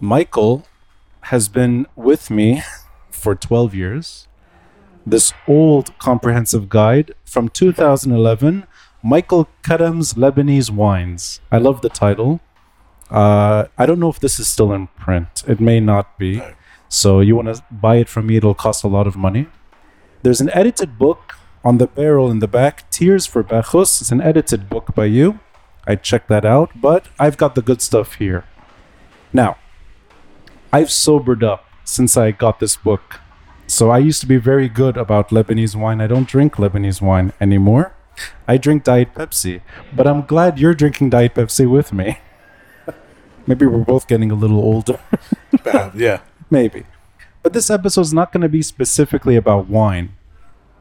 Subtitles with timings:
[0.00, 0.66] Michael
[1.22, 2.62] has been with me
[3.10, 4.28] for 12 years.
[5.06, 8.66] This old comprehensive guide from 2011,
[9.02, 11.40] Michael Karam's Lebanese Wines.
[11.50, 12.40] I love the title.
[13.10, 15.44] Uh, I don't know if this is still in print.
[15.46, 16.42] It may not be.
[16.88, 19.46] So you want to buy it from me, it'll cost a lot of money.
[20.22, 24.00] There's an edited book on the barrel in the back, Tears for Bacchus.
[24.02, 25.40] It's an edited book by you.
[25.86, 28.44] I checked that out, but I've got the good stuff here.
[29.32, 29.56] Now,
[30.76, 33.20] I've sobered up since I got this book.
[33.66, 36.02] So I used to be very good about Lebanese wine.
[36.02, 37.94] I don't drink Lebanese wine anymore.
[38.46, 39.62] I drink Diet Pepsi,
[39.94, 42.18] but I'm glad you're drinking Diet Pepsi with me.
[43.46, 45.00] Maybe we're both getting a little older.
[45.64, 46.20] Uh, yeah.
[46.50, 46.84] Maybe.
[47.42, 50.14] But this episode is not going to be specifically about wine.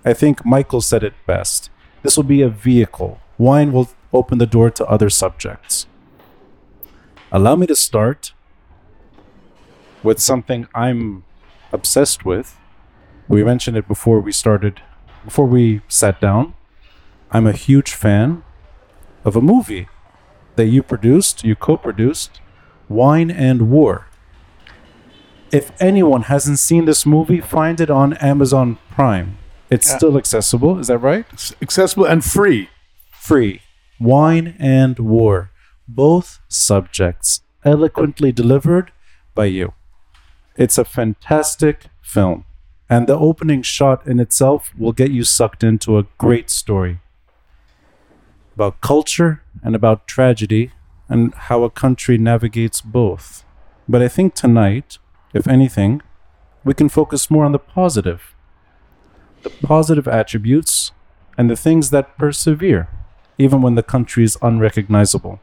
[0.04, 1.70] I think Michael said it best.
[2.04, 3.20] This will be a vehicle.
[3.38, 5.88] Wine will open the door to other subjects.
[7.32, 8.34] Allow me to start
[10.06, 11.24] with something I'm
[11.74, 12.58] obsessed with.
[13.28, 14.82] We mentioned it before we started,
[15.26, 16.54] before we sat down.
[17.32, 18.44] I'm a huge fan
[19.26, 19.88] of a movie
[20.56, 22.40] that you produced, you co produced,
[22.88, 24.08] Wine and War.
[25.52, 29.38] If anyone hasn't seen this movie, find it on Amazon Prime.
[29.70, 29.98] It's Yeah.
[29.98, 31.26] still accessible, is that right?
[31.34, 32.70] It's accessible and free.
[33.12, 33.62] Free.
[34.00, 35.50] Wine and War.
[35.88, 38.92] Both subjects eloquently delivered
[39.34, 39.74] by you.
[40.58, 42.46] It's a fantastic film.
[42.90, 47.00] And the opening shot in itself will get you sucked into a great story
[48.56, 50.72] about culture and about tragedy
[51.10, 53.44] and how a country navigates both.
[53.88, 54.98] But I think tonight,
[55.34, 56.02] if anything,
[56.64, 58.32] we can focus more on the positive
[59.44, 60.92] the positive attributes
[61.38, 62.90] and the things that persevere,
[63.38, 65.40] even when the country is unrecognizable.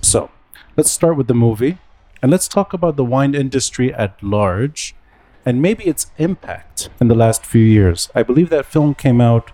[0.00, 0.30] So,
[0.78, 1.76] let's start with the movie
[2.22, 4.94] and let's talk about the wine industry at large
[5.44, 8.08] and maybe its impact in the last few years.
[8.14, 9.50] I believe that film came out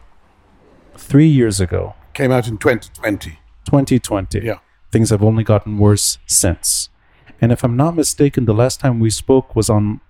[0.96, 3.39] three years ago, Came out in 2020.
[3.64, 4.40] 2020.
[4.45, 4.58] Yeah.
[4.90, 6.89] Things have only gotten worse since.
[7.40, 10.00] And if I'm not mistaken, the last time we spoke was on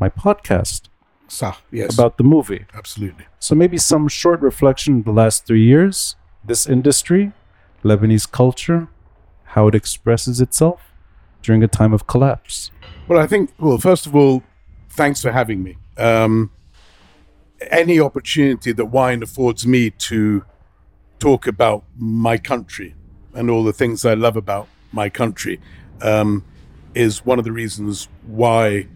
[0.00, 0.88] my podcast
[1.28, 1.94] Sah, yes.
[1.94, 2.66] about the movie.
[2.74, 3.26] absolutely.
[3.38, 7.32] So maybe some short reflection of the last three years, this industry,
[7.84, 8.88] Lebanese culture,
[9.44, 10.91] how it expresses itself
[11.42, 12.70] during a time of collapse.
[13.08, 14.42] Well, I think, well, first of all,
[14.90, 15.76] thanks for having me.
[15.96, 16.50] Um,
[17.70, 20.44] any opportunity that wine affords me to
[21.18, 22.94] talk about my country
[23.34, 25.60] and all the things I love about my country
[26.00, 26.44] um,
[26.94, 28.88] is one of the reasons why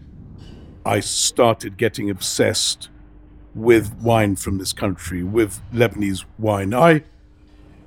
[0.85, 2.89] I started getting obsessed
[3.55, 6.73] with wine from this country, with Lebanese wine.
[6.73, 7.03] I,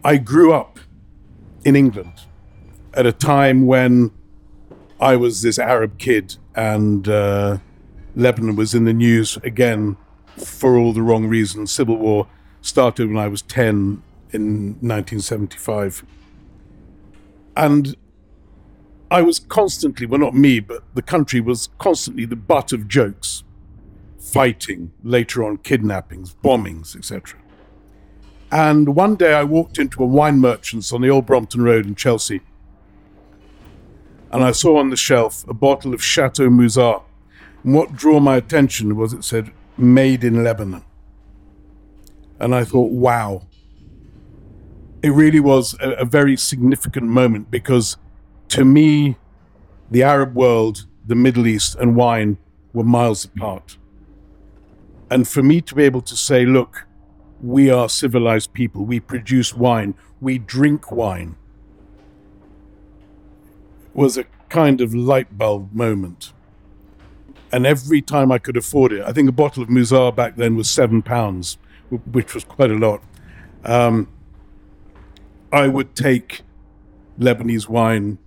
[0.03, 0.81] I grew up
[1.65, 2.23] in England
[2.95, 4.11] at a time when
[5.01, 7.59] I was this Arab kid, and uh,
[8.15, 9.97] Lebanon was in the news again
[10.37, 11.73] for all the wrong reasons.
[11.73, 12.29] Civil war
[12.61, 14.03] started when I was 10
[14.33, 16.05] in 1975.
[17.57, 17.97] And
[19.11, 23.43] I was constantly, well, not me, but the country was constantly the butt of jokes,
[24.19, 27.41] fighting, later on kidnappings, bombings, etc.
[28.53, 31.95] And one day I walked into a wine merchant's on the old Brompton Road in
[31.95, 32.43] Chelsea
[34.31, 37.03] and I saw on the shelf a bottle of Chateau Musar.
[37.65, 40.85] And what drew my attention was it said, made in Lebanon.
[42.39, 43.47] And I thought, wow.
[45.03, 47.97] It really was a, a very significant moment because
[48.49, 49.17] to me,
[49.91, 52.39] the Arab world, the Middle East, and wine
[52.73, 53.79] were miles apart.
[55.11, 56.87] And for me to be able to say, look,
[57.43, 61.37] we are civilized people, we produce wine, we drink wine
[63.95, 66.33] was a kind of light bulb moment.
[67.53, 70.57] And every time I could afford it, I think a bottle of Musar back then
[70.57, 71.59] was seven pounds,
[72.11, 73.03] which was quite a lot.
[73.65, 74.09] Um,
[75.53, 76.43] I would take
[77.19, 78.19] Lebanese wine,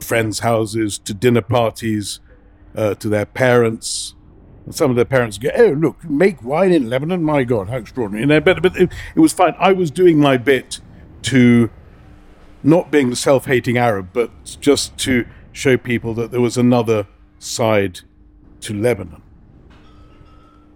[0.00, 2.20] friends' houses, to dinner parties,
[2.76, 4.14] uh, to their parents.
[4.66, 7.22] And some of their parents go, "Oh, look, make wine in Lebanon!
[7.22, 9.54] My God, how extraordinary!" And I, but, but it, it was fine.
[9.58, 10.80] I was doing my bit
[11.22, 11.70] to
[12.68, 14.30] not being the self-hating Arab, but
[14.60, 17.06] just to show people that there was another
[17.38, 18.00] side
[18.60, 19.22] to Lebanon.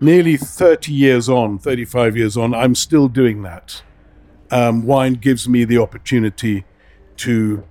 [0.00, 3.82] Nearly 30 years on, 35 years on, I'm still doing that.
[4.50, 6.64] Um, wine gives me the opportunity
[7.18, 7.64] to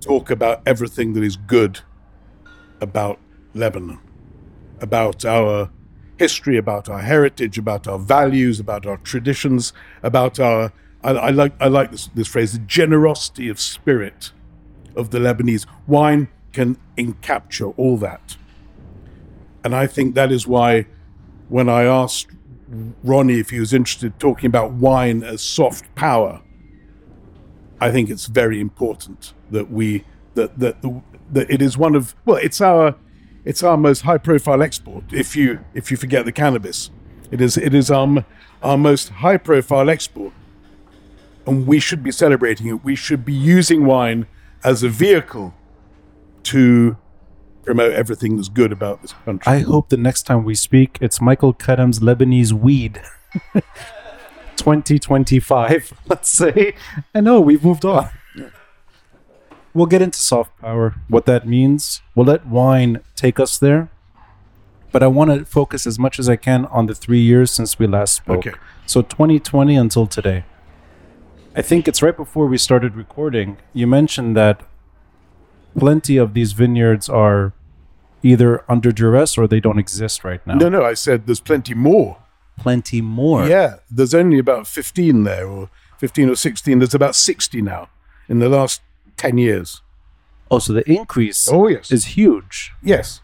[0.00, 1.80] talk about everything that is good
[2.80, 3.18] about
[3.54, 4.00] Lebanon,
[4.80, 5.70] about our
[6.18, 9.72] history, about our heritage, about our values, about our traditions,
[10.02, 10.72] about our
[11.02, 14.32] I, I like I like this, this phrase, the generosity of spirit
[14.96, 15.66] of the Lebanese.
[15.86, 18.36] Wine can encapture all that.
[19.64, 20.86] And I think that is why
[21.48, 22.28] when I asked
[23.02, 26.40] Ronnie if he was interested talking about wine as soft power,
[27.80, 30.04] I think it's very important that we
[30.34, 32.94] that that that it is one of well, it's our
[33.44, 35.04] it's our most high profile export.
[35.12, 36.90] If you if you forget the cannabis,
[37.30, 38.24] it is it is our
[38.62, 40.32] our most high profile export,
[41.50, 42.84] and we should be celebrating it.
[42.84, 44.26] We should be using wine
[44.62, 45.52] as a vehicle
[46.44, 46.96] to
[47.64, 49.52] promote everything that's good about this country.
[49.52, 53.02] I hope the next time we speak, it's Michael Karam's Lebanese weed.
[54.56, 56.74] 2025, let's say.
[57.14, 58.10] I know we've moved on.
[59.72, 62.02] We'll get into soft power, what that means.
[62.14, 63.90] We'll let wine take us there.
[64.92, 67.78] But I want to focus as much as I can on the three years since
[67.78, 68.46] we last spoke.
[68.46, 68.58] Okay.
[68.86, 70.44] So 2020 until today.
[71.54, 73.56] I think it's right before we started recording.
[73.72, 74.62] You mentioned that
[75.78, 77.52] plenty of these vineyards are
[78.22, 80.54] either under duress or they don't exist right now.
[80.54, 82.18] no, no, I said there's plenty more.
[82.58, 83.46] Plenty more.
[83.46, 86.78] Yeah, there's only about 15 there, or 15 or 16.
[86.78, 87.88] There's about 60 now
[88.28, 88.82] in the last
[89.16, 89.82] 10 years.
[90.50, 91.90] Oh, so the increase Oh, yes.
[91.90, 92.72] is huge.
[92.82, 93.22] yes.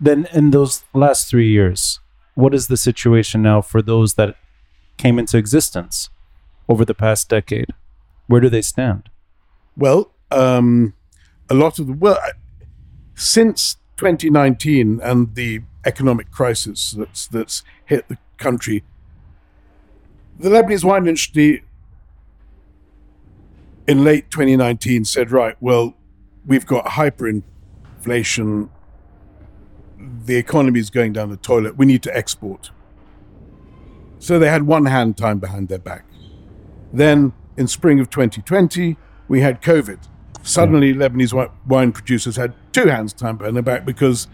[0.00, 1.98] Then in those last three years,
[2.34, 4.36] what is the situation now for those that
[4.96, 6.08] came into existence
[6.68, 7.72] over the past decade?
[8.26, 9.08] Where do they stand?
[9.76, 10.94] Well, um,
[11.48, 12.18] a lot of the, well,
[13.14, 18.84] since 2019 and the economic crisis that's, that's hit the country,
[20.38, 21.64] the Lebanese wine industry
[23.88, 25.94] in late 2019 said, right, well,
[26.46, 28.68] we've got hyperinflation.
[29.98, 31.76] The economy is going down the toilet.
[31.76, 32.70] We need to export.
[34.18, 36.04] So they had one hand time behind their back.
[36.92, 38.96] Then in spring of 2020,
[39.28, 39.98] we had COVID.
[40.42, 44.28] Suddenly, Lebanese wine producers had two hands tied behind their back because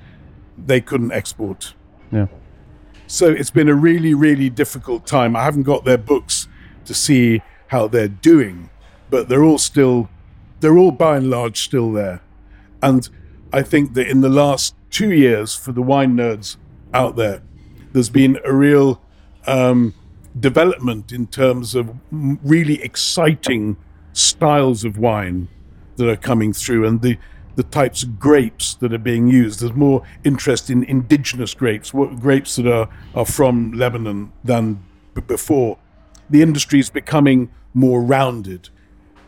[0.56, 1.74] they couldn't export.
[2.12, 2.26] Yeah.
[3.06, 5.34] So it's been a really, really difficult time.
[5.34, 6.48] I haven't got their books
[6.84, 8.70] to see how they're doing,
[9.10, 10.08] but they're all still,
[10.60, 12.22] they're all by and large still there.
[12.82, 13.08] And
[13.52, 16.56] I think that in the last two years, for the wine nerds
[16.92, 17.42] out there,
[17.92, 19.02] there's been a real
[19.46, 19.94] um,
[20.38, 23.76] development in terms of really exciting
[24.12, 25.48] styles of wine
[25.96, 27.18] that are coming through and the
[27.56, 29.60] the types of grapes that are being used.
[29.60, 34.84] There's more interest in indigenous grapes, grapes that are, are from Lebanon than
[35.14, 35.78] b- before.
[36.28, 38.70] The industry is becoming more rounded.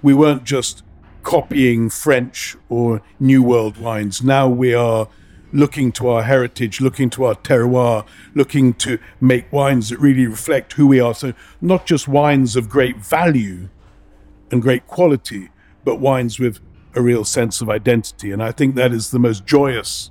[0.03, 0.82] We weren't just
[1.23, 4.23] copying French or New World wines.
[4.23, 5.08] Now we are
[5.56, 10.75] looking to our heritage, looking to our terroir, looking to make wines that really reflect
[10.75, 11.14] who we are.
[11.14, 13.69] So, not just wines of great value
[14.50, 15.49] and great quality,
[15.82, 16.61] but wines with
[16.94, 18.31] a real sense of identity.
[18.31, 20.11] And I think that is the most joyous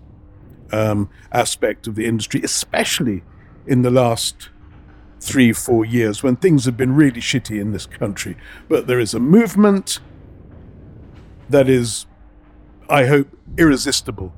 [0.71, 3.23] um, aspect of the industry, especially
[3.67, 4.49] in the last
[5.19, 8.35] three, four years when things have been really shitty in this country.
[8.67, 9.99] But there is a movement
[11.49, 12.07] that is,
[12.89, 13.27] I hope,
[13.57, 14.33] irresistible.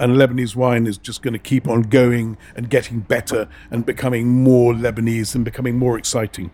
[0.00, 4.28] And Lebanese wine is just going to keep on going and getting better and becoming
[4.28, 6.50] more Lebanese and becoming more exciting.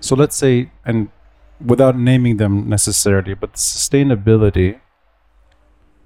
[0.00, 1.10] So let's say, and
[1.64, 4.80] without naming them necessarily, but the sustainability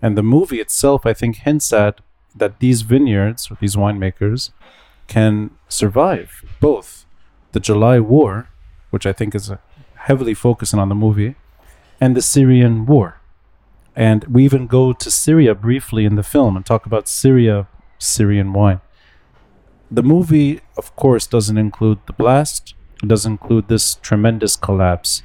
[0.02, 2.00] and the movie itself, I think, hints at
[2.34, 4.50] that these vineyards these winemakers
[5.08, 7.04] can survive both
[7.52, 8.48] the July War,
[8.90, 9.52] which I think is
[9.94, 11.34] heavily focusing on the movie,
[12.00, 13.19] and the Syrian War.
[14.00, 18.54] And we even go to Syria briefly in the film and talk about Syria, Syrian
[18.54, 18.80] wine.
[19.90, 25.22] The movie, of course, doesn't include the blast, it doesn't include this tremendous collapse.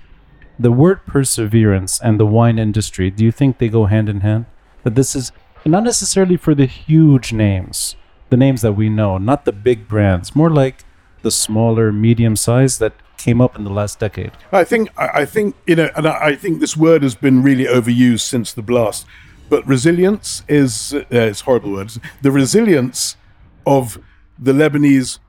[0.60, 4.46] The word perseverance and the wine industry, do you think they go hand in hand?
[4.84, 5.32] That this is
[5.64, 7.96] not necessarily for the huge names,
[8.30, 10.84] the names that we know, not the big brands, more like
[11.22, 12.92] the smaller, medium size that
[13.26, 14.32] came up in the last decade.
[14.52, 18.22] I think I think you know, and I think this word has been really overused
[18.22, 19.06] since the blast.
[19.50, 22.00] But resilience is uh, it's horrible words.
[22.22, 23.18] The resilience
[23.66, 23.98] of
[24.38, 25.20] the Lebanese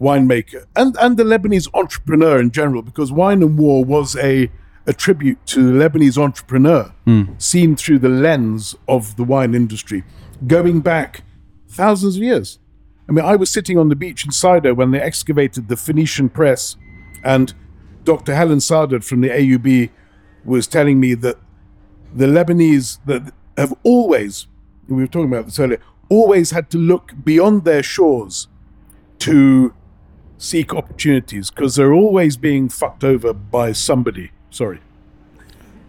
[0.00, 4.50] winemaker and and the Lebanese entrepreneur in general, because Wine and War was a
[4.86, 6.92] a tribute to the Lebanese entrepreneur
[7.38, 10.02] seen through the lens of the wine industry,
[10.46, 11.24] going back
[11.68, 12.58] thousands of years.
[13.08, 16.28] I mean, I was sitting on the beach in Sido when they excavated the Phoenician
[16.28, 16.76] press,
[17.34, 17.52] and
[18.04, 18.34] Dr.
[18.34, 19.90] Helen Sader from the AUB
[20.44, 21.36] was telling me that
[22.14, 24.46] the Lebanese that have always,
[24.88, 28.46] we were talking about this earlier, always had to look beyond their shores
[29.18, 29.74] to
[30.38, 34.30] seek opportunities because they're always being fucked over by somebody.
[34.50, 34.78] Sorry.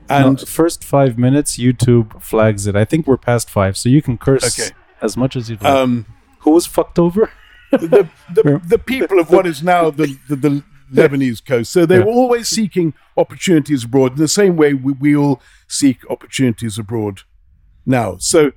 [0.09, 2.75] No, And first five minutes, YouTube flags it.
[2.75, 4.71] I think we're past five, so you can curse Okay.
[5.01, 5.71] as much as you'd like.
[5.73, 6.05] um,
[6.39, 7.29] Who was fucked over?
[7.71, 10.63] the, the, the people of what is now the, the, the
[10.93, 11.71] Lebanese coast.
[11.71, 12.05] So they Yeah.
[12.05, 17.21] were always seeking opportunities abroad in the same way we, we all seek opportunities abroad
[17.85, 18.17] now.
[18.19, 18.51] So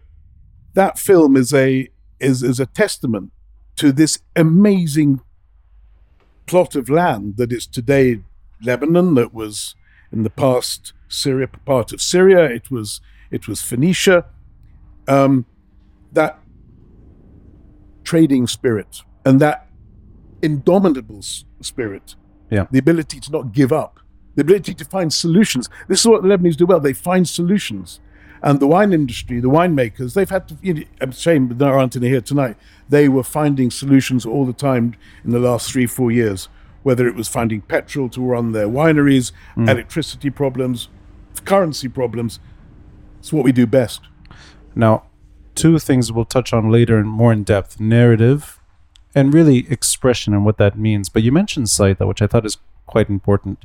[0.74, 1.88] that film is a
[2.20, 3.32] is, is a testament
[3.76, 5.20] to this amazing
[6.46, 8.20] plot of land that is today
[8.62, 9.74] Lebanon, that was
[10.12, 12.44] in the past Syria, part of Syria.
[12.44, 14.26] It was it was Phoenicia.
[15.08, 15.46] Um,
[16.12, 16.38] that
[18.04, 19.66] trading spirit and that
[20.42, 21.22] indomitable
[21.60, 22.16] spirit,
[22.50, 22.66] Yeah.
[22.70, 24.00] the ability to not give up,
[24.34, 25.68] the ability to find solutions.
[25.88, 26.80] This is what the Lebanese do well.
[26.80, 28.00] They find solutions.
[28.42, 31.96] And the wine industry, the winemakers, they've had to, you know, I'm shame there aren't
[31.96, 32.56] any here tonight.
[32.88, 36.48] They were finding solutions all the time in the last three, four years,
[36.82, 39.68] whether it was finding petrol to run their wineries, mm.
[39.68, 40.88] electricity problems,
[41.44, 42.40] currency problems.
[43.18, 44.00] It's what we do best.
[44.74, 45.04] Now,
[45.54, 48.59] two things we'll touch on later and more in depth narrative
[49.14, 51.08] and really expression and what that means.
[51.08, 53.64] But you mentioned Saida, which I thought is quite important.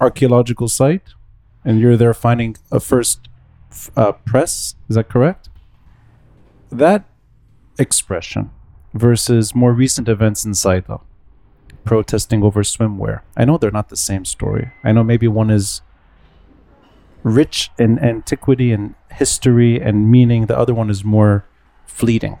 [0.00, 1.14] Archaeological site,
[1.64, 3.28] and you're there finding a first
[3.96, 4.74] uh, press.
[4.88, 5.48] Is that correct?
[6.70, 7.04] That
[7.78, 8.50] expression
[8.94, 11.00] versus more recent events in Saida,
[11.84, 13.20] protesting over swimwear.
[13.36, 14.72] I know they're not the same story.
[14.84, 15.82] I know maybe one is
[17.22, 20.46] rich in antiquity and history and meaning.
[20.46, 21.44] The other one is more
[21.86, 22.40] fleeting.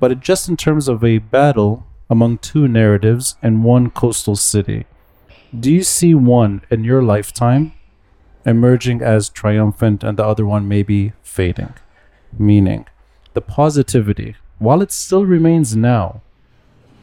[0.00, 4.86] But just in terms of a battle among two narratives and one coastal city,
[5.58, 7.72] do you see one in your lifetime
[8.46, 11.74] emerging as triumphant and the other one maybe fading?
[12.38, 12.86] Meaning,
[13.34, 16.22] the positivity, while it still remains now,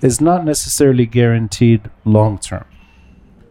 [0.02, 2.66] is not necessarily guaranteed long term.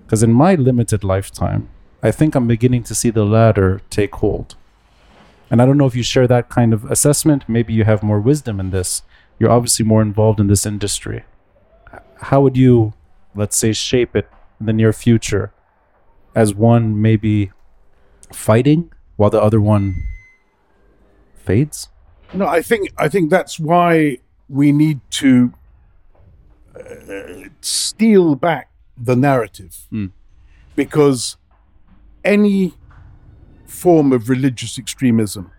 [0.05, 1.69] Because in my limited lifetime,
[2.03, 4.57] I think I'm beginning to see the latter take hold.
[5.51, 7.49] And I don't know if you share that kind of assessment.
[7.49, 9.03] Maybe you have more wisdom in this.
[9.39, 11.25] You're obviously more involved in this industry.
[12.21, 12.95] How would you,
[13.35, 14.29] let's say, shape it
[14.59, 15.53] in the near future
[16.35, 17.51] as one maybe
[18.33, 19.95] fighting while the other one
[21.35, 21.89] fades?
[22.33, 25.53] No, I think I think that's why we need to
[26.75, 30.11] uh, steal back the narrative, Mm.
[30.75, 31.37] because
[32.25, 32.73] any
[33.67, 35.51] form of religious extremism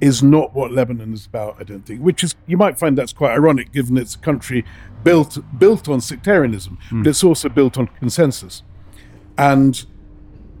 [0.00, 1.56] is not what Lebanon is about.
[1.58, 2.00] I don't think.
[2.00, 4.64] Which is you might find that's quite ironic, given it's a country
[5.02, 8.62] built built on sectarianism, but it's also built on consensus,
[9.36, 9.84] and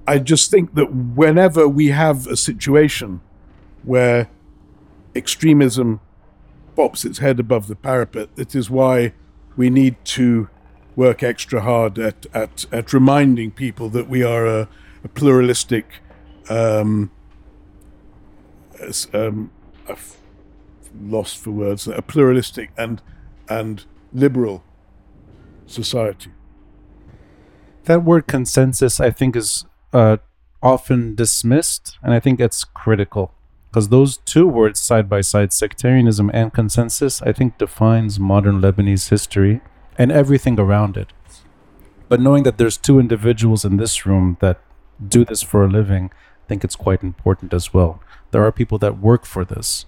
[0.06, 3.20] I just think that whenever we have a situation
[3.82, 4.28] where
[5.14, 6.00] extremism
[6.74, 8.28] pops its head above the parapet.
[8.36, 9.12] It is why
[9.56, 10.48] we need to
[10.96, 14.68] work extra hard at, at, at reminding people that we are a,
[15.02, 15.86] a pluralistic,
[16.48, 17.10] um,
[18.88, 19.50] as- um,
[19.88, 20.16] I've
[21.00, 23.02] lost for words, a pluralistic and,
[23.48, 24.62] and liberal
[25.66, 26.30] society.
[27.84, 30.16] That word consensus, I think, is uh,
[30.62, 33.32] often dismissed, and I think it's critical
[33.74, 39.10] because those two words, side by side, sectarianism and consensus, I think defines modern Lebanese
[39.10, 39.60] history
[39.98, 41.12] and everything around it.
[42.08, 44.60] But knowing that there's two individuals in this room that
[45.08, 46.10] do this for a living,
[46.48, 48.00] think it's quite important as well.
[48.30, 49.86] There are people that work for this.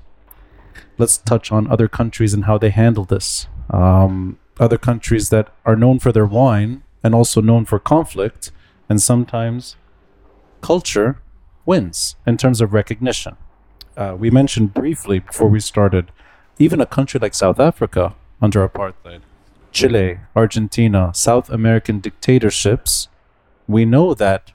[0.99, 3.49] Let's touch on other countries and how they handle this.
[3.71, 8.51] Um, other countries that are known for their wine and also known for conflict,
[8.89, 9.77] and sometimes
[10.61, 11.21] culture
[11.65, 13.37] wins in terms of recognition.
[13.97, 16.11] Uh, we mentioned briefly before we started,
[16.59, 19.21] even a country like South Africa under apartheid,
[19.73, 23.09] Chile, Argentina, South American dictatorships,
[23.69, 24.53] we know that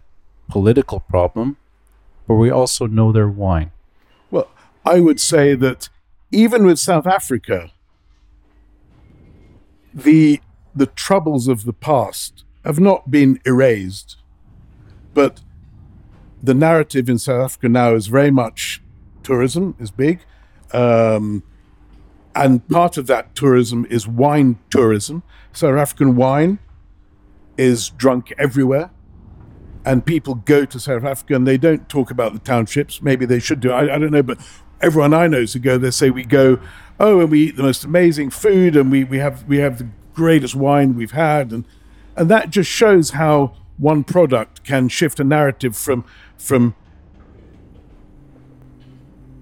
[0.49, 1.57] political problem,
[2.27, 3.71] but we also know their wine.
[4.29, 4.49] Well,
[4.85, 5.89] I would say that
[6.31, 7.71] even with South Africa,
[9.93, 10.41] the
[10.73, 14.17] the troubles of the past have not been erased,
[15.13, 15.41] but
[16.41, 18.81] the narrative in South Africa now is very much
[19.23, 20.21] tourism is big,
[20.73, 21.43] um,
[22.33, 25.23] and part of that tourism is wine tourism.
[25.51, 26.59] South African wine
[27.57, 28.89] is drunk everywhere
[29.85, 33.01] and people go to South Africa and they don't talk about the townships.
[33.01, 33.71] Maybe they should do.
[33.71, 34.37] I, I don't know, but
[34.81, 36.59] everyone I know to go, they say we go,
[36.99, 39.87] oh, and we eat the most amazing food, and we, we have we have the
[40.13, 41.65] greatest wine we've had, and
[42.15, 46.05] and that just shows how one product can shift a narrative from
[46.37, 46.75] from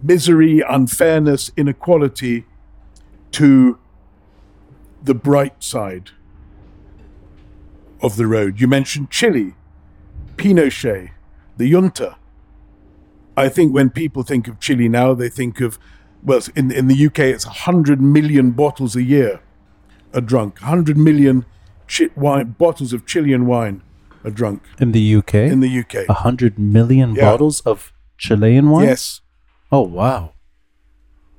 [0.01, 2.45] misery, unfairness, inequality
[3.31, 3.77] to
[5.03, 6.11] the bright side
[8.01, 8.61] of the road.
[8.61, 9.55] You mentioned Chile.
[10.39, 11.11] Pinochet,
[11.57, 12.15] the junta,
[13.35, 15.77] I think when people think of Chile now, they think of,
[16.23, 19.41] well, in, in the UK, it's 100 million bottles a year
[20.13, 20.59] are drunk.
[20.61, 21.45] 100 million
[21.87, 23.81] chi- wine, bottles of Chilean wine
[24.23, 26.09] are drunk In the UK, in the UK.
[26.09, 27.25] a hundred million Yeah.
[27.31, 28.85] bottles of Chilean wine.
[28.87, 29.21] Yes.
[29.71, 30.33] Oh wow,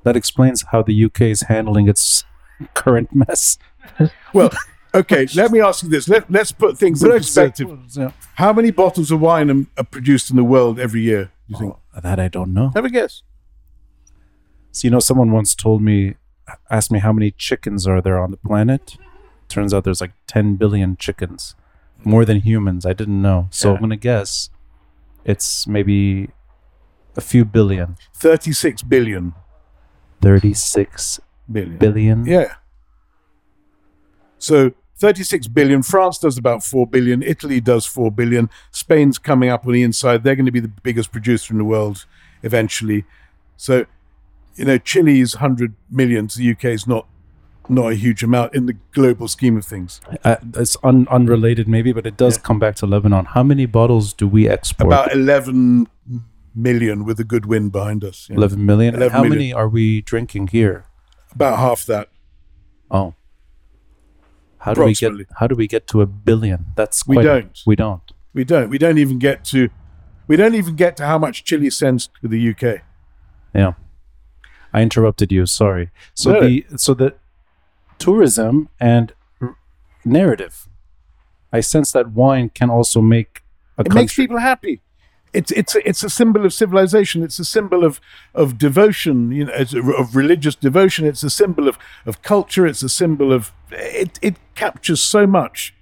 [0.03, 2.23] that explains how the UK is handling its
[2.73, 3.57] current mess.
[4.33, 4.51] Well,
[4.93, 6.07] okay, let me ask you this.
[6.07, 7.69] Let, let's put things in perspective.
[7.95, 8.11] Yeah.
[8.35, 11.73] How many bottles of wine am- are produced in the world every year, you think?
[11.95, 12.71] Oh, that I don't know.
[12.75, 13.23] Have a guess.
[14.71, 16.15] So you know, someone once told me,
[16.69, 18.97] asked me how many chickens are there on the planet.
[19.49, 21.55] Turns out there's like 10 billion chickens,
[22.05, 22.85] more than humans.
[22.85, 23.47] I didn't know.
[23.51, 23.75] So Yeah.
[23.75, 24.49] I'm gonna guess
[25.25, 26.29] it's maybe
[27.17, 27.97] a few billion.
[28.15, 29.33] 36 billion.
[30.21, 31.19] 36
[31.51, 31.77] Billion.
[31.77, 32.25] billion.
[32.25, 32.53] Yeah.
[34.37, 34.71] So
[35.01, 35.81] 36 billion.
[35.81, 37.23] France does about 4 billion.
[37.23, 38.51] Italy does 4 billion.
[38.69, 40.23] Spain's coming up on the inside.
[40.23, 42.05] They're going to be the biggest producer in the world
[42.43, 43.05] eventually.
[43.57, 43.87] So,
[44.55, 47.07] you know, Chile's 100 million to the UK is not
[47.69, 50.01] not a huge amount in the global scheme of things.
[50.23, 53.25] Uh, it's un- unrelated maybe, but it does come back to Lebanon.
[53.25, 54.87] How many bottles do we export?
[54.87, 55.87] About 11
[56.53, 58.27] million with a good wind behind us.
[58.29, 58.35] yeah.
[58.35, 58.95] 11 million.
[58.95, 59.37] 11 how million.
[59.37, 60.85] many are we drinking here?
[61.33, 62.09] About half that.
[62.91, 63.13] Oh.
[64.61, 66.65] How do we get how do we get to a billion?
[66.75, 67.59] That's We don't.
[67.65, 68.01] we don't.
[68.33, 68.69] We don't.
[68.69, 69.69] We don't even get to
[70.27, 72.81] we don't even get to how much Chile sends to the UK.
[73.53, 73.73] Yeah.
[74.73, 75.89] I interrupted you, sorry.
[76.13, 76.41] So No.
[76.41, 77.15] the so the
[77.97, 79.57] tourism and r-
[80.05, 80.67] narrative.
[81.51, 83.43] I sense that wine can also make
[83.77, 84.81] a It country makes people happy.
[85.33, 87.23] It's it's it's a symbol of civilization.
[87.23, 88.01] It's a symbol of
[88.33, 89.31] of devotion.
[89.31, 89.53] You know,
[89.97, 91.05] of religious devotion.
[91.05, 92.67] It's a symbol of of culture.
[92.67, 94.19] It's a symbol of it.
[94.21, 95.73] It captures so much.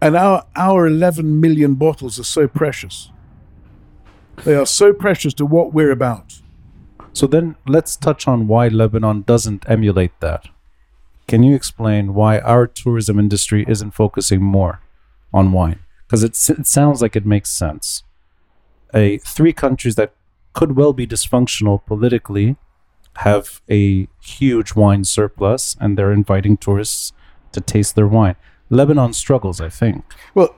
[0.00, 3.10] And our our eleven million bottles are so precious.
[4.44, 6.40] They are so precious to what we're about.
[7.12, 10.48] So then let's touch on why Lebanon doesn't emulate that.
[11.28, 14.80] Can you explain why our tourism industry isn't focusing more
[15.32, 15.80] on wine?
[16.06, 18.02] Because it, it sounds like it makes sense.
[18.94, 20.12] A three countries that
[20.52, 22.56] could well be dysfunctional politically
[23.18, 27.12] have a huge wine surplus and they're inviting tourists
[27.52, 28.36] to taste their wine.
[28.68, 30.04] Lebanon struggles, I think.
[30.34, 30.54] Well,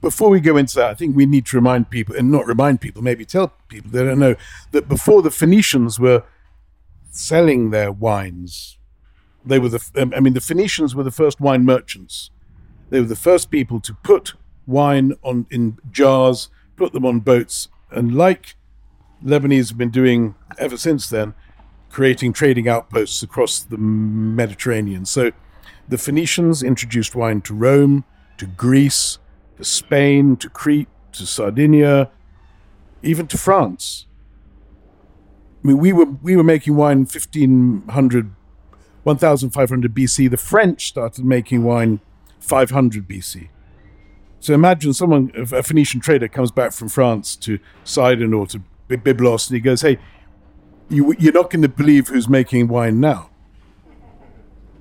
[0.00, 2.80] before we go into that, I think we need to remind people, and not remind
[2.80, 4.36] people, maybe tell people they don't know
[4.70, 6.22] that before the Phoenicians were
[7.10, 8.78] selling their wines,
[9.44, 9.90] they were the.
[9.96, 12.30] um, I mean, the Phoenicians were the first wine merchants.
[12.90, 14.34] They were the first people to put
[14.66, 18.54] wine on in jars, put them on boats, and like
[19.22, 21.34] Lebanese have been doing ever since then,
[21.90, 25.04] creating trading outposts across the Mediterranean.
[25.04, 25.32] So
[25.88, 28.04] the Phoenicians introduced wine to Rome,
[28.38, 29.18] to Greece,
[29.56, 32.10] to Spain, to Crete, to Sardinia,
[33.02, 34.06] even to France.
[35.64, 38.30] I mean, we were we were making wine 1500,
[39.02, 40.30] 1500 BC.
[40.30, 42.00] The French started making wine
[42.38, 43.48] 500 BC.
[44.40, 49.48] So imagine someone, a Phoenician trader, comes back from France to Sidon or to Byblos,
[49.48, 49.98] and he goes, "Hey,
[50.88, 53.30] you, you're not going to believe who's making wine now.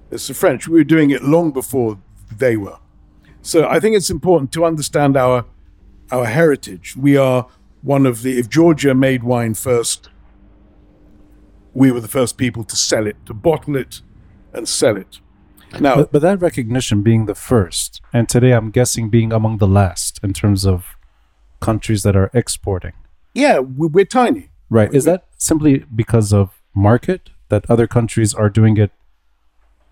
[0.10, 0.67] It's the French.
[0.67, 2.00] We were doing it long before
[2.36, 2.78] they were.
[3.41, 5.46] So I think it's important to understand our
[6.12, 6.96] our heritage.
[6.96, 7.48] We are
[7.82, 8.39] one of the.
[8.39, 10.10] If Georgia made wine first,
[11.74, 14.02] we were the first people to sell it, to bottle it,
[14.54, 15.20] and sell it.
[15.80, 19.67] Now, But, but that recognition being the first, and today I'm guessing being among the
[19.67, 20.95] last in terms of
[21.60, 22.93] countries that are exporting.
[23.34, 24.49] yeah, we- we're tiny.
[24.69, 24.91] Right.
[24.93, 28.91] Is that simply because of market that other countries are doing it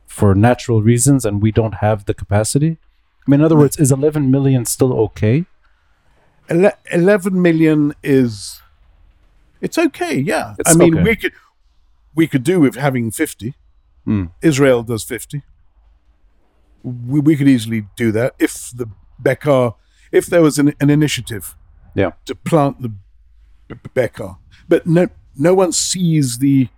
[0.07, 2.77] for natural reasons and we don't have the capacity?
[3.25, 5.45] I mean, in other words, is 11 million still okay?
[6.49, 8.61] Ele- 11 million is
[9.61, 11.03] it's okay yeah It's i mean okay.
[11.03, 11.33] we could
[12.13, 13.55] we could do with having 50
[14.05, 14.25] Hmm.
[14.43, 15.41] israel does 50
[16.85, 18.87] we, we could easily do that if the
[19.21, 19.75] Bekaa,
[20.11, 21.55] if there was an, an initiative
[21.95, 22.11] Yeah.
[22.25, 22.89] to plant the
[23.67, 24.09] B- B-
[24.67, 26.69] but no no one sees the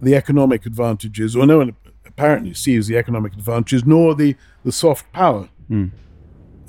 [0.00, 5.10] the economic advantages or no one apparently sees the economic advantages nor the the soft
[5.12, 5.86] power hmm.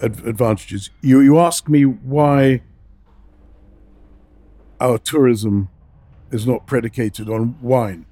[0.02, 0.90] ad- advantages.
[1.02, 2.62] You you ask me why
[4.80, 5.70] our tourism
[6.32, 8.06] is not predicated on wine.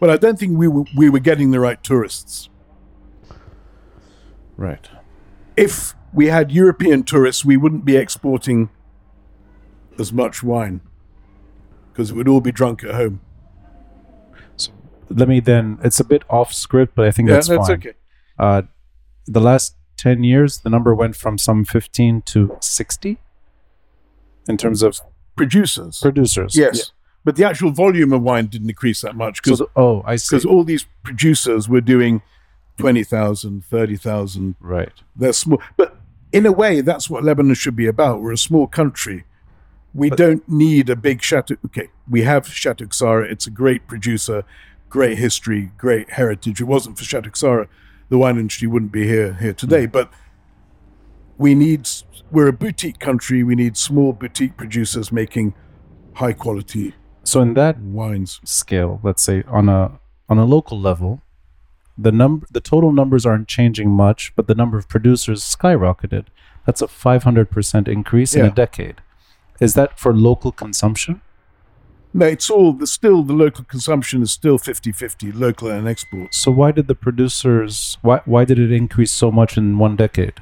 [0.00, 2.48] Well, I don't think we were, we were getting the right tourists.
[4.58, 4.86] Right.
[5.56, 8.68] If we had European tourists, we wouldn't be exporting
[9.98, 10.80] as much wine
[11.92, 13.20] because it would all be drunk at home.
[14.56, 14.72] So
[15.08, 17.76] let me then, it's a bit off script, but I think Yeah, that's, that's fine.
[17.78, 17.92] okay.
[18.38, 18.62] Uh,
[19.26, 23.18] the last 10 years, the number went from some 15 to 60
[24.48, 25.00] in terms of
[25.36, 26.00] producers.
[26.00, 26.56] Producers.
[26.56, 26.92] yes.
[27.24, 30.16] But the actual volume of wine didn't increase that much So because the- oh, I
[30.16, 30.38] see.
[30.48, 32.22] all these producers were doing
[32.78, 34.54] 20,000, 30,000.
[34.60, 34.92] Right.
[35.16, 35.60] They're small.
[35.76, 35.96] But
[36.32, 38.20] in a way, that's what Lebanon should be about.
[38.20, 39.24] We're a small country.
[39.94, 41.56] We don't need a big Chateau.
[41.66, 43.30] Okay, we have Chateau Ksara.
[43.30, 44.44] It's a great producer,
[44.88, 46.58] great history, great heritage.
[46.58, 47.68] If it wasn't for Chateau Ksara,
[48.10, 49.86] the wine industry wouldn't be here here today.
[49.86, 49.92] Mm.
[49.92, 50.10] But
[51.38, 51.88] we need.
[52.30, 53.42] We're a boutique country.
[53.42, 55.54] We need small boutique producers making
[56.14, 58.40] high quality So in that wines.
[58.44, 61.22] scale, let's say on a on a local level,
[61.98, 66.26] the number the total numbers aren't changing much, but the number of producers skyrocketed.
[66.64, 69.00] That's a 500% increase in a decade.
[69.58, 71.22] Is that for local consumption?
[72.14, 76.38] No, it's all the still the local consumption is still 50-50, local and exports.
[76.38, 80.40] So why did the producers why why did it increase so much in one decade?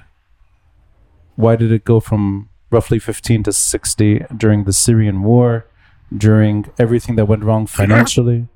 [1.36, 5.66] Why did it go from roughly 15 to 60 during the Syrian war,
[6.16, 8.48] during everything that went wrong financially?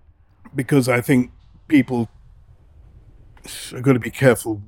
[0.54, 1.30] because I think
[1.68, 2.08] people
[3.74, 4.62] I've got to be careful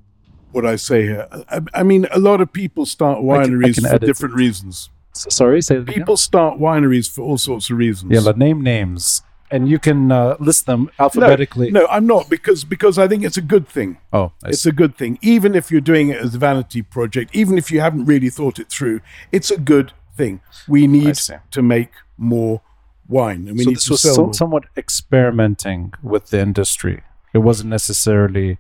[0.52, 1.28] what I say here.
[1.48, 4.34] I, I mean, a lot of people start I can- I wineries can for different
[4.34, 4.90] reasons.
[5.14, 5.80] Sorry, say?
[5.82, 8.12] People start wineries for all sorts of reasons.
[8.12, 11.70] Yeah, but name names, and you can uh, list them alphabetically.
[11.70, 13.98] No, I'm not because because I think it's a good thing.
[14.12, 17.36] Oh, I It's a good thing, even if you're doing it as a vanity project,
[17.36, 19.00] even if you haven't really thought it through.
[19.30, 20.40] It's a good thing.
[20.66, 21.18] We need
[21.50, 22.62] to make more
[23.06, 27.02] wine, and we so need this to was sell so, somewhat experimenting with the industry.
[27.32, 28.58] It wasn't necessarily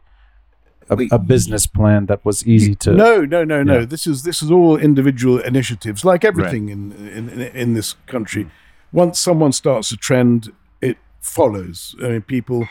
[0.88, 2.92] a, a business plan that was easy to.
[2.92, 3.80] No, no, no, no.
[3.80, 3.84] Yeah.
[3.84, 8.50] This is this is all individual initiatives, like everything in, in in in this country.
[8.92, 11.94] Once someone starts a trend, it follows.
[12.02, 12.68] I mean, people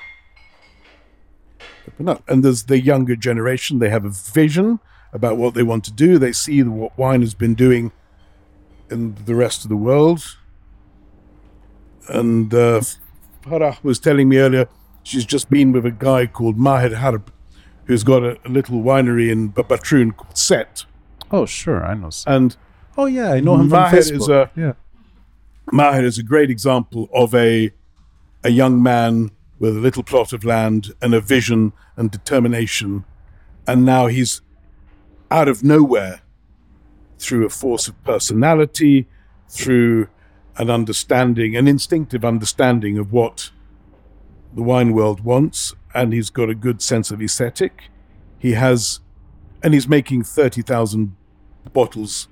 [1.87, 3.79] open up, and there's the younger generation.
[3.79, 4.79] They have a vision
[5.13, 6.17] about what they want to do.
[6.17, 7.91] They see what wine has been doing
[8.89, 10.37] in the rest of the world.
[12.09, 12.81] And uh,
[13.43, 14.67] Farah was telling me earlier,
[15.03, 17.31] she's just been with a guy called Maher Harb,
[17.85, 20.85] who's got a, a little winery in Batroun called Sept.
[21.31, 22.07] Oh, sure, I know.
[22.07, 22.55] s- And
[22.97, 24.15] Oh, yeah, I know him from Facebook.
[24.17, 24.73] is a- yeah.
[25.71, 27.71] Maher is a great example of a
[28.43, 33.05] a young man with a little plot of land and a vision and determination,
[33.67, 34.41] and now he's
[35.29, 36.21] out of nowhere
[37.19, 39.07] through a force of personality,
[39.47, 40.07] through
[40.57, 43.51] an understanding, an instinctive understanding of what
[44.53, 47.89] the wine world wants, and he's got a good sense of aesthetic.
[48.39, 48.99] He has,
[49.63, 51.15] and he's making thirty thousand
[51.73, 52.27] bottles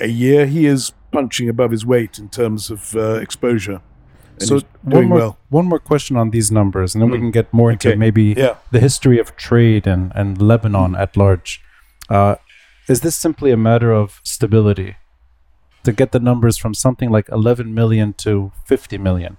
[0.00, 0.46] a year.
[0.46, 3.80] He is punching above his weight in terms of uh, exposure.
[4.40, 5.38] And So one doing more, well.
[5.48, 7.96] One more question on these numbers, and then we can get more into Okay.
[7.96, 8.56] maybe Yeah.
[8.72, 11.62] the history of trade and, and Lebanon at large.
[12.10, 12.34] Uh,
[12.88, 14.96] is this simply a matter of stability?
[15.84, 19.36] To get the numbers from something like 11 million to 50 million,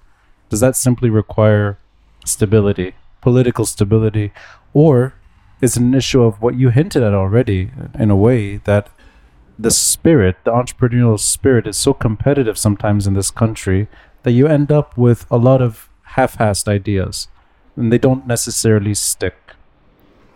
[0.49, 1.77] does that simply require
[2.25, 4.31] stability, political stability,
[4.73, 5.13] or
[5.61, 8.89] is it an issue of what you hinted at already, in a way that
[9.57, 13.87] the spirit, the entrepreneurial spirit, is so competitive sometimes in this country
[14.23, 17.27] that you end up with a lot of half-assed ideas,
[17.75, 19.35] and they don't necessarily stick.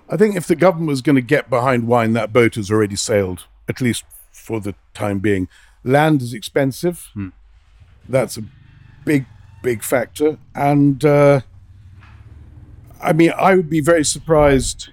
[0.10, 2.96] I think if the government was going to get behind wine, that boat has already
[2.96, 5.48] sailed, at least for the time being.
[5.84, 7.10] Land is expensive.
[7.14, 7.30] Hmm.
[8.08, 8.44] That's a
[9.06, 9.26] big,
[9.62, 10.38] big factor.
[10.56, 11.42] And uh,
[13.02, 14.90] I mean, I would be very surprised.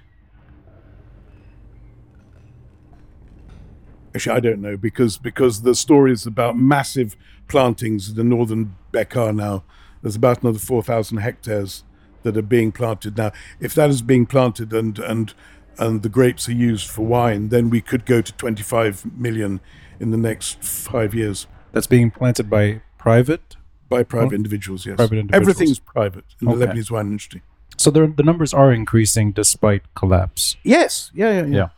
[4.15, 7.15] Actually, I don't know because because the stories about massive
[7.47, 9.63] plantings in the northern Bekaa now.
[10.01, 11.83] There's about another four thousand hectares
[12.23, 13.31] that are being planted now.
[13.59, 15.33] If that is being planted and and
[15.77, 19.59] and the grapes are used for wine, then we could go to 25 million
[19.99, 23.56] in the next five years That's being planted by private.
[23.89, 24.85] By private individuals.
[24.85, 25.41] Yes, Private individuals.
[25.49, 27.41] everything's private in the Lebanese wine industry.
[27.77, 30.55] So the the numbers are increasing despite collapse.
[30.63, 31.55] Yes, yeah, yeah, yeah.
[31.55, 31.69] Yeah.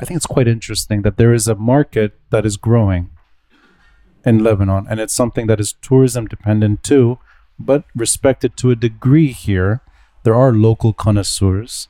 [0.00, 3.10] I think it's quite interesting that there is a market that is growing
[4.24, 7.18] in Lebanon, and it's something that is tourism dependent too,
[7.58, 9.80] but respected to a degree here.
[10.24, 11.88] There are local connoisseurs,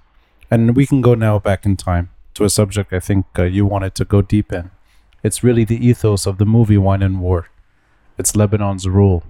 [0.50, 3.64] and we can go now back in time to a subject I think uh, you
[3.66, 4.70] wanted to go deep in.
[5.22, 7.48] It's really the ethos of the movie Wine and War.
[8.18, 9.22] It's Lebanon's role,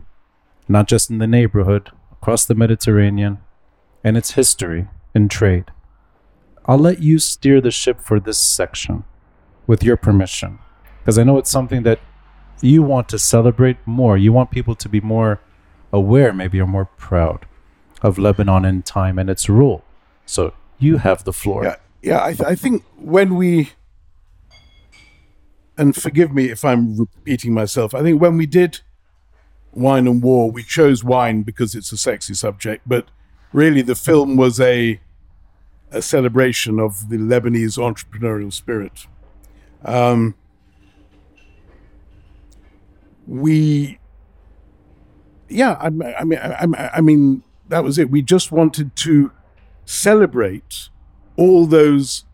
[0.69, 3.39] not just in the neighborhood, across the Mediterranean,
[4.03, 5.67] and its history in trade.
[6.67, 9.05] I'll let you steer the ship for this section
[9.67, 10.59] with your permission.
[10.99, 12.01] Because I know it's something that
[12.61, 14.17] you want to celebrate more.
[14.17, 15.41] You want people to be more
[15.93, 17.47] aware, maybe, or more proud
[18.03, 19.85] of Lebanon in time and its rule.
[20.25, 21.65] So you have the floor.
[21.65, 22.25] Yeah, yeah.
[22.25, 23.71] I, th- I think when we
[25.79, 27.95] and forgive me if I'm repeating myself.
[27.95, 28.81] I think when we did
[29.77, 33.09] Wine and War, we chose wine because it's a sexy subject, but
[33.53, 35.01] really the film was a
[35.93, 39.07] a celebration of the Lebanese entrepreneurial spirit.
[39.85, 40.35] Um,
[43.27, 43.99] we,
[45.49, 48.11] yeah, I, I mean, I, I mean, that was it.
[48.11, 49.31] We just wanted to
[49.85, 50.89] celebrate
[51.37, 52.25] all those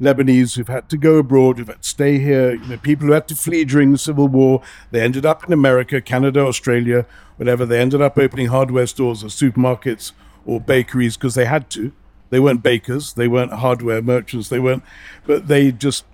[0.00, 3.12] Lebanese who've had to go abroad, who've had to stay here, you know, people who
[3.12, 4.62] had to flee during the Civil War.
[4.90, 7.06] They ended up in America, Canada, Australia,
[7.36, 7.64] whatever.
[7.64, 10.12] They ended up opening hardware stores or supermarkets
[10.44, 11.92] or bakeries because they had to.
[12.28, 14.82] They weren't bakers, they weren't hardware merchants, they weren't,
[15.26, 16.04] but they just,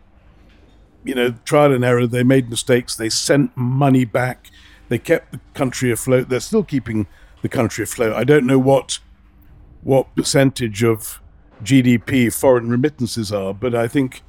[1.05, 2.07] you know, trial and error.
[2.07, 2.95] They made mistakes.
[2.95, 4.51] They sent money back.
[4.89, 6.29] They kept the country afloat.
[6.29, 7.07] They're still keeping
[7.41, 8.15] the country afloat.
[8.15, 8.99] I don't know what
[9.83, 11.22] what percentage of
[11.63, 14.23] GDP foreign remittances are, but I think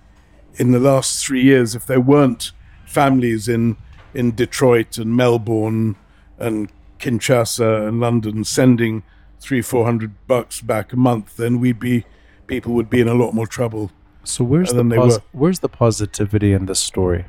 [0.56, 2.52] in the last three years, if there weren't
[2.86, 3.78] families in
[4.14, 5.96] in Detroit and Melbourne
[6.38, 6.70] and
[7.00, 9.04] Kinshasa and London sending
[9.40, 12.06] three four hundred bucks back a month, then we'd be
[12.48, 13.92] people would be in a lot more trouble.
[14.24, 15.24] So where's the than they pos- were.
[15.32, 17.26] where's the positivity in this story?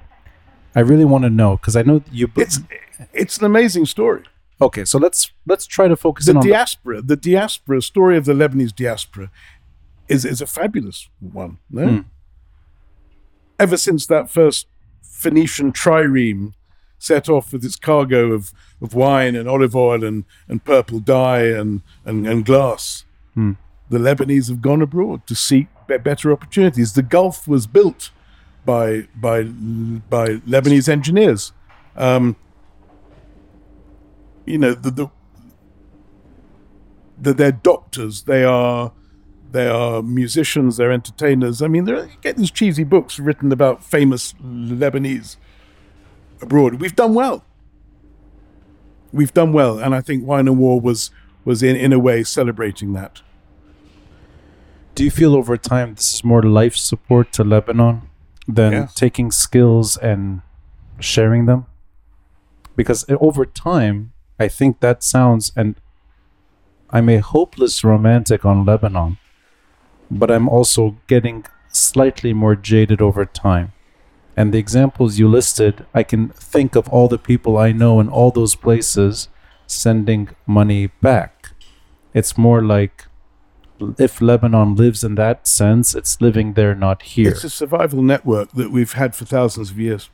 [0.77, 2.31] I really want to know because I know you.
[2.37, 2.61] It's
[3.13, 4.23] it's an amazing story.
[4.61, 6.43] okay, so let's let's try to focus The in on.
[6.45, 9.31] the- diaspora, the diaspora story of the Lebanese diaspora,
[10.09, 11.59] is is a fabulous one.
[11.71, 12.01] No, Hmm.
[13.59, 14.67] ever since that first
[15.03, 16.53] Phoenician trireme
[16.99, 21.43] set off with its cargo of, of wine and olive oil and, and purple dye
[21.47, 23.05] and, and, and glass.
[23.35, 23.53] Hmm.
[23.91, 26.95] The Lebanese have gone abroad to seek be- better opportunities.
[26.95, 28.11] The Gulf was built
[28.65, 31.53] by, by, by Lebanese engineers.
[31.95, 32.37] Um,
[34.47, 35.09] you know, the, the,
[37.21, 38.93] the, they're doctors, they are
[39.55, 41.63] they are musicians, they're entertainers.
[41.63, 45.37] I mean, there you get these cheesy books written about famous Lebanese
[46.43, 46.75] abroad.
[46.81, 47.45] We've done well.
[49.13, 51.11] We've done well, and I think Wine and War was
[51.45, 53.23] was in in a way celebrating that.
[54.97, 58.03] Do you feel over time this is more life support to Lebanon
[58.49, 58.87] than Yeah.
[58.95, 60.41] taking skills and
[61.01, 61.67] sharing them?
[62.77, 65.75] Because uh, over time, I think that sounds, and
[66.91, 69.19] I'm a hopeless romantic on Lebanon,
[70.15, 73.73] but I'm also getting slightly more jaded over time.
[74.37, 78.09] And the examples you listed, I can think of all the people I know in
[78.09, 79.29] all those places
[79.67, 81.51] sending money back.
[82.13, 83.07] It's more like
[83.99, 87.31] if Lebanon lives in that sense, it's living there, not here.
[87.31, 90.11] It's a survival network that we've had for thousands of years.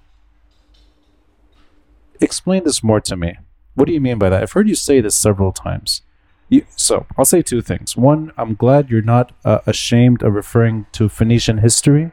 [2.20, 3.36] Explain this more to me.
[3.74, 4.42] What do you mean by that?
[4.42, 6.02] I've heard you say this several times.
[6.50, 7.96] You, so I'll say two things.
[7.96, 12.10] One, I'm glad you're not uh, ashamed of referring to Phoenician history.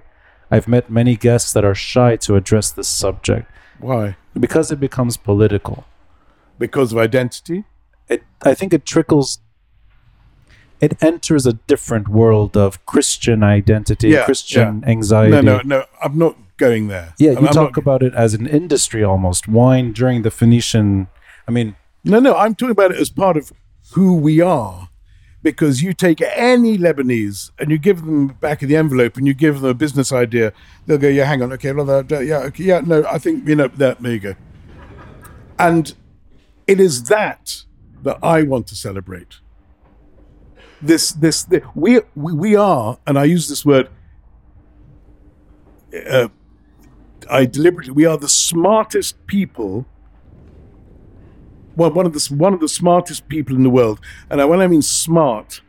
[0.51, 4.15] I've met many guests that are shy to address this subject Why?
[4.39, 5.83] because it becomes political.
[6.59, 7.65] Because of identity.
[8.07, 9.39] It, I think it trickles.
[10.79, 15.31] It enters a different world of Christian identity, Yeah, Christian anxiety.
[15.31, 15.83] No, no, no.
[16.03, 17.13] I'm not going there.
[17.17, 19.47] Yeah, I'm- you I'm talk not- about it as an industry almost.
[19.47, 21.07] Wine during the Phoenician.
[21.47, 23.51] I mean, No, no, I'm talking about it as part of
[23.91, 24.89] who we are.
[25.43, 29.33] Because you take any Lebanese and you give them back of the envelope and you
[29.33, 30.51] give them a business idea,
[30.85, 33.67] they'll go, yeah, hang on, okay, well, yeah, okay, yeah, no, I think, you know,
[33.67, 34.35] that, there you go.
[35.57, 35.93] And
[36.65, 37.63] it is that
[38.03, 39.37] that I want to celebrate.
[40.81, 43.89] This, this, the, we, we, we are, and I use this word,
[46.09, 46.27] uh,
[47.29, 49.85] I deliberately, we are the smartest people
[51.77, 53.99] well, one of the one of the smartest people in the world.
[54.29, 55.61] And when I mean smart,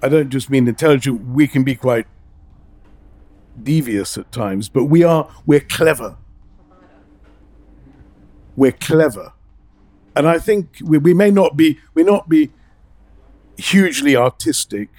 [0.00, 1.26] I don't just mean intelligent.
[1.26, 2.06] We can be quite
[3.60, 6.16] devious at times, but we are we're clever.
[8.54, 9.32] We're clever,
[10.14, 12.52] and I think we, we may not be we not be
[13.58, 14.90] hugely artistic.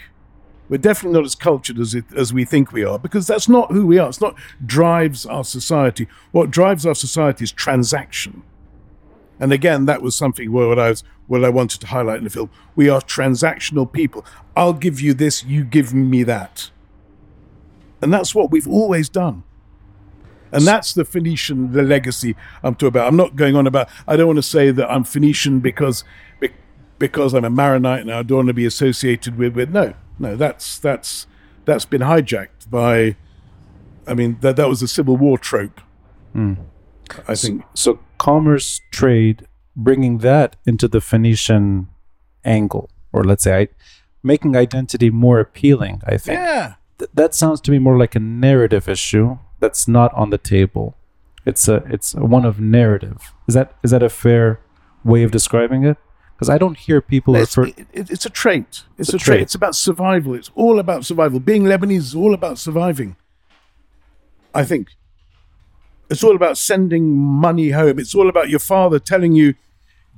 [0.69, 3.71] We're definitely not as cultured as it, as we think we are, because that's not
[3.71, 4.09] who we are.
[4.09, 6.07] It's not drives our society.
[6.31, 8.43] What drives our society is transaction.
[9.43, 12.23] And again, that was something where what I was what I wanted to highlight in
[12.23, 12.49] the film.
[12.77, 14.25] We are transactional people.
[14.55, 16.71] I'll give you this, you give me that.
[18.01, 19.43] And that's what we've always done.
[20.53, 23.09] And that's the Phoenician, the legacy I'm talking about.
[23.09, 26.05] I'm not going on about, I don't want to say that I'm Phoenician because
[26.97, 30.37] because I'm a Maronite and I don't want to be associated with, with no, no,
[30.37, 31.27] that's that's
[31.65, 33.17] that's been hijacked by
[34.07, 35.81] I mean, that that was a Civil War trope.
[36.31, 36.53] Hmm.
[37.27, 39.37] I think so commerce, trade,
[39.75, 41.87] bringing that into the Phoenician
[42.57, 43.67] angle, or let's say, I,
[44.23, 45.95] making identity more appealing.
[46.13, 46.65] I think Yeah.
[46.99, 49.27] Th- that sounds to me more like a narrative issue
[49.59, 50.85] that's not on the table.
[51.49, 53.19] It's a it's a one of narrative.
[53.49, 54.47] Is that is that a fair
[55.11, 55.97] way of describing it?
[56.33, 57.71] Because I don't hear people It's, refer.
[57.81, 58.69] it- it- it's a trait.
[58.97, 59.25] It's, It's a a trait.
[59.37, 59.41] trait.
[59.45, 60.31] It's about survival.
[60.39, 61.39] It's all about survival.
[61.51, 63.11] Being Lebanese is all about surviving.
[64.61, 64.85] I think.
[66.13, 67.99] It's all about sending money home.
[67.99, 69.55] It's all about your father telling you,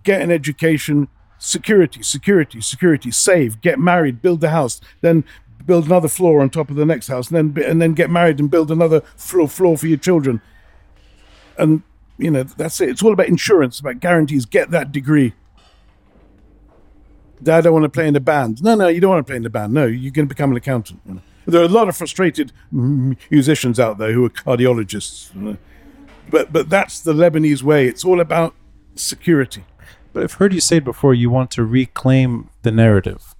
[0.04, 1.08] get an education,
[1.40, 5.24] security, security, security, save, get married, build a house, then
[5.66, 8.40] build another floor on top of the next house, and then and then get married
[8.40, 10.42] and build another floor floor for your children.
[11.58, 11.82] And
[12.18, 12.90] you know that's it.
[12.90, 14.46] It's all about insurance, about guarantees.
[14.46, 15.34] Get that degree.
[17.42, 18.64] Dad, I don't want to play in a band.
[18.64, 19.74] No, no, you don't want to play in the band.
[19.74, 21.02] No, you're going to become an accountant.
[21.46, 25.58] There are a lot of frustrated musicians out there who are cardiologists.
[26.30, 27.88] But but that's the Lebanese way.
[27.88, 28.56] It's all about
[28.96, 29.64] security.
[30.14, 31.14] But I've heard you say it before.
[31.14, 33.36] You want to reclaim the narrative.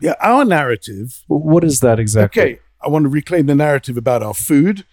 [0.00, 1.22] Yeah, our narrative.
[1.28, 2.42] What is that exactly?
[2.42, 4.84] Okay, I want to reclaim the narrative about our food.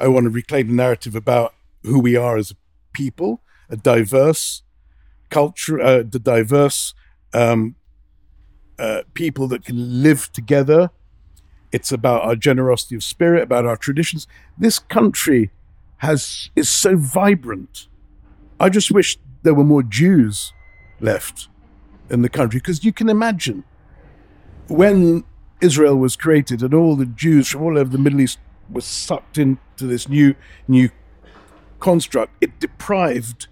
[0.00, 2.54] I want to reclaim the narrative about who we are as a
[2.92, 4.62] people, a diverse
[5.30, 6.94] culture, uh, the diverse
[7.32, 7.76] um,
[8.78, 10.90] uh, people that can live together.
[11.70, 14.26] It's about our generosity of spirit, about our traditions.
[14.56, 15.50] This country
[15.98, 17.88] has is so vibrant.
[18.60, 20.52] I just wish there were more Jews
[21.00, 21.48] left
[22.10, 23.64] in the country because you can imagine
[24.68, 25.24] when
[25.60, 28.38] Israel was created and all the Jews from all over the Middle East
[28.70, 30.34] were sucked into this new
[30.66, 30.90] new
[31.80, 33.46] construct, it deprived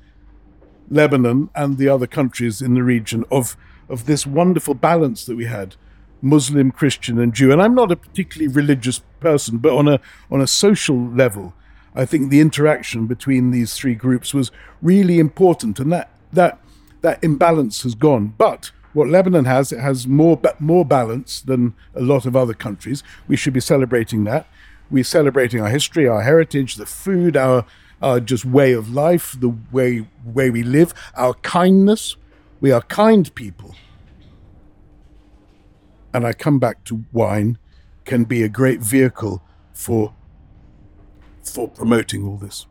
[0.91, 3.57] Lebanon and the other countries in the region of
[3.89, 5.77] of this wonderful balance that we had,
[6.21, 7.53] Muslim, Christian, and Jew.
[7.53, 11.55] And I'm not a particularly religious person, but on a on a social level,
[11.97, 16.61] I think the interaction between these three groups was really important, and that that
[17.01, 18.35] that imbalance has gone.
[18.37, 23.03] But what Lebanon has, it has more more balance than a lot of other countries.
[23.27, 24.47] We should be celebrating that.
[24.91, 27.65] We're celebrating our history, our heritage, the food, our
[28.03, 32.17] our just way of life, the way way we live, our kindness.
[32.61, 33.75] We are kind people.
[36.13, 37.59] And I come back to wine
[38.07, 39.43] can be a great vehicle
[39.75, 40.15] for
[41.49, 42.67] for promoting all this.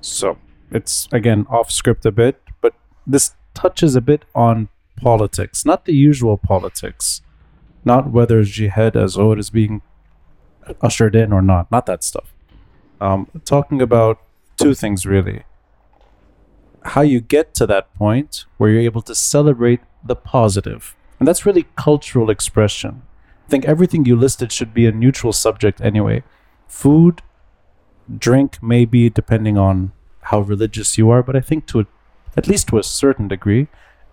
[0.00, 0.38] So
[0.70, 2.74] it's again off script a bit, but
[3.06, 7.22] this touches a bit on politics, not the usual politics,
[7.84, 9.82] not whether jihad as oh is being
[10.80, 12.32] ushered in or not, not that stuff.
[13.00, 14.18] Um, talking about
[14.56, 15.44] two things really:
[16.84, 21.46] how you get to that point where you're able to celebrate the positive, and that's
[21.46, 23.02] really cultural expression.
[23.46, 26.24] I think everything you listed should be a neutral subject anyway.
[26.66, 27.22] Food,
[28.18, 29.92] drink maybe depending on
[30.22, 31.86] how religious you are but i think to a,
[32.36, 33.68] at least to a certain degree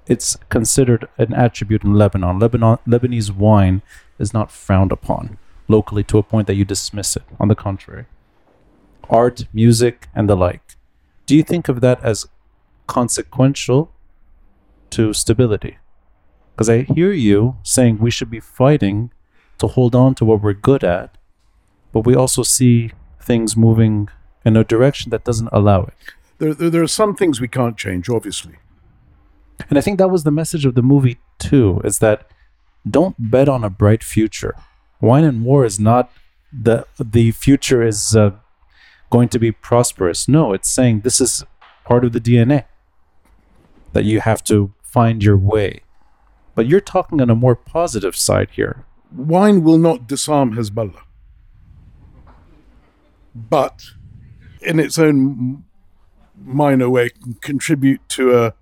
[0.07, 2.39] it's considered an attribute in lebanon.
[2.39, 3.81] Lebanon lebanese wine
[4.19, 7.23] is not frowned upon locally to a point that you dismiss it.
[7.39, 8.05] On the contrary
[9.09, 10.77] art music and the like.
[11.25, 12.25] Do you think of that as
[12.87, 13.91] consequential
[14.91, 15.77] to stability?
[16.53, 19.11] Because i hear you saying we should be fighting
[19.57, 21.17] to hold on to what we're good at
[21.91, 22.91] but we also see
[23.23, 24.09] things moving
[24.45, 25.93] in a direction that doesn't allow it.
[26.39, 28.55] There, there, there are some things we can't change, obviously.
[29.69, 32.29] And I think that was the message of the movie too, is that
[32.89, 34.55] don't bet on a bright future.
[34.99, 36.11] Wine and War is not
[36.51, 38.31] the the future is uh,
[39.09, 40.27] going to be prosperous.
[40.27, 41.45] No, it's saying this is
[41.85, 42.65] part of the DNA
[43.93, 45.81] that you have to find your way.
[46.55, 48.85] But you're talking on a more positive side here.
[49.11, 51.01] Wine will not disarm Hezbollah,
[53.35, 53.83] but
[54.61, 55.63] in its own
[56.43, 58.53] minor way, can contribute to a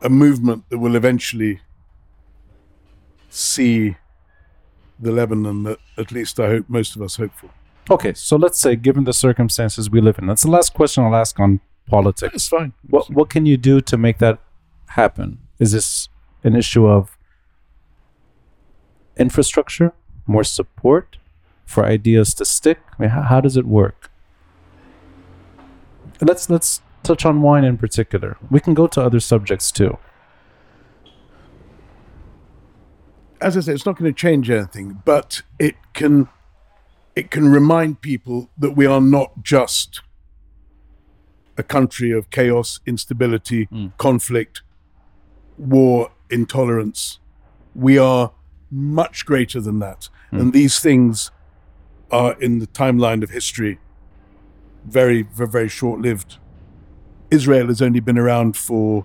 [0.00, 1.60] a movement that will eventually
[3.28, 3.96] see
[4.98, 7.50] the Lebanon that at least I hope most of us hope for.
[7.90, 11.16] Okay, so let's say, given the circumstances we live in, that's the last question I'll
[11.16, 12.34] ask on politics.
[12.34, 12.74] It's fine.
[12.88, 14.38] What what can you do to make that
[14.88, 15.38] happen?
[15.58, 16.08] Is this
[16.44, 17.16] an issue of
[19.16, 19.92] infrastructure,
[20.26, 21.16] more support
[21.68, 22.80] for ideas to stick?
[22.98, 24.10] I mean, how, how does it work?
[26.20, 28.36] Let's let's touch on wine in particular.
[28.50, 29.98] We can go to other subjects too.
[33.40, 36.28] as I say, it's not going to change anything, but it can
[37.14, 40.02] it can remind people that we are not just
[41.56, 43.88] a country of chaos, instability, hmm.
[43.98, 44.62] conflict,
[45.56, 47.18] war, intolerance.
[47.74, 48.32] We are
[48.70, 50.08] much greater than that.
[50.30, 50.40] Hmm.
[50.40, 51.32] And these things
[52.10, 53.78] are in the timeline of history
[54.84, 56.38] very, very, very short lived.
[57.30, 59.04] Israel has only been around for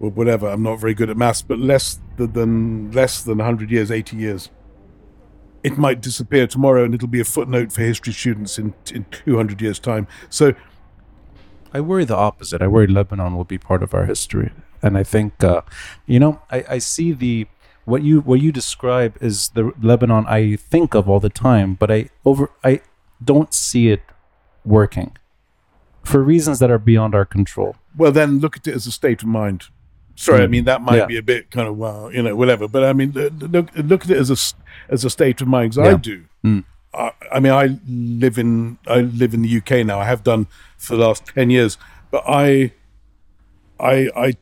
[0.00, 0.48] or whatever.
[0.48, 4.16] I'm not very good at maths, but less th- than less than 100 years, 80
[4.16, 4.50] years.
[5.62, 9.60] it might disappear tomorrow and it'll be a footnote for history students in, in 200
[9.60, 10.06] years' time.
[10.30, 10.54] So
[11.72, 12.62] I worry the opposite.
[12.62, 15.62] I worry Lebanon will be part of our history, and I think, uh,
[16.06, 17.48] you know, I, I see the
[17.86, 21.90] what you what you describe is the Lebanon I think of all the time, but
[21.90, 22.80] I over I
[23.24, 24.02] don't see it
[24.64, 25.16] working
[26.04, 27.74] for reasons that are beyond our control.
[27.96, 29.60] well, then look at it as a state of mind.
[30.16, 30.50] Sorry, I Mm.
[30.50, 31.06] mean that might Yeah.
[31.06, 32.68] be a bit kind of wow, you know, whatever.
[32.68, 34.38] But I mean, look look at it as a
[34.92, 35.72] as a state of mind.
[35.72, 35.96] 'cause I Yeah.
[36.12, 36.18] do.
[36.44, 36.64] Mm.
[36.94, 39.98] I, I mean, I live in I live in the UK now.
[40.00, 41.78] I have done for the last ten years.
[42.10, 42.72] But I,
[43.80, 44.34] I, I,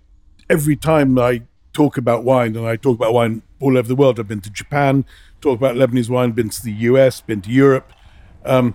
[0.48, 1.42] every time I
[1.74, 4.18] talk about wine, and I talk about wine all over the world.
[4.18, 5.04] I've been to Japan,
[5.42, 7.92] talk about Lebanese wine, been to the US, been to Europe.
[8.46, 8.74] Um,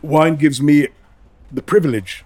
[0.00, 0.88] wine gives me
[1.52, 2.24] the privilege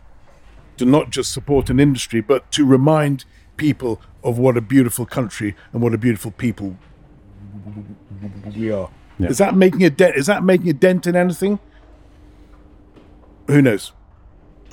[0.76, 3.24] to not just support an industry, but to remind
[3.56, 6.76] people of what a beautiful country and what a beautiful people
[8.56, 8.90] we are.
[9.18, 9.28] Yeah.
[9.28, 10.16] Is that making a dent?
[10.16, 11.58] Is that making a dent in anything?
[13.46, 13.92] Who knows?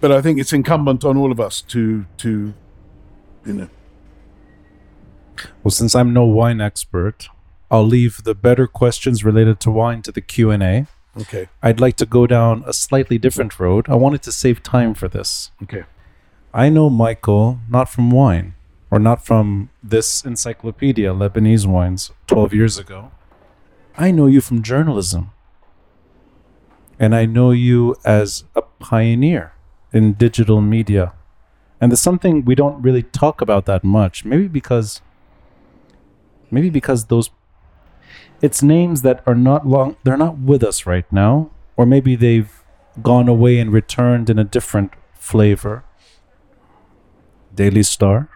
[0.01, 2.53] But I think it's incumbent on all of us to to
[3.45, 3.69] you know
[5.63, 7.29] Well, since I'm no wine expert,
[7.71, 10.87] I'll leave the better questions related to wine to the Q and A.
[11.19, 13.87] okay I'd like to go down a slightly different road.
[13.89, 15.51] I wanted to save time for this.
[15.63, 15.83] okay
[16.53, 18.55] I know Michael not from wine
[18.91, 23.11] or not from this encyclopedia, Lebanese wines, 12 years ago.
[23.97, 25.31] I know you from journalism.
[26.97, 29.53] And I know you as a pioneer
[29.93, 31.13] in digital media.
[31.79, 35.01] And there's something we don't really talk about that much, maybe because
[36.51, 37.29] maybe because those
[38.41, 42.63] it's names that are not long they're not with us right now or maybe they've
[43.01, 45.83] gone away and returned in a different flavor.
[47.53, 48.29] Daily Star.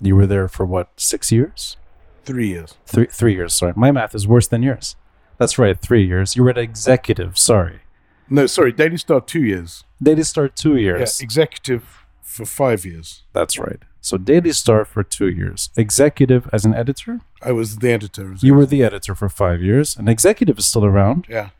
[0.00, 1.76] You were there for what, six years?
[2.24, 3.72] three years Three three years, sorry.
[3.76, 4.94] My math is worse than yours.
[5.38, 6.36] That's right, three years.
[6.36, 7.80] You were at executive, sorry.
[8.28, 11.20] no sorry Daily Star two years Daily Star two yeah, years.
[11.20, 13.82] executive for five years That's right.
[14.00, 15.70] So Daily Star for two years.
[15.76, 17.20] Executive as an editor.
[17.42, 19.96] I was the editor You were the editor for five years.
[19.96, 21.26] And executive is still around.
[21.28, 21.50] yeah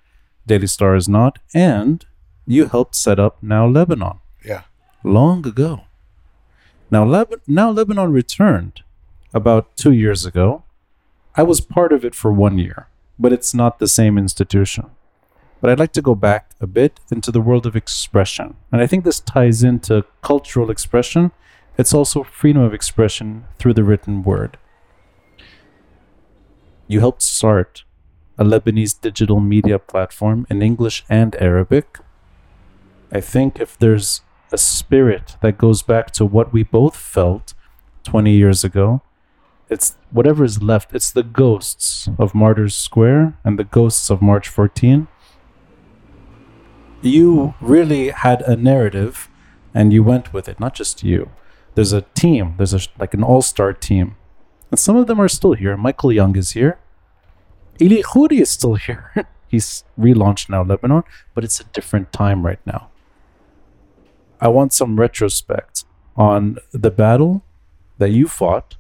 [0.47, 1.38] Daily Star is not.
[1.55, 2.05] And
[2.47, 4.18] you helped set up Now Lebanon.
[4.45, 4.62] yeah
[5.05, 5.82] long ago.
[6.91, 8.82] Now, Leb- now Lebanon returned
[9.32, 10.64] about two years ago.
[11.36, 12.88] I was part of it for one year,
[13.18, 14.86] but it's not the same institution.
[15.61, 18.57] But I'd like to go back a bit into the world of expression.
[18.72, 21.30] And I think this ties into cultural expression.
[21.79, 24.59] It's also freedom of expression through the written word.
[26.87, 27.85] You helped start
[28.39, 31.99] a Lebanese digital media platform in English and Arabic.
[33.12, 37.55] I think if there's a spirit that goes back to what we both felt
[38.05, 39.03] 20 years ago.
[39.68, 40.95] It's whatever is left.
[40.95, 45.07] It's the ghosts of Martyrs Square and the ghosts of March 14.
[47.03, 49.29] You really had a narrative
[49.73, 51.31] and you went with it, not just you.
[51.75, 54.16] There's a team, there's a, like an all star team.
[54.71, 55.77] And some of them are still here.
[55.77, 56.79] Michael Young is here.
[57.81, 59.12] Eli Khouri is still here.
[59.49, 61.03] He's relaunched now Lebanon,
[61.35, 62.91] but it's a different time right now.
[64.41, 65.85] I want some retrospect
[66.16, 67.43] on the battle
[67.99, 68.77] that you fought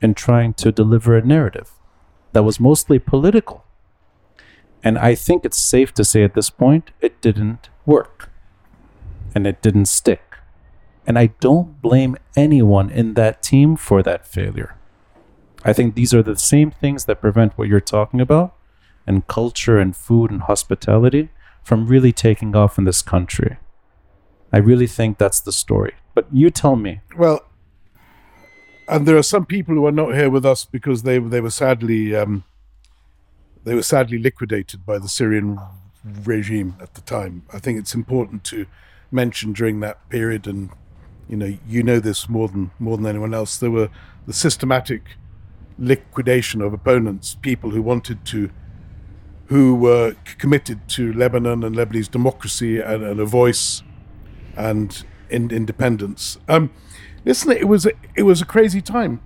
[0.00, 1.72] in trying to deliver a narrative
[2.32, 3.64] that was mostly political.
[4.82, 8.30] And I think it's safe to say at this point it didn't work
[9.34, 10.31] and it didn't stick.
[11.06, 14.76] And I don't blame anyone in that team for that failure.
[15.64, 18.54] I think these are the same things that prevent what you're talking about
[19.06, 21.28] and culture and food and hospitality
[21.62, 23.56] from really taking off in this country.
[24.52, 25.94] I really think that's the story.
[26.14, 27.00] But you tell me.
[27.16, 27.44] Well,
[28.88, 31.50] and there are some people who are not here with us because they they were
[31.50, 32.44] sadly um,
[33.64, 35.58] they were sadly liquidated by the Syrian
[36.04, 37.44] regime at the time.
[37.52, 38.66] I think it's important to
[39.10, 40.70] mention during that period, and
[41.28, 43.56] you know you know this more than more than anyone else.
[43.56, 43.88] There were
[44.26, 45.02] the systematic
[45.78, 48.50] liquidation of opponents, people who wanted to
[49.46, 53.82] who were committed to Lebanon and Lebanese democracy and, and a voice
[54.56, 56.38] and in, independence.
[56.48, 56.70] Um,
[57.24, 59.20] listen, it was a, it was a crazy time.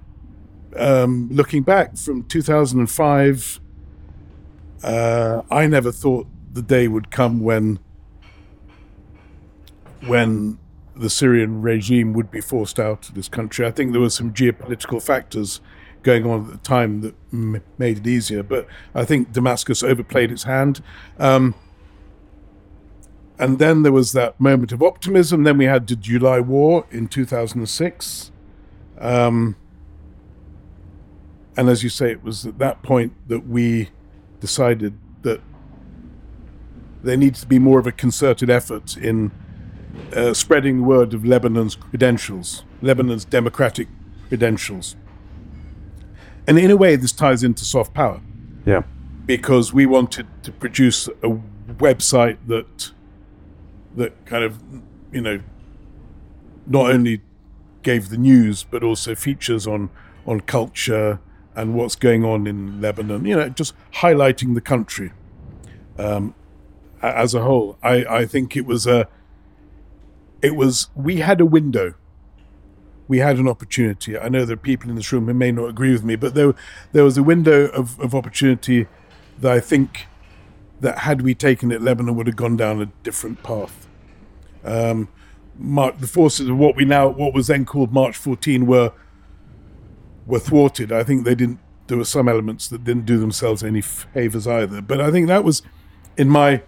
[0.74, 3.60] Um, looking back from 2005,
[4.82, 7.78] uh, I never thought the day would come when
[10.06, 10.58] when
[10.96, 13.66] the Syrian regime would be forced out of this country.
[13.66, 15.60] I think there were some geopolitical factors
[16.02, 20.30] going on at the time that m- made it easier, but I think Damascus overplayed
[20.30, 20.82] its hand.
[21.18, 21.54] Um,
[23.38, 25.42] and then there was that moment of optimism.
[25.42, 28.30] Then we had the July War in 2006.
[28.98, 29.56] Um,
[31.56, 33.90] and as you say, it was at that point that we
[34.40, 35.40] decided that
[37.02, 39.32] there needs to be more of a concerted effort in
[40.14, 43.88] uh, spreading the word of Lebanon's credentials, Lebanon's democratic
[44.28, 44.96] credentials.
[46.46, 48.20] And in a way, this ties into soft power
[48.64, 48.82] Yeah.
[49.26, 51.38] because we wanted to produce a
[51.78, 52.92] website that
[53.96, 54.62] that kind of
[55.12, 55.40] you know
[56.66, 57.22] not only
[57.82, 59.90] gave the news but also features on
[60.26, 61.18] on culture
[61.56, 65.12] and what's going on in Lebanon you know just highlighting the country
[65.98, 66.34] um,
[67.02, 69.08] as a whole I, I think it was a
[70.42, 71.94] it was we had a window
[73.08, 74.18] we had an opportunity.
[74.18, 76.34] I know there are people in this room who may not agree with me, but
[76.34, 76.54] there
[76.92, 78.86] there was a window of, of opportunity
[79.38, 80.06] that I think
[80.80, 83.86] that had we taken it, Lebanon would have gone down a different path.
[84.64, 85.08] Um,
[85.58, 88.92] Mar- the forces of what we now what was then called March 14 were
[90.26, 90.92] were thwarted.
[90.92, 91.60] I think they didn't.
[91.86, 94.82] There were some elements that didn't do themselves any favors either.
[94.82, 95.62] But I think that was
[96.16, 96.62] in my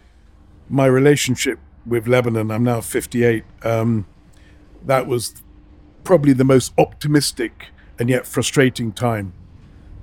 [0.69, 1.59] my relationship
[1.89, 2.51] with Lebanon.
[2.51, 3.45] I'm now 58.
[3.63, 4.07] Um,
[4.85, 5.43] that was
[6.05, 7.69] probably the most optimistic
[7.99, 9.33] and yet frustrating time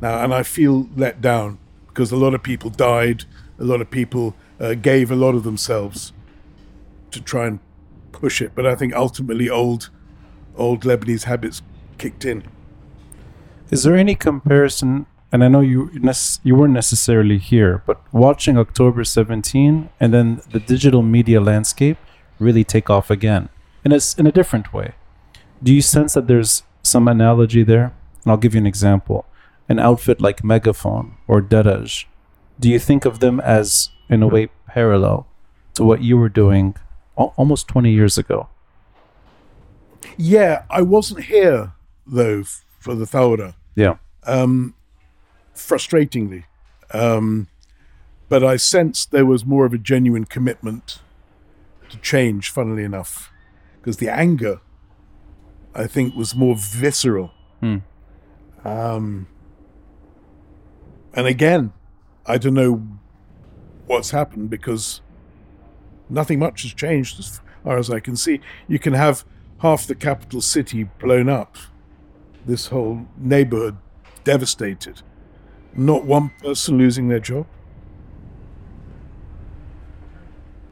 [0.02, 1.58] now, and I feel let down
[1.88, 3.24] because a lot of people died,
[3.58, 6.12] a lot of people uh, gave a lot of themselves
[7.12, 7.60] to try and
[8.12, 8.52] push it.
[8.54, 9.90] But I think ultimately, old,
[10.56, 11.62] old Lebanese habits
[11.98, 12.44] kicked in.
[13.72, 15.06] Is there any comparison?
[15.32, 15.90] And I know you
[16.44, 21.98] you weren't necessarily here, but watching October 17 and then the digital media landscape
[22.40, 23.50] really take off again
[23.84, 24.94] in a, s- in a different way.
[25.64, 27.92] Do you sense that there's some analogy there?
[28.24, 29.26] And I'll give you an example.
[29.68, 32.06] An outfit like Megaphone or Daraj,
[32.60, 35.26] do you think of them as, in a way, parallel
[35.74, 36.76] to what you were doing
[37.18, 38.48] al- almost 20 years ago?
[40.18, 41.74] Yeah, I wasn't here
[42.06, 42.44] though
[42.80, 43.56] for the Thawra.
[43.76, 43.96] Yeah.
[44.26, 44.75] um,
[45.56, 46.43] frustratingly.
[46.91, 47.47] Um,
[48.30, 50.99] but I sensed there was more of a genuine commitment
[51.89, 53.32] to change, funnily enough,
[53.78, 54.62] because the anger,
[55.74, 57.32] I think, was more visceral.
[57.60, 57.78] Hmm.
[58.64, 59.28] Um,
[61.14, 61.72] and again,
[62.26, 62.88] I don't know
[63.86, 65.01] what's happened because
[66.10, 68.41] nothing much has changed as far as I can see.
[68.68, 69.24] You can have
[69.60, 71.58] half the capital city blown up,
[72.45, 73.78] this whole neighborhood
[74.24, 75.01] devastated.
[75.76, 77.46] Not one person losing their job.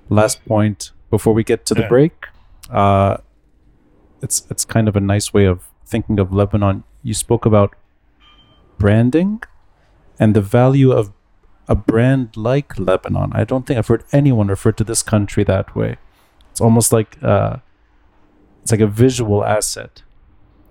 [0.09, 1.87] last point before we get to the Yeah.
[1.87, 2.27] break.
[2.69, 3.17] Uh,
[4.21, 6.83] it's it's kind of a nice way of thinking of Lebanon.
[7.01, 7.73] You spoke about
[8.77, 9.41] branding
[10.19, 11.11] and the value of
[11.67, 13.31] a brand like Lebanon.
[13.33, 15.97] I don't think I've heard anyone refer to this country that way.
[16.51, 17.57] It's almost like uh,
[18.61, 20.03] it's like a visual asset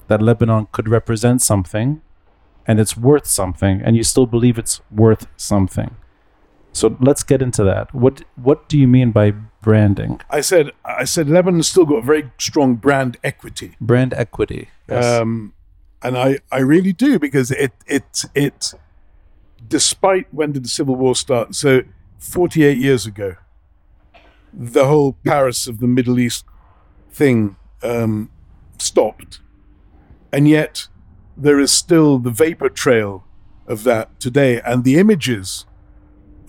[0.06, 2.00] that Lebanon could represent something,
[2.66, 5.96] and it's worth something, and you still believe it's worth something.
[6.72, 7.94] So let's get into that.
[7.94, 10.20] What what do you mean by branding?
[10.30, 14.68] I said, I said, Lebanon's still got a very strong brand equity, Brand equity.
[14.88, 15.04] Yes.
[15.04, 15.52] um,
[16.02, 18.74] and I, I really do because it, it, it.
[19.68, 21.54] Despite when did the civil war start?
[21.54, 21.82] So,
[22.18, 23.36] forty-eight years ago,
[24.52, 26.44] the whole Paris of the Middle East
[27.10, 28.30] thing um,
[28.78, 29.40] stopped,
[30.32, 30.88] and yet
[31.36, 33.24] there is still the vapor trail
[33.66, 35.66] of that today, and the images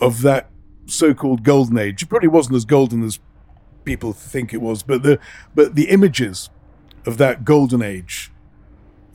[0.02, 0.50] of that
[0.86, 2.04] so-called golden age.
[2.04, 3.20] It probably wasn't as golden as
[3.86, 5.20] people think it was, but the
[5.56, 6.50] but the images
[7.06, 8.32] of that golden age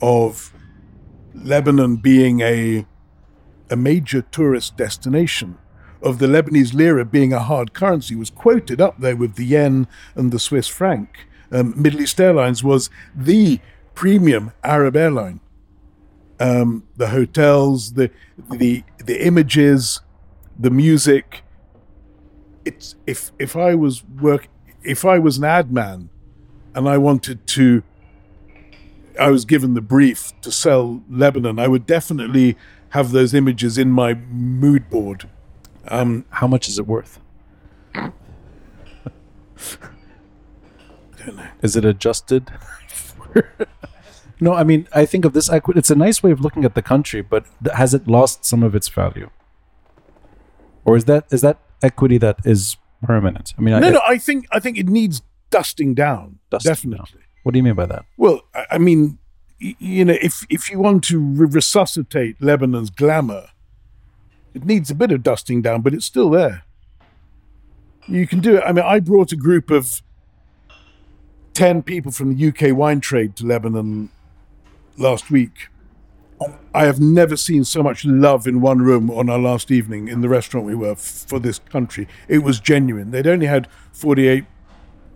[0.01, 0.53] of
[1.33, 2.85] Lebanon being a
[3.69, 5.57] a major tourist destination,
[6.01, 9.87] of the Lebanese lira being a hard currency, was quoted up there with the yen
[10.15, 11.27] and the Swiss franc.
[11.51, 13.59] Um, Middle East Airlines was the
[13.93, 15.39] premium Arab airline.
[16.39, 18.09] Um, the hotels, the
[18.49, 20.01] the the images,
[20.57, 21.43] the music.
[22.65, 24.47] It's if if I was work
[24.83, 26.09] if I was an ad man,
[26.73, 27.83] and I wanted to.
[29.19, 31.59] I was given the brief to sell Lebanon.
[31.59, 32.55] I would definitely
[32.89, 35.29] have those images in my mood board.
[35.89, 37.19] Um, How much is it worth?
[37.93, 38.11] I
[41.25, 41.47] don't know.
[41.61, 42.49] Is it adjusted?
[44.41, 45.79] no, I mean, I think of this equity.
[45.79, 48.73] It's a nice way of looking at the country, but has it lost some of
[48.75, 49.29] its value,
[50.85, 53.53] or is that is that equity that is permanent?
[53.57, 54.01] I mean, I, No, no.
[54.07, 56.39] I think I think it needs dusting down.
[56.49, 57.21] Dusting definitely.
[57.43, 58.05] What do you mean by that?
[58.17, 59.17] Well, I I mean,
[59.59, 63.49] you know, if if you want to resuscitate Lebanon's glamour,
[64.53, 66.63] it needs a bit of dusting down, but it's still there.
[68.07, 68.63] You can do it.
[68.65, 70.01] I mean, I brought a group of
[71.53, 74.09] ten people from the UK wine trade to Lebanon
[74.99, 75.69] last week,
[76.73, 80.21] I have never seen so much love in one room on our last evening in
[80.21, 82.07] the restaurant we were for this country.
[82.27, 83.11] It was genuine.
[83.11, 84.45] They'd only had 48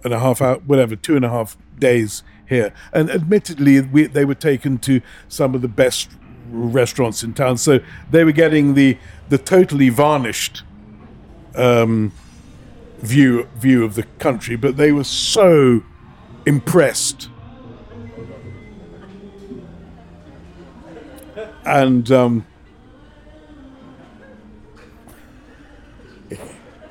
[0.03, 2.73] and a half hour, whatever, two and a half days here.
[2.91, 6.09] And admittedly, we, they were taken to some of the best
[6.49, 7.57] restaurants in town.
[7.57, 7.79] So
[8.11, 8.97] they were getting the,
[9.29, 10.63] the totally varnished
[11.55, 12.11] um,
[12.99, 15.84] view, view of the country, but they were so
[16.45, 17.29] impressed.
[21.66, 22.45] And um,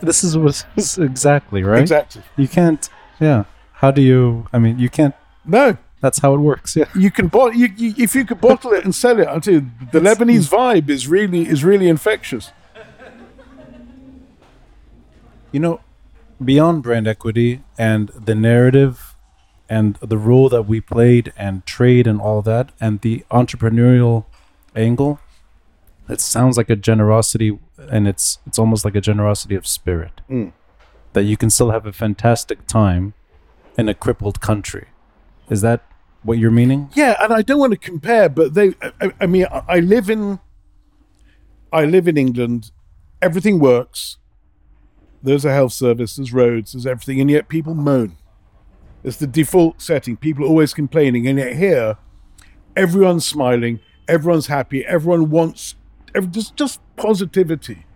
[0.01, 1.81] This is what this is exactly right.
[1.81, 2.23] exactly.
[2.37, 2.89] You can't.
[3.21, 3.45] Yeah.
[3.75, 4.49] How do you?
[4.53, 5.15] I mean, you can't.
[5.45, 6.75] No, That's how it works.
[6.75, 6.87] Yeah.
[6.97, 9.29] you can bottle you, you, if you could bottle it and sell it.
[9.29, 12.51] I tell you, the Lebanese vibe is really is really infectious.
[15.53, 15.81] You know,
[16.45, 19.15] beyond brand equity and the narrative
[19.69, 24.25] and the role that we played and trade and all that and the entrepreneurial
[24.75, 25.21] angle,
[26.09, 27.59] it sounds like a generosity
[27.91, 30.21] and it's it's almost like a generosity of spirit.
[30.29, 30.53] Mm.
[31.13, 33.15] That you can still have a fantastic time
[33.77, 34.89] in a crippled country.
[35.51, 35.85] Is that
[36.23, 36.91] what you're meaning?
[36.95, 38.75] Yeah, and I don't want to compare, but they.
[39.01, 40.41] I, I mean, I I live in.
[41.73, 42.71] I live in England.
[43.21, 44.19] Everything works.
[45.23, 46.17] There's a health service.
[46.17, 46.73] There's roads.
[46.73, 48.17] There's everything, and yet people moan.
[49.05, 50.17] It's the default setting.
[50.17, 51.97] People are always complaining, and yet here,
[52.77, 53.81] everyone's smiling.
[54.09, 54.85] Everyone's happy.
[54.85, 55.77] Everyone wants
[56.31, 57.87] just just positivity,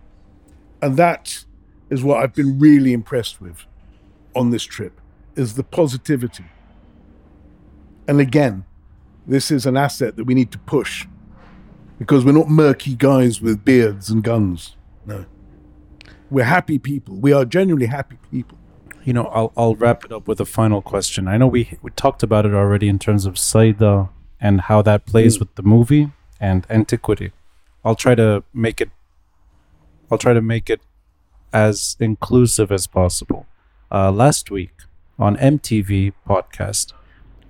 [0.80, 1.44] and that
[1.90, 3.64] is what I've been really impressed with
[4.34, 5.00] on this trip.
[5.34, 6.46] Is the positivity.
[8.08, 8.64] And again,
[9.26, 11.06] this is an asset that we need to push
[11.98, 14.76] because we're not murky guys with beards and guns.
[15.04, 15.26] No.
[16.30, 17.16] We're happy people.
[17.16, 18.58] We are genuinely happy people.
[19.04, 21.28] You know, I'll I'll wrap it up with a final question.
[21.28, 24.08] I know we we talked about it already in terms of Saida
[24.40, 26.10] and how that plays with the movie
[26.40, 27.32] and antiquity.
[27.84, 28.90] I'll try to make it
[30.10, 30.80] I'll try to make it
[31.52, 33.46] as inclusive as possible.
[33.90, 34.72] Uh, last week
[35.18, 36.92] on MTV podcast,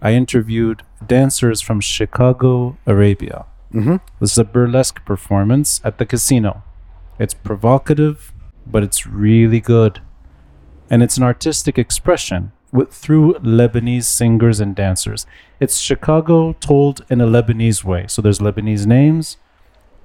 [0.01, 3.47] I interviewed dancers from Chicago, Arabia.
[3.73, 3.97] Mm-hmm.
[4.21, 6.63] This is a burlesque performance at the casino.
[7.19, 8.33] It's provocative,
[8.67, 10.01] but it's really good.
[10.89, 15.27] And it's an artistic expression with, through Lebanese singers and dancers.
[15.61, 18.07] It's Chicago told in a Lebanese way.
[18.09, 19.37] So there's Lebanese names,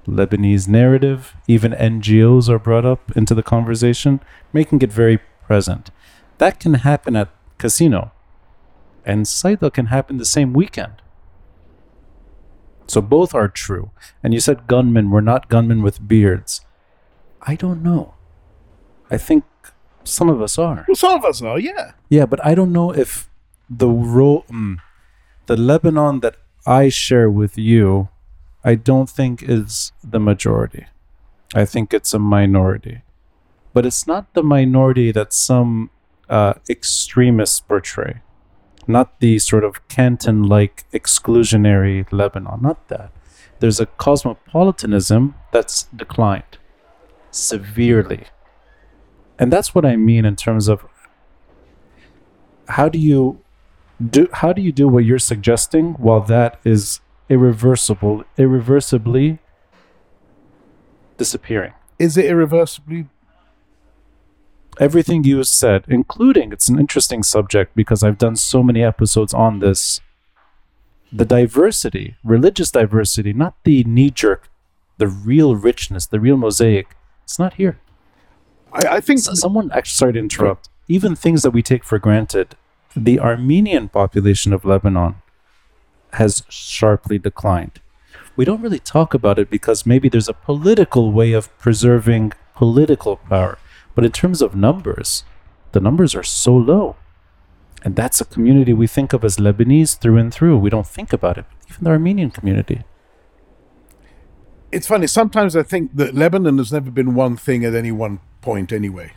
[0.06, 4.20] Lebanese narrative, even NGOs are brought up into the conversation,
[4.52, 5.90] making it very present.
[6.38, 8.12] That can happen at casino.
[9.04, 11.02] And Saida can happen the same weekend.
[12.86, 13.90] So both are true.
[14.22, 16.60] And you said gunmen were not gunmen with beards.
[17.40, 18.14] I don't know.
[19.10, 19.44] I think
[20.04, 20.84] some of us are.
[20.88, 21.92] Well, some of us are, yeah.
[22.08, 23.28] Yeah, but I don't know if
[23.68, 24.76] the role, mm,
[25.46, 26.36] the Lebanon that
[26.66, 28.08] I share with you,
[28.64, 30.86] I don't think is the majority.
[31.54, 33.02] I think it's a minority.
[33.72, 35.90] But it's not the minority that some
[36.28, 38.20] uh, extremists portray.
[38.86, 42.62] Not the sort of Canton like exclusionary Lebanon.
[42.62, 43.12] Not that.
[43.60, 46.58] There's a cosmopolitanism that's declined
[47.30, 48.26] severely.
[49.42, 50.86] And that's what I mean in terms of
[52.68, 53.40] how do you
[54.00, 59.40] do how do you do what you're suggesting while that is irreversible irreversibly
[61.16, 63.08] disappearing Is it irreversibly?
[64.78, 69.58] everything you said including it's an interesting subject because i've done so many episodes on
[69.58, 70.00] this
[71.12, 74.48] the diversity religious diversity not the knee jerk
[74.98, 77.78] the real richness the real mosaic it's not here
[78.72, 80.68] I, I think someone actually sorry to interrupt.
[80.88, 82.56] Even things that we take for granted
[82.94, 85.14] the armenian population of lebanon
[86.14, 87.80] has sharply declined.
[88.36, 93.16] We don't really talk about it because maybe there's a political way of preserving political
[93.16, 93.58] power
[93.94, 95.24] but in terms of numbers
[95.72, 96.96] the numbers are so low.
[97.84, 100.58] And that's a community we think of as lebanese through and through.
[100.58, 102.84] We don't think about it even the armenian community
[104.72, 105.06] it's funny.
[105.06, 109.12] Sometimes I think that Lebanon has never been one thing at any one point, anyway.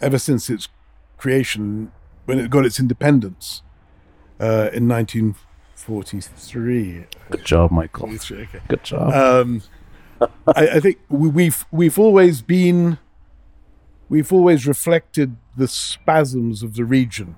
[0.00, 0.68] Ever since its
[1.16, 1.90] creation,
[2.28, 3.62] when it got its independence
[4.38, 7.06] uh, in 1943.
[7.30, 8.46] good job michael Okay.
[8.68, 9.62] good job Um,
[10.20, 12.98] I, I think we, we've we've always been
[14.10, 17.36] we've always reflected the spasms of the region.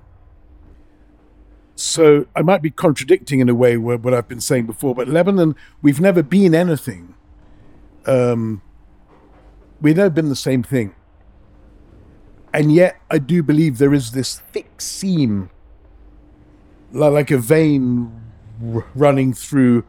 [1.75, 5.07] So I might be contradicting in a way what, what I've been saying before, but
[5.07, 7.15] Lebanon, we've never been anything.
[8.05, 8.61] Um,
[9.79, 10.95] we've never been the same thing.
[12.53, 15.49] And yet, I do believe there is this thick seam,
[16.91, 18.11] like a vein
[18.93, 19.85] running through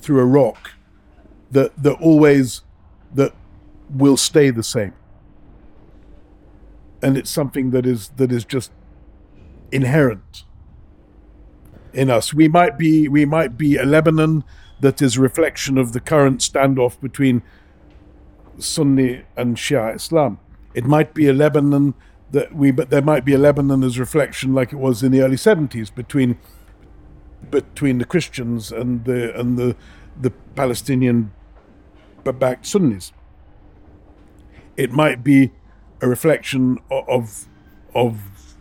[0.00, 0.72] through a rock
[1.50, 2.62] that that always
[3.14, 3.32] that
[3.88, 4.94] will stay the same.
[7.02, 8.72] And it's something that is that is just
[9.72, 10.44] inherent
[11.92, 12.34] in us.
[12.34, 14.44] We might be we might be a Lebanon
[14.80, 17.42] that is a reflection of the current standoff between
[18.58, 20.38] Sunni and Shia Islam.
[20.74, 21.94] It might be a Lebanon
[22.30, 25.20] that we but there might be a Lebanon as reflection like it was in the
[25.20, 26.38] early 70s between
[27.50, 29.76] between the Christians and the and the
[30.20, 31.32] the Palestinian
[32.24, 33.12] backed Sunnis.
[34.76, 35.50] It might be
[36.00, 37.46] a reflection of
[37.94, 38.56] of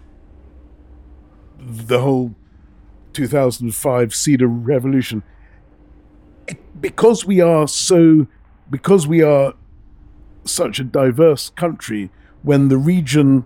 [1.60, 2.34] the whole
[3.14, 5.24] 2005 Cedar Revolution.
[6.80, 8.28] Because we are so,
[8.70, 9.54] because we are
[10.46, 12.10] such a diverse country,
[12.42, 13.46] when the region,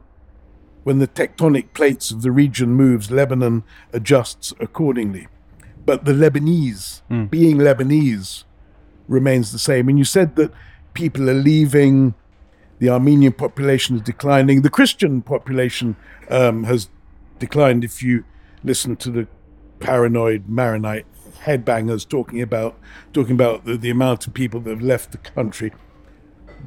[0.83, 5.27] when the tectonic plates of the region moves, Lebanon adjusts accordingly.
[5.85, 7.29] But the Lebanese, Mm.
[7.29, 8.43] being Lebanese,
[9.07, 9.89] remains the same.
[9.89, 10.51] And you said that
[10.93, 12.13] people are leaving,
[12.79, 15.95] the Armenian population is declining, the Christian population
[16.29, 16.89] um, has
[17.39, 17.83] declined.
[17.83, 18.23] If you
[18.63, 19.27] listen to the
[19.79, 21.05] paranoid Maronite
[21.45, 22.77] headbangers talking about
[23.13, 25.71] talking about the, the amount of people that have left the country,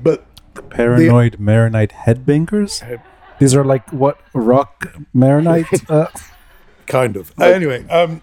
[0.03, 0.27] but
[0.71, 2.81] Paranoid Maronite headbangers?
[2.81, 3.03] Head-
[3.39, 5.67] These are like what rock Maronite?
[5.91, 6.07] Uh,
[6.87, 7.87] kind of anyway.
[7.89, 8.23] Um,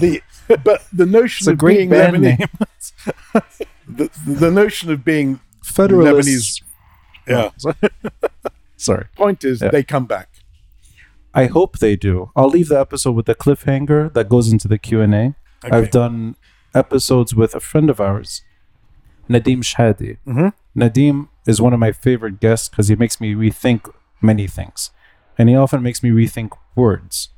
[0.00, 0.20] the
[0.64, 2.48] but the notion it's of being Lebanese,
[3.88, 6.62] the, the notion of being Federalists.
[7.26, 7.50] yeah.
[8.76, 9.06] Sorry.
[9.16, 9.70] Point is, Yeah.
[9.70, 10.28] they come back.
[11.36, 12.30] I hope they do.
[12.34, 15.34] I'll leave the episode with a cliffhanger that goes into the Q and A.
[15.64, 16.36] Have done
[16.74, 18.42] episodes with a friend of ours,
[19.28, 20.18] Nadim Shehadi.
[20.26, 20.52] Mhm.
[20.76, 24.90] Nadim is one of my favorite guests because he makes me rethink many things,
[25.38, 27.30] and he often makes me rethink words.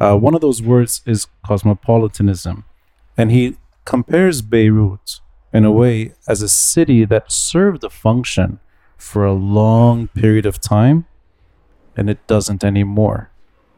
[0.00, 2.64] Uh, one of those words is cosmopolitanism,
[3.16, 5.20] and he compares Beirut
[5.52, 8.58] in a way as a city that served a function
[8.96, 11.06] for a long period of time,
[11.96, 13.30] and it doesn't anymore.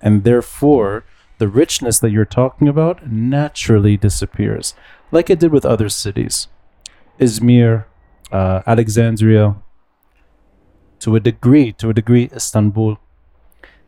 [0.04, 1.04] And therefore,
[1.38, 4.74] the richness that you're talking about naturally disappears,
[5.10, 6.46] like it did with other cities.
[7.18, 7.86] Izmir,
[8.30, 9.56] uh, Alexandria,
[11.00, 12.98] to a degree, to a degree, Istanbul.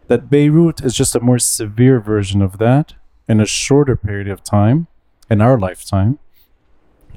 [0.08, 2.94] That Beirut is just a more severe version of that
[3.28, 4.86] in a shorter period of time,
[5.28, 6.18] in our lifetime,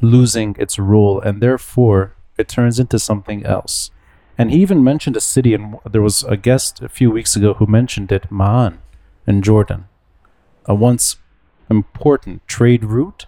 [0.01, 3.91] losing its role, and therefore it turns into something else.
[4.37, 7.53] And he even mentioned a city, and there was a guest a few weeks ago
[7.55, 8.79] who mentioned it, Ma'an,
[9.27, 9.85] in Jordan,
[10.65, 11.17] a once
[11.69, 13.25] important trade route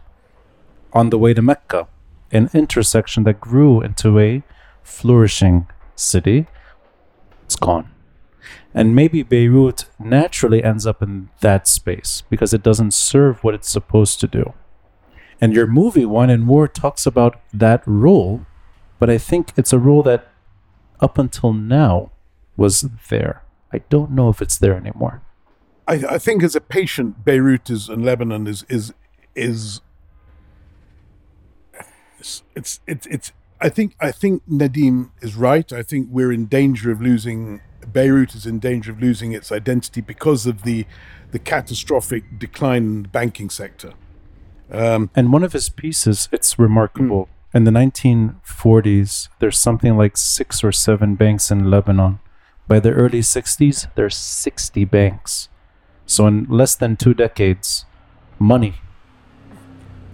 [0.93, 1.87] on the way to Mecca,
[2.31, 4.43] an intersection that grew into a
[4.83, 6.47] flourishing city.
[7.43, 7.91] It's gone.
[8.73, 13.69] And maybe Beirut naturally ends up in that space because it doesn't serve what it's
[13.69, 14.53] supposed to do.
[15.39, 18.45] And your movie, Wine and War, talks about that role,
[18.99, 20.27] but I think it's a role that
[20.99, 22.11] up until now
[22.55, 23.43] was there.
[23.73, 25.21] I don't know if it's there anymore.
[25.91, 28.93] I, I think as a patient, Beirut is and Lebanon is is
[29.35, 29.81] is
[32.17, 35.71] it's it's it's, it's I think I think Nadim is right.
[35.73, 39.99] I think we're in danger of losing Beirut is in danger of losing its identity
[39.99, 40.85] because of the
[41.31, 43.91] the catastrophic decline in the banking sector.
[44.71, 47.27] Um, and one of his pieces, it's remarkable.
[47.51, 47.57] Hmm.
[47.57, 52.19] In the 1940s, there's something like six or seven banks in Lebanon.
[52.65, 55.49] By the early 60s, there's 60 banks.
[56.05, 57.85] So in less than two decades,
[58.39, 58.75] money.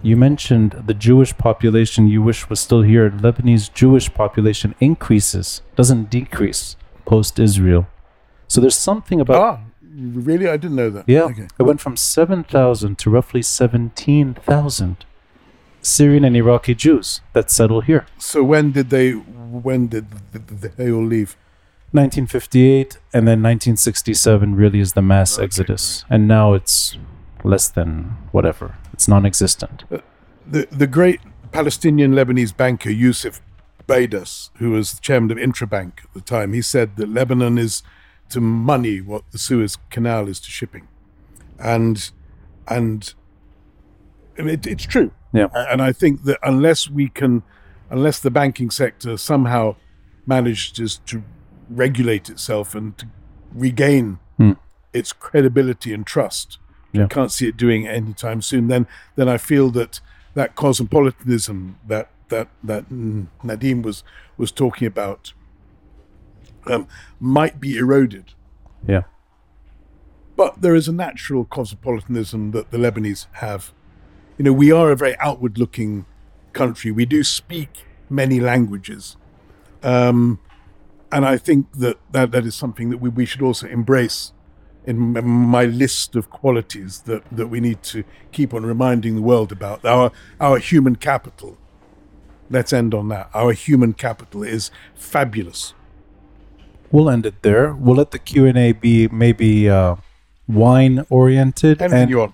[0.02, 3.10] You mentioned the Jewish population you wish was still here.
[3.10, 7.86] Lebanese Jewish population increases, doesn't decrease post Israel.
[8.46, 9.60] So there's something about Ah,
[9.92, 10.48] really?
[10.48, 11.04] I didn't know that.
[11.08, 11.48] yeah, Okay.
[11.58, 15.04] it went from 7,000 to roughly 17,000
[15.82, 18.06] Syrian and Iraqi Jews that settle here.
[18.18, 19.12] So when did they?
[19.12, 20.06] When did
[20.76, 21.36] they all leave?
[21.92, 26.04] 1958 and then 1967 really is the mass Okay, exodus.
[26.10, 26.98] And now it's
[27.44, 28.76] less than whatever.
[28.92, 29.84] It's non existent.
[29.90, 29.98] Uh,
[30.46, 31.20] the the great
[31.50, 33.40] Palestinian Lebanese banker Yusuf
[33.86, 37.82] Beidas, who was chairman of Intrabank at the time, he said that Lebanon is
[38.30, 40.88] to money what the Suez Canal is to shipping,
[41.58, 42.10] and
[42.68, 43.14] and
[44.36, 45.10] it, it's true.
[45.32, 45.48] Yeah.
[45.54, 47.42] And I think that unless we can,
[47.90, 49.76] unless the banking sector somehow
[50.26, 51.22] manages to
[51.68, 53.06] regulate itself and to
[53.54, 54.52] regain Hmm.
[54.92, 56.58] its credibility and trust,
[56.92, 57.04] Yeah.
[57.04, 58.68] I can't see it doing it anytime soon.
[58.68, 60.00] Then, then I feel that
[60.34, 64.04] that cosmopolitanism that that that mm, Nadim was
[64.36, 65.32] was talking about
[66.66, 66.86] um,
[67.18, 68.32] might be eroded.
[68.86, 69.02] Yeah.
[70.36, 73.72] But there is a natural cosmopolitanism that the Lebanese have
[74.38, 76.06] you know, we are a very outward looking
[76.52, 76.92] country.
[76.92, 79.16] We do speak many languages.
[79.82, 80.38] Um,
[81.10, 84.32] and I think that, that that is something that we, we should also embrace
[84.86, 89.52] in my list of qualities that, that we need to keep on reminding the world
[89.52, 89.84] about.
[89.84, 91.58] Our, our human capital.
[92.48, 93.28] Let's end on that.
[93.34, 95.74] Our human capital is fabulous.
[96.90, 97.74] We'll end it there.
[97.74, 99.96] We'll let the Q and A be maybe uh,
[100.46, 102.32] wine oriented Anything and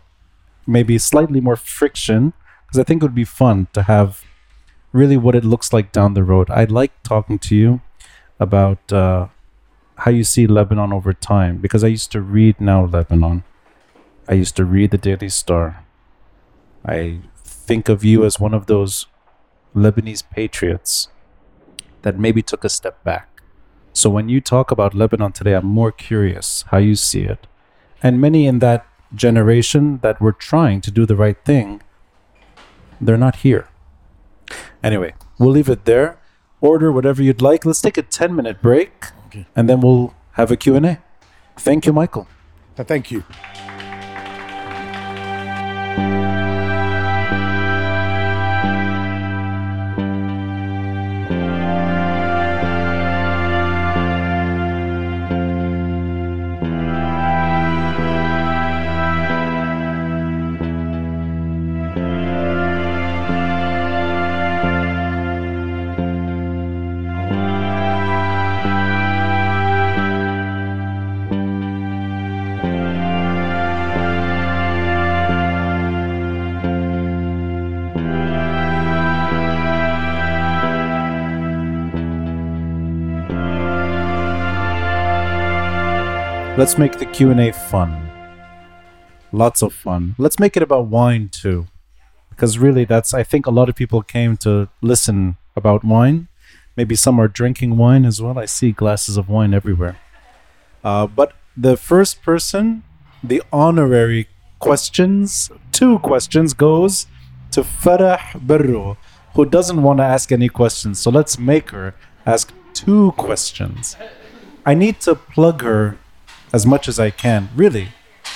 [0.65, 4.23] maybe slightly more friction because I think it would be fun to have
[4.93, 6.49] really what it looks like down the road.
[6.51, 7.81] I like talking to you
[8.41, 9.29] about uh,
[9.99, 13.45] how you see Lebanon over time because I used to read Now Lebanon.
[14.29, 15.85] I used to read the Daily Star.
[16.85, 19.07] I think of you as one of those
[19.75, 21.09] Lebanese patriots
[22.03, 23.43] that maybe took a step back.
[23.93, 27.47] So when you talk about Lebanon today, I'm more curious how you see it.
[28.03, 31.81] And many in that generation that were trying to do the right thing,
[33.01, 33.69] they're not here.
[34.83, 36.19] Anyway, we'll leave it there.
[36.61, 37.65] Order whatever you'd like.
[37.65, 39.47] Let's take a 10 minute break Okay.
[39.55, 40.99] and then we'll have a Q&A.
[41.57, 42.27] Thank you, Michael.
[42.77, 43.23] Thank you.
[86.65, 88.09] Let's make the Q&A fun.
[89.33, 90.15] Lots of fun.
[90.17, 91.67] Let's make it about wine too.
[92.31, 96.29] Because really that's I think a lot of people came to listen about wine.
[96.75, 98.39] Maybe some are drinking wine as well.
[98.39, 99.99] I see glasses of wine everywhere.
[100.83, 102.83] Uh, but the first person,
[103.23, 107.07] the honorary questions, two questions goes
[107.51, 108.97] to Farah Berro,
[109.35, 110.99] who doesn't want to ask any questions.
[110.99, 111.95] So let's make her
[112.25, 113.99] ask two questions.
[114.65, 115.99] I need to plug her
[116.55, 117.49] as much as I can.
[117.57, 117.89] Really.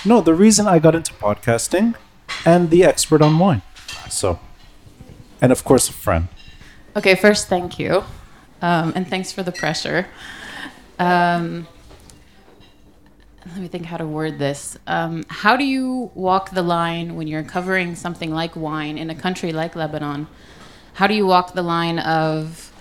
[0.05, 1.95] No, the reason I got into podcasting
[2.45, 3.63] and the expert on wine.
[4.11, 4.41] So,
[5.41, 6.27] and of course, a friend.
[6.97, 8.03] Okay, first, thank you.
[8.61, 10.09] Um, and thanks for the pressure.
[10.99, 11.69] Um,
[13.47, 14.77] let me think how to word this.
[14.89, 19.15] Um, how do you walk the line when you're covering something like wine in a
[19.15, 20.27] country like Lebanon?
[20.95, 22.73] How do you walk the line of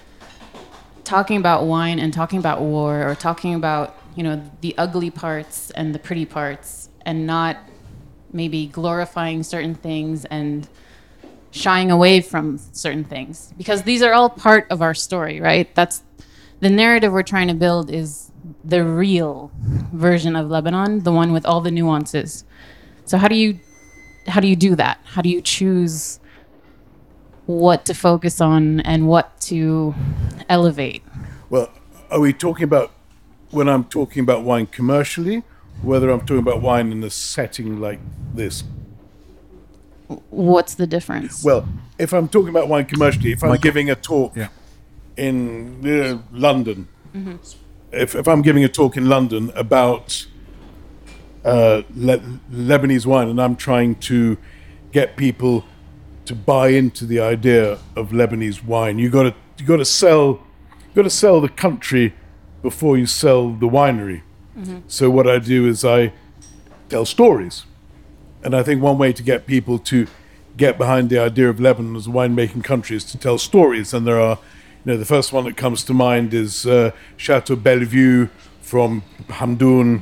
[1.03, 5.69] talking about wine and talking about war or talking about, you know, the ugly parts
[5.71, 7.57] and the pretty parts and not
[8.33, 10.67] maybe glorifying certain things and
[11.51, 13.53] shying away from certain things.
[13.57, 15.73] Because these are all part of our story right?
[15.75, 16.01] That's
[16.59, 18.31] the narrative we're trying to build is
[18.65, 19.51] the real
[19.93, 22.43] version of lebanon the one with all the nuances.
[23.05, 23.59] So how do you
[24.27, 24.99] how do you do that?
[25.05, 26.19] How do you choose
[27.45, 29.93] what to focus on and what to
[30.49, 31.03] elevate?
[31.51, 31.71] Well,
[32.09, 32.91] are we talking about
[33.51, 35.43] when I'm talking about wine commercially,
[35.81, 37.99] whether I'm talking about wine in a setting like
[38.33, 38.63] this?
[40.29, 41.67] what's the difference Well,
[41.99, 43.61] if I'm talking about wine commercially, if I'm Michael.
[43.63, 44.47] giving a talk Yeah.
[45.17, 46.87] in uh, London,
[47.91, 50.25] if, if I'm giving a talk in London about
[51.43, 52.19] uh, Le-
[52.49, 54.37] Lebanese wine and I'm trying to
[54.93, 55.65] get people
[56.23, 60.39] to buy into the idea of Lebanese wine, you got to you got to sell
[60.87, 62.13] you got to sell the country
[62.69, 64.21] before you sell the winery.
[64.87, 66.11] So what I do is I
[66.89, 67.63] tell stories.
[68.43, 70.07] And I think one way to get people to
[70.57, 73.93] get behind the idea of Lebanon as a winemaking country is to tell stories.
[73.93, 74.37] And there are,
[74.83, 78.27] you know, the first one that comes to mind is uh, Chateau Bellevue
[78.61, 80.01] from Bhamdoun,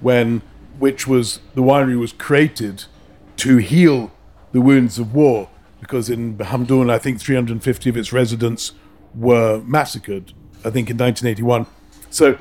[0.00, 0.40] when
[0.78, 2.84] which was the winery was created
[3.36, 4.12] to heal
[4.52, 5.50] the wounds of war,
[5.80, 8.72] because in Bhamdoun, I think 350 of its residents
[9.14, 10.32] were massacred.
[10.64, 11.66] I think in 1981.
[12.10, 12.38] So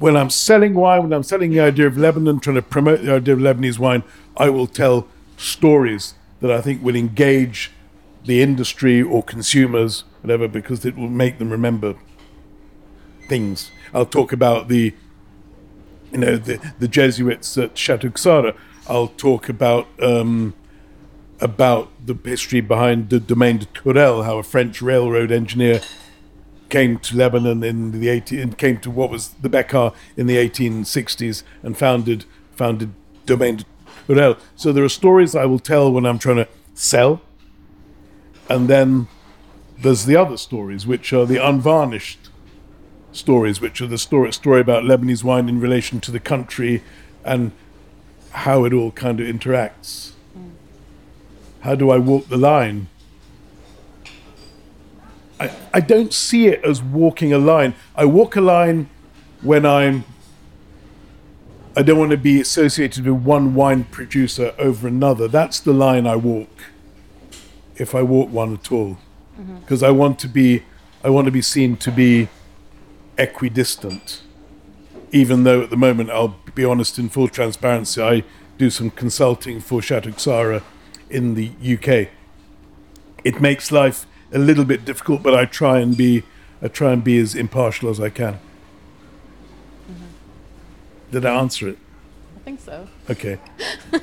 [0.00, 3.12] when I'm selling wine, when I'm selling the idea of Lebanon, trying to promote the
[3.12, 4.02] idea of Lebanese wine,
[4.36, 7.70] I will tell stories that I think will engage
[8.24, 11.96] the industry or consumers, whatever, because it will make them remember
[13.28, 13.70] things.
[13.92, 14.94] I'll talk about the,
[16.12, 18.56] you know, the, the Jesuits at Chateau Ksara.
[18.88, 20.54] I'll talk about um,
[21.40, 25.80] about the history behind the Domaine de Tourelle, how a French railroad engineer
[26.70, 31.42] came to Lebanon in the 18 came to what was the Bekaa in the 1860s
[31.62, 32.92] and founded founded
[33.26, 33.64] Domaine
[34.06, 34.36] whatever.
[34.56, 37.20] So there are stories I will tell when I'm trying to sell,
[38.48, 39.08] and then
[39.78, 42.28] there's the other stories, which are the unvarnished
[43.12, 46.82] stories, which are the story story about Lebanese wine in relation to the country
[47.24, 47.52] and
[48.30, 50.12] how it all kind of interacts.
[50.36, 50.50] Mm.
[51.60, 52.88] How do I walk the line?
[55.40, 57.74] I, I don't see it as walking a line.
[57.96, 58.90] I walk a line
[59.40, 60.04] when I'm
[61.76, 65.28] I don't want to be associated with one wine producer over another.
[65.28, 66.50] That's the line I walk.
[67.76, 68.98] If I walk one at all,
[69.40, 69.60] mm-hmm.
[69.60, 70.64] because I want to be,
[71.04, 72.28] I want to be seen to be
[73.16, 74.22] equidistant.
[75.12, 78.24] Even though at the moment, I'll be honest, in full transparency, I
[78.58, 80.62] do some consulting for Chateau Ksara
[81.08, 82.08] in the UK.
[83.24, 86.22] It makes life a little bit difficult, but I try and be,
[86.62, 88.38] I try and be as impartial as I can.
[91.10, 91.78] Did I answer it?
[92.36, 92.86] I think so.
[93.08, 93.38] Okay.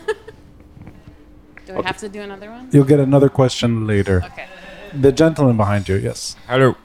[1.65, 2.69] Do I have to do another one?
[2.71, 4.23] You'll get another question later.
[4.23, 4.47] Okay.
[4.93, 6.37] The gentleman behind you, yes.
[6.47, 6.75] Hello.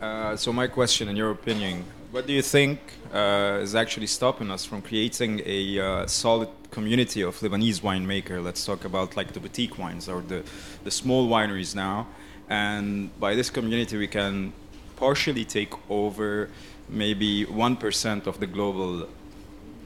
[0.00, 2.80] Uh, so my question, in your opinion, what do you think
[3.12, 8.42] uh, is actually stopping us from creating a uh, solid community of Lebanese winemaker?
[8.42, 10.42] Let's talk about like the boutique wines or the,
[10.82, 12.08] the small wineries now.
[12.48, 14.52] And by this community, we can
[14.96, 16.50] partially take over
[16.88, 19.08] maybe 1% of the global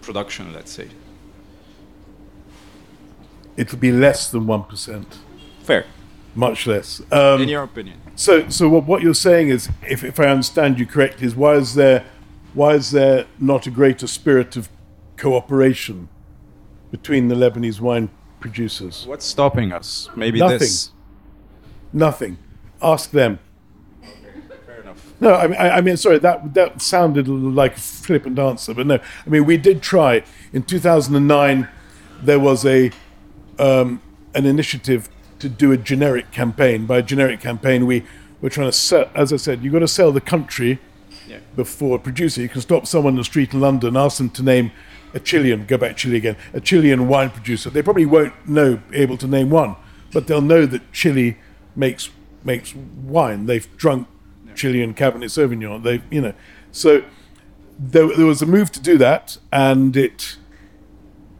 [0.02, 0.88] production, let's say.
[3.56, 5.06] It'll be less than 1%,
[5.64, 5.84] Fair,
[6.34, 7.02] much less.
[7.10, 8.00] Um, in your opinion.
[8.14, 11.54] So, so what, what you're saying is, if, if I understand you correctly, is why
[11.54, 12.04] is there
[12.54, 14.68] why is there not a greater spirit of
[15.16, 16.08] cooperation
[16.90, 18.08] between the Lebanese wine
[18.40, 19.06] producers?
[19.06, 20.08] What's stopping us?
[20.16, 20.58] Maybe Nothing.
[20.58, 20.90] this.
[21.92, 22.38] Nothing.
[22.80, 23.38] Ask them.
[24.66, 25.12] Fair enough.
[25.20, 28.86] No, I mean, I, I mean, sorry, that that sounded like a flippant answer, but
[28.86, 28.98] no.
[29.26, 30.22] I mean, we did try
[30.52, 31.68] in 2009.
[32.22, 32.90] There was a
[33.58, 34.00] um,
[34.34, 35.08] an initiative
[35.40, 36.86] to do a generic campaign.
[36.86, 38.04] By a generic campaign, we
[38.40, 39.10] were trying to sell.
[39.14, 40.78] As I said, you've got to sell the country
[41.28, 41.38] Yeah.
[41.56, 42.40] before a producer.
[42.40, 44.70] You can stop someone in the street in London, ask them to name
[45.14, 45.64] a Chilean.
[45.66, 46.36] Go back to Chile again.
[46.54, 47.70] A Chilean wine producer.
[47.70, 49.76] They probably won't know, able to name one,
[50.12, 51.36] but they'll know that Chile
[51.76, 52.10] makes
[52.44, 53.46] makes wine.
[53.46, 54.08] They've drunk
[54.54, 55.82] Chilean Cabernet Sauvignon.
[55.82, 56.34] They, you know,
[56.72, 57.02] so
[57.78, 60.36] there, there was a move to do that, and it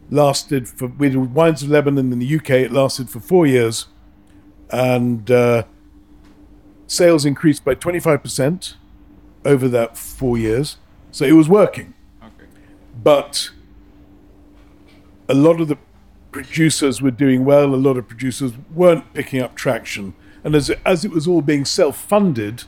[0.09, 2.49] lasted for with Wines of Lebanon in the UK.
[2.51, 3.87] It lasted for four years,
[4.71, 5.63] and uh,
[6.87, 8.75] sales increased by twenty five percent
[9.45, 10.77] over that four years.
[11.11, 11.93] So it was working,
[12.23, 12.45] Okay.
[13.03, 13.49] but
[15.27, 15.77] a lot of the
[16.31, 17.73] producers were doing well.
[17.73, 20.13] A lot of producers weren't picking up traction,
[20.43, 22.63] and as it, as it was all being self funded,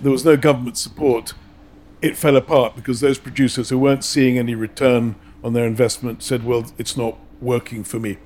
[0.00, 1.34] there was no government support.
[2.00, 6.44] It fell apart because those producers who weren't seeing any return on their investment said,
[6.44, 8.18] "Well, it's not working for me."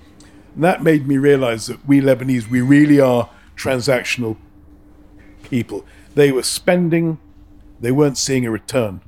[0.54, 4.36] And that made me realize that we Lebanese, we really are transactional
[5.42, 5.84] people.
[6.14, 7.18] They were spending,
[7.80, 9.00] they weren't seeing a return.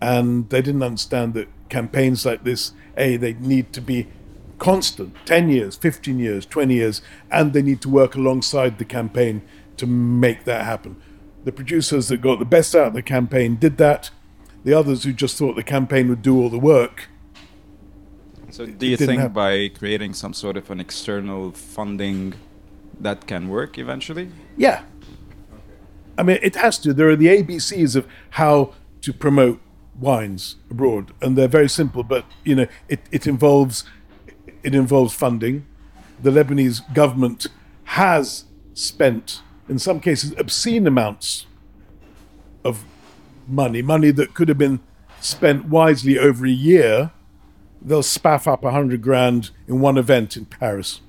[0.00, 4.08] And they didn't understand that campaigns like this, A, they need to be
[4.58, 9.42] constant 10 years, 15 years, 20 years, and they need to work alongside the campaign
[9.76, 11.00] to make that happen.
[11.44, 14.10] The producers that got the best out of the campaign did that.
[14.64, 17.08] The others who just thought the campaign would do all the work
[18.50, 19.34] So do you think happen.
[19.34, 22.34] by creating some sort of an external funding
[22.98, 24.30] that can work eventually?
[24.56, 24.82] Yeah.
[26.18, 26.94] I mean, it has to.
[26.94, 29.60] There are the ABCs of how to promote
[30.00, 32.02] wines abroad, and they're very simple.
[32.02, 33.84] But you know, it, it involves
[34.66, 35.64] it involves funding.
[36.20, 37.46] The Lebanese government
[37.84, 41.46] has spent, in some cases, obscene amounts
[42.64, 42.84] of
[43.46, 44.80] money, money that could have been
[45.20, 47.12] spent wisely over a year.
[47.80, 51.00] They'll spaff up a hundred grand in one event in Paris.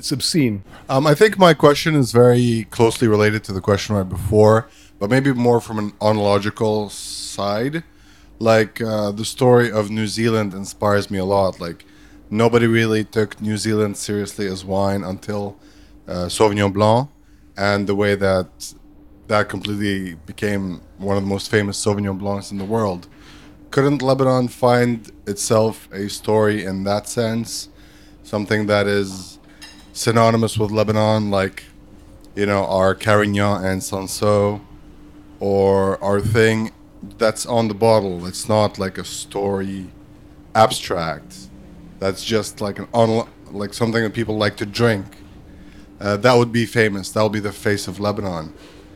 [0.00, 0.64] It's obscene.
[0.88, 4.68] Um, I think my question is very closely related to the question right before,
[4.98, 7.84] but maybe more from an oenological side.
[8.40, 11.60] Like uh, the story of New Zealand inspires me a lot.
[11.60, 11.84] Like
[12.30, 15.56] nobody really took New Zealand seriously as wine until
[16.06, 17.08] uh, Sauvignon Blanc,
[17.56, 18.74] and the way that
[19.28, 23.08] that completely became one of the most famous Sauvignon Blancs in the world.
[23.70, 27.68] Couldn't Lebanon find itself a story in that sense?
[28.22, 29.38] Something that is
[29.92, 31.64] synonymous with Lebanon, like
[32.34, 34.60] you know our Carignan and Cinsault,
[35.40, 36.70] or our thing
[37.18, 38.26] that's on the bottle.
[38.26, 39.88] It's not like a story
[40.54, 41.47] abstract.
[41.98, 45.04] That's just like an on like something that people like to drink.
[46.00, 47.10] Uh, that would be famous.
[47.10, 48.52] That would be the face of Lebanon.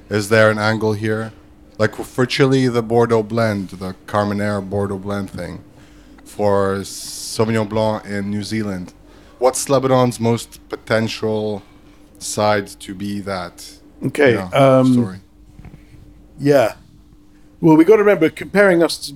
[0.08, 1.32] Is there an angle here?
[1.78, 5.64] Like for Chile, the Bordeaux blend, the Carmenere Bordeaux blend thing.
[6.24, 8.94] For Sauvignon Blanc in New Zealand.
[9.38, 11.62] What's Lebanon's most potential
[12.18, 14.34] side to be that Okay.
[14.34, 15.20] yeah, um, story?
[16.38, 16.74] Yeah.
[17.60, 19.14] Well, we got to remember comparing us to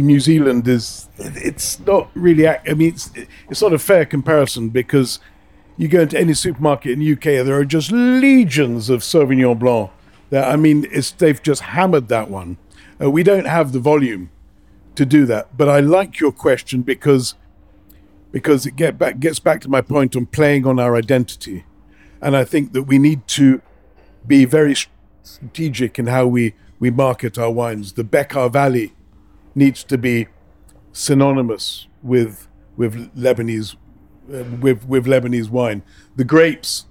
[0.00, 2.48] New Zealand is it's not really.
[2.48, 3.10] I mean, it's
[3.50, 5.18] it's not a fair comparison because
[5.76, 9.90] you go into any supermarket in the UK, there are just legions of Sauvignon Blanc.
[10.30, 12.56] That I mean, it's they've just hammered that one.
[13.00, 14.30] Uh, we don't have the volume
[14.94, 17.34] to do that, but I like your question because
[18.30, 21.64] because it get back gets back to my point on playing on our identity,
[22.20, 23.60] and I think that we need to
[24.26, 24.74] be very
[25.22, 27.94] strategic in how we, we market our wines.
[27.94, 28.92] The Bekaa Valley
[29.54, 30.28] needs to be
[30.92, 33.76] synonymous with with Lebanese
[34.32, 35.82] uh, with with Lebanese wine.
[36.16, 36.86] The grapes,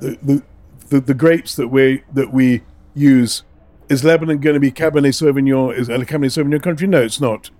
[0.00, 0.42] the, the
[0.88, 2.62] the the grapes that we that we
[2.94, 3.42] use,
[3.88, 5.76] is Lebanon going to be Cabernet Sauvignon?
[5.76, 6.86] Is a Cabernet Sauvignon country?
[6.86, 7.50] No, it's not.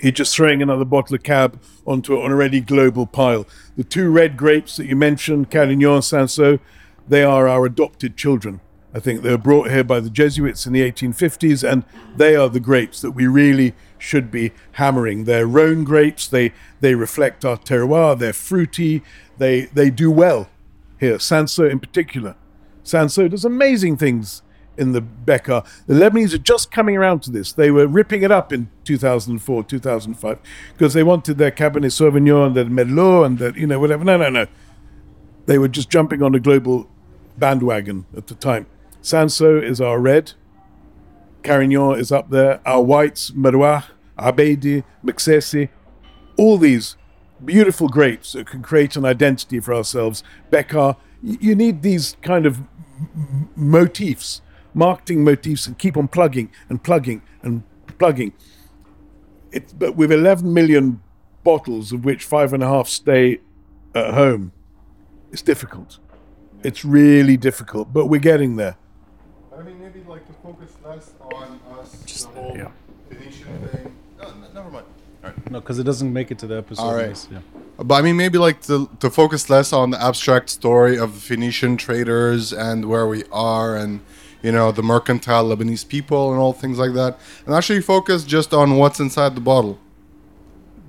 [0.00, 3.46] You're just throwing another bottle of Cab onto an already global pile.
[3.76, 6.58] The two red grapes that you mentioned, Carignan Cinsault,
[7.06, 8.60] they are our adopted children.
[8.94, 11.84] I think they were brought here by the Jesuits in the 1850s, and
[12.16, 15.24] they are the grapes that we really should be hammering.
[15.24, 16.28] They're Rhone grapes.
[16.28, 18.18] They they reflect our terroir.
[18.18, 19.02] They're fruity.
[19.38, 20.48] They they do well
[21.00, 21.16] here.
[21.16, 22.36] Cinsault in particular.
[22.84, 24.42] Cinsault does amazing things
[24.76, 25.64] in the Bekaa.
[25.86, 27.52] The Lebanese are just coming around to this.
[27.52, 30.38] They were ripping it up in 2004, 2005,
[30.72, 34.04] because they wanted their Cabernet Sauvignon and their Merlot and their, you know, whatever.
[34.04, 34.46] No, no, no.
[35.46, 36.88] They were just jumping on a global
[37.36, 38.66] bandwagon at the time.
[39.02, 40.32] Cinsault is our red.
[41.42, 42.60] Carignan is up there.
[42.64, 43.84] Our whites, Merouah,
[44.18, 45.68] Abedi, Mexesi,
[46.36, 46.96] all these
[47.44, 50.22] beautiful grapes that can create an identity for ourselves.
[50.50, 52.58] Bekaa, y- you need these kind of
[53.00, 54.40] m- motifs,
[54.72, 57.64] marketing motifs, and keep on plugging and plugging and
[57.98, 58.32] plugging.
[59.50, 61.02] It, but with 11 million
[61.42, 63.40] bottles, of which five and a half stay
[63.94, 64.52] at home,
[65.32, 65.98] it's difficult.
[66.62, 68.76] It's really difficult, but we're getting there.
[69.58, 72.70] I mean, maybe like to focus less on us, the whole yeah.
[73.08, 73.94] Phoenician thing.
[74.20, 74.86] No, n- never mind.
[75.50, 76.82] No, because it doesn't make it to the episode.
[76.82, 77.10] All right.
[77.10, 77.40] list, Yeah.
[77.78, 81.20] But I mean, maybe like to, to focus less on the abstract story of the
[81.20, 84.00] Phoenician traders and where we are and,
[84.42, 87.18] you know, the mercantile Lebanese people and all things like that.
[87.46, 89.78] And actually focus just on what's inside the bottle.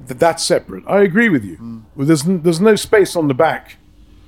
[0.07, 0.83] Th- That's separate.
[0.87, 1.57] I agree with you.
[1.57, 1.83] Mm.
[1.95, 3.77] Well, there's, n- there's no space on the back.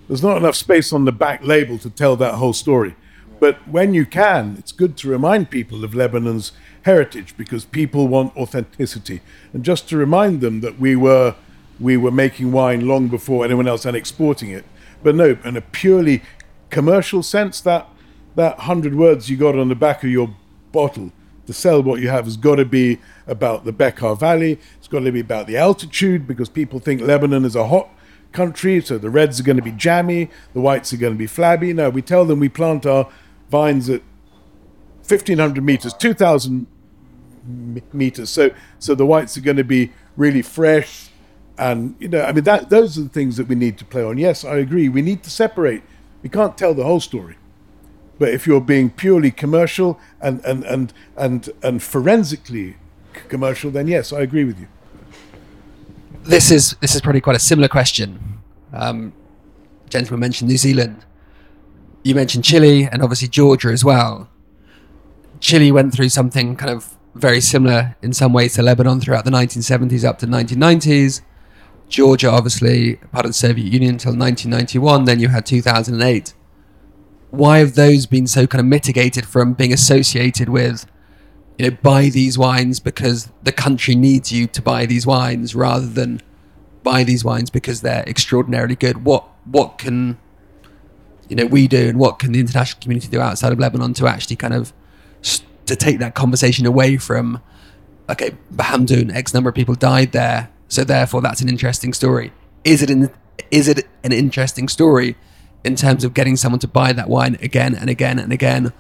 [0.07, 2.95] There's not enough space on the back label to tell that whole story.
[3.39, 6.51] But when you can, it's good to remind people of Lebanon's
[6.83, 9.21] heritage because people want authenticity.
[9.53, 11.35] And just to remind them that we were
[11.77, 14.63] we were making wine long before anyone else and exporting it.
[15.03, 16.21] But no, in a purely
[16.69, 17.87] commercial sense, that
[18.35, 20.33] that hundred words you got on the back of your
[20.71, 21.11] bottle
[21.47, 24.59] to sell what you have has got to be about the Bekaa Valley.
[24.77, 27.89] It's got to be about the altitude because people think Lebanon is a hot
[28.31, 31.27] country, so the reds are going to be jammy, the whites are going to be
[31.27, 31.73] flabby.
[31.73, 33.09] No, we tell them we plant our
[33.49, 34.01] vines at
[35.07, 36.67] 1500 meters, 2000
[37.47, 38.29] m- meters.
[38.29, 41.09] So, so the whites are going to be really fresh,
[41.57, 44.03] and you know, I mean, that those are the things that we need to play
[44.03, 44.17] on.
[44.17, 44.89] Yes, I agree.
[44.89, 45.83] We need to separate.
[46.21, 47.37] We can't tell the whole story.
[48.17, 52.77] But if you're being purely commercial and and and and, and forensically
[53.29, 54.67] commercial, then yes, I agree with you.
[56.23, 58.39] this is this is probably quite a similar question.
[58.73, 59.13] Um,
[59.89, 61.05] gentleman mentioned New Zealand.
[62.05, 64.29] You mentioned Chile and obviously Georgia as well.
[65.39, 69.31] Chile went through something kind of very similar in some ways to Lebanon throughout the
[69.31, 71.21] 1970s up to 1990s.
[71.89, 75.05] Georgia, obviously, part of the Soviet Union until 1991.
[75.05, 76.35] Then you had 2008.
[77.31, 80.85] Why have those been so kind of mitigated from being associated with
[81.57, 85.87] you know, buy these wines because the country needs you to buy these wines rather
[85.87, 86.21] than
[86.83, 89.05] buy these wines because they're extraordinarily good.
[89.05, 90.19] What what can
[91.29, 94.07] you know we do and what can the international community do outside of Lebanon to
[94.07, 94.73] actually kind of
[95.65, 97.41] to take that conversation away from
[98.09, 102.31] okay, Bhamdoun, X number of people died there, so therefore that's an interesting story.
[102.63, 103.09] Is it an
[103.51, 105.15] is it an interesting story
[105.63, 108.73] in terms of getting someone to buy that wine again and again and again?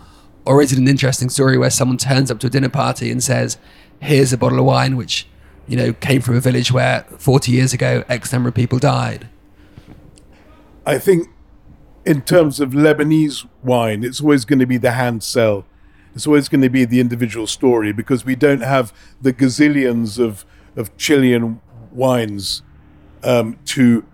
[0.45, 3.23] Or is it an interesting story where someone turns up to a dinner party and
[3.23, 3.57] says,
[3.99, 5.27] Here's a bottle of wine which,
[5.67, 9.27] you know, came from a village where forty years ago X number of people died?
[10.85, 11.29] I think
[12.05, 15.65] in terms of Lebanese wine, it's always going to be the hand sell.
[16.13, 20.45] It's always going to be the individual story because we don't have the gazillions of,
[20.75, 21.59] of Chilean
[21.91, 22.61] wines
[23.23, 24.05] um, to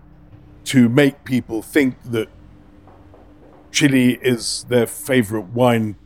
[0.64, 2.28] to make people think that
[3.72, 5.96] Chile is their favorite wine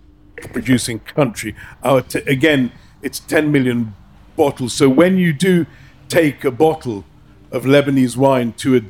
[0.52, 1.54] producing country.
[1.82, 2.72] Our t- again,
[3.02, 3.94] it's 10 million
[4.34, 4.72] bottles.
[4.72, 5.66] So when you do
[6.08, 7.04] take a bottle
[7.52, 8.80] of Lebanese wine to a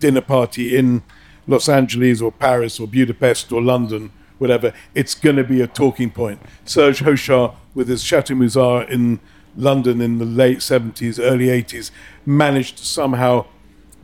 [0.00, 1.02] dinner party in
[1.46, 6.10] Los Angeles or Paris or Budapest or London, whatever, it's going to be a talking
[6.10, 6.40] point.
[6.64, 9.20] Serge Hochar, with his Chateau Musar in
[9.56, 11.90] London in the late 70s, early 80s,
[12.24, 13.46] managed to somehow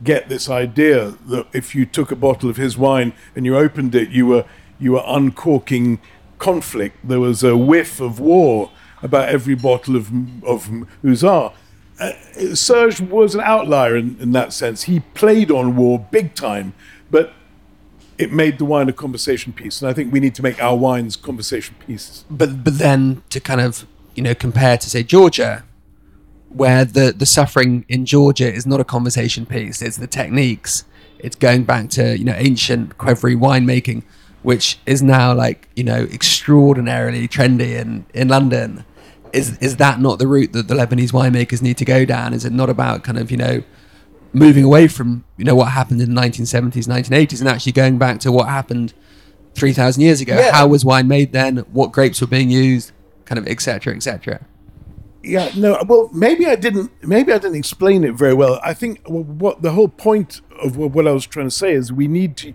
[0.03, 3.95] get this idea that if you took a bottle of his wine and you opened
[3.95, 4.45] it, you were
[4.79, 5.99] you were uncorking
[6.39, 6.97] conflict.
[7.07, 8.71] There was a whiff of war
[9.01, 10.07] about every bottle of
[10.43, 10.67] of
[11.03, 11.53] Musar.
[11.99, 12.11] Uh,
[12.55, 14.83] Serge was an outlier in, in that sense.
[14.83, 16.73] He played on war big time,
[17.13, 17.31] but
[18.17, 19.81] it made the wine a conversation piece.
[19.81, 22.25] And I think we need to make our wines conversation pieces.
[22.29, 23.85] but but then to kind of
[24.15, 25.63] you know compare to say Georgia,
[26.49, 30.85] where the the suffering in Georgia is not a conversation piece; it's the techniques.
[31.19, 34.03] It's going back to you know ancient Qvevri winemaking,
[34.41, 38.83] which is now like you know extraordinarily trendy in in London.
[39.31, 42.33] Is is that not the route that the Lebanese winemakers need to go down?
[42.33, 43.63] Is it not about kind of you know
[44.33, 48.19] moving away from you know what happened in the 1970s, 1980s, and actually going back
[48.21, 48.93] to what happened
[49.55, 50.35] 3,000 years ago?
[50.35, 50.51] Yeah.
[50.51, 51.57] How was wine made then?
[51.71, 52.91] What grapes were being used?
[53.25, 53.95] Kind of etc.
[53.95, 54.45] etc.
[55.23, 55.81] Yeah, no.
[55.87, 56.91] Well, maybe I didn't.
[57.01, 58.59] Maybe I didn't explain it very well.
[58.63, 62.09] I think what the whole point of what I was trying to say is we
[62.09, 62.53] need to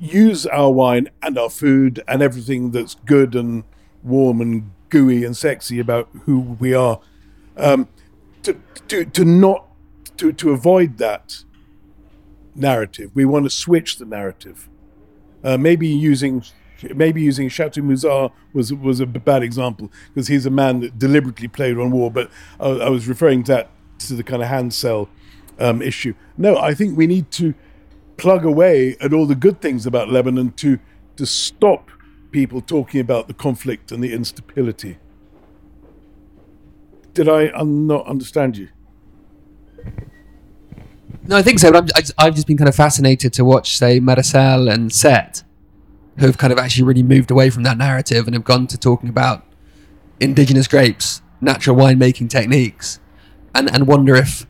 [0.00, 3.62] use our wine and our food and everything that's good and
[4.02, 6.98] warm and gooey and sexy about who we are
[7.56, 7.88] um,
[8.42, 8.56] to
[8.88, 9.64] to to not
[10.22, 11.44] to to avoid that
[12.54, 13.10] narrative.
[13.14, 14.68] We want to switch the narrative.
[15.42, 16.44] Uh, maybe using
[16.94, 21.48] maybe using Chateau Musar was was a bad example because he's a man that deliberately
[21.48, 22.10] played on war.
[22.10, 22.30] But
[22.60, 23.70] I, I was referring to that
[24.06, 25.08] to the kind of hand cell
[25.58, 26.14] um, issue.
[26.36, 27.54] No, I think we need to
[28.16, 30.78] plug away at all the good things about Lebanon to
[31.16, 31.90] to stop
[32.30, 34.98] people talking about the conflict and the instability.
[37.12, 38.68] Did I un- not understand you?
[41.26, 41.70] No, I think so.
[41.70, 41.88] But I'm,
[42.18, 45.44] I, I've just been kind of fascinated to watch, say, Maricel and Sept,
[46.18, 48.78] who have kind of actually really moved away from that narrative and have gone to
[48.78, 49.44] talking about
[50.20, 53.00] indigenous grapes, natural winemaking techniques,
[53.54, 54.46] and and wonder if,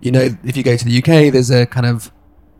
[0.00, 2.12] you know, if you go to the UK, there's a kind of,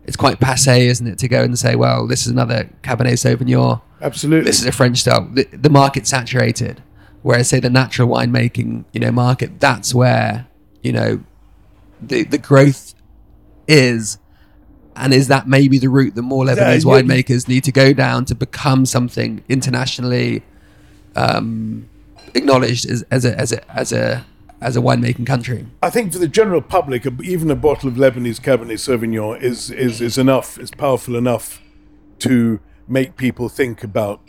[0.04, 3.82] it's quite passe, isn't it, to go and say, well, this is another Cabernet Sauvignon,
[4.00, 4.44] Absolutely.
[4.44, 5.28] this is a French style.
[5.32, 6.82] The, the market's saturated.
[7.22, 10.46] Whereas, say, the natural winemaking, you know, market, that's where,
[10.82, 11.22] you know,
[12.00, 12.94] the the growth
[13.70, 14.18] is.
[14.96, 18.24] And is that maybe the route that more Lebanese Yeah, winemakers need to go down
[18.26, 20.42] to become something internationally
[21.16, 21.88] um,
[22.34, 24.26] acknowledged as, as a as a as a
[24.60, 25.66] as a winemaking country?
[25.82, 30.00] I think for the general public, even a bottle of Lebanese Cabernet Sauvignon is is
[30.00, 30.58] is enough.
[30.58, 31.62] Is powerful enough
[32.20, 34.20] to make people think about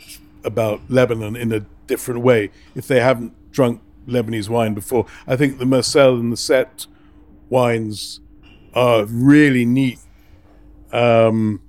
[0.44, 5.06] about Lebanon in a different way if they haven't drunk Lebanese wine before.
[5.26, 6.86] I think the Marcel and the Sept
[7.50, 8.20] wines
[8.74, 9.98] are really neat.
[10.92, 11.60] Um,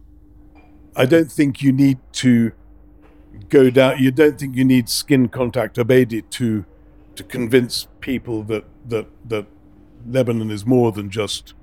[0.96, 2.52] I don't think you need to
[3.50, 4.00] go down.
[4.00, 6.66] You don't think you need skin contact Abedi to
[7.16, 9.46] to convince people that that that
[10.06, 11.54] Lebanon is more than just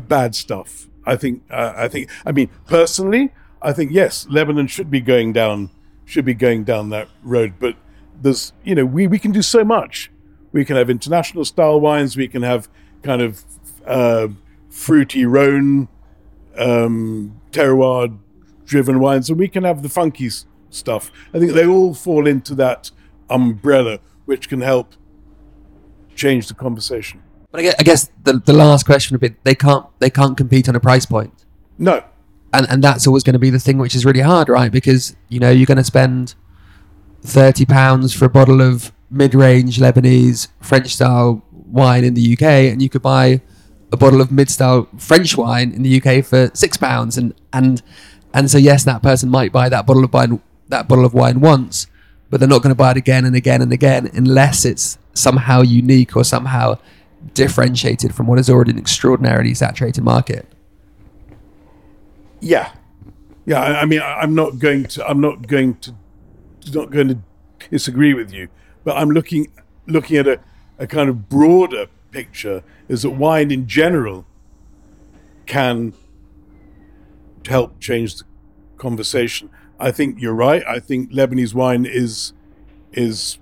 [0.00, 0.88] bad stuff.
[1.04, 1.42] I think.
[1.50, 2.10] Uh, I think.
[2.24, 3.32] I mean, personally,
[3.62, 5.70] I think yes, Lebanon should be going down
[6.04, 7.54] should be going down that road.
[7.58, 7.76] But
[8.20, 10.10] there's you know we we can do so much.
[10.52, 12.16] We can have international style wines.
[12.16, 12.68] We can have
[13.02, 13.44] kind of
[13.88, 14.28] uh,
[14.70, 15.88] fruity Rhone
[16.56, 18.16] um, terroir
[18.64, 20.30] driven wines, and we can have the funky
[20.70, 21.10] stuff.
[21.32, 22.90] I think they all fall into that
[23.30, 24.94] umbrella, which can help
[26.14, 27.22] change the conversation.
[27.50, 30.36] But I guess, I guess the, the last question would be they can't they can't
[30.36, 31.44] compete on a price point.
[31.78, 32.04] No,
[32.52, 34.70] and and that's always going to be the thing which is really hard, right?
[34.70, 36.34] Because you know you're going to spend
[37.22, 42.82] thirty pounds for a bottle of mid-range Lebanese French style wine in the UK, and
[42.82, 43.40] you could buy
[43.90, 47.82] a bottle of mid-style French wine in the UK for six pounds, and and
[48.34, 51.40] and so yes, that person might buy that bottle of wine that bottle of wine
[51.40, 51.86] once,
[52.30, 55.62] but they're not going to buy it again and again and again unless it's somehow
[55.62, 56.78] unique or somehow
[57.34, 60.46] differentiated from what is already an extraordinarily saturated market.
[62.40, 62.72] yeah,
[63.46, 63.60] yeah.
[63.60, 65.08] I, mean, I, I'm not going to.
[65.08, 65.94] I'm not going to.
[66.72, 67.18] Not going to
[67.70, 68.48] disagree with you,
[68.84, 69.50] but I'm looking
[69.86, 70.38] looking at a,
[70.78, 72.62] a kind of broader picture.
[72.88, 74.26] Is that wine in general
[75.46, 75.94] can
[77.46, 78.24] help change the
[78.76, 79.50] conversation?
[79.78, 80.62] I think you're right.
[80.66, 82.32] I think Lebanese wine is
[82.92, 83.38] is.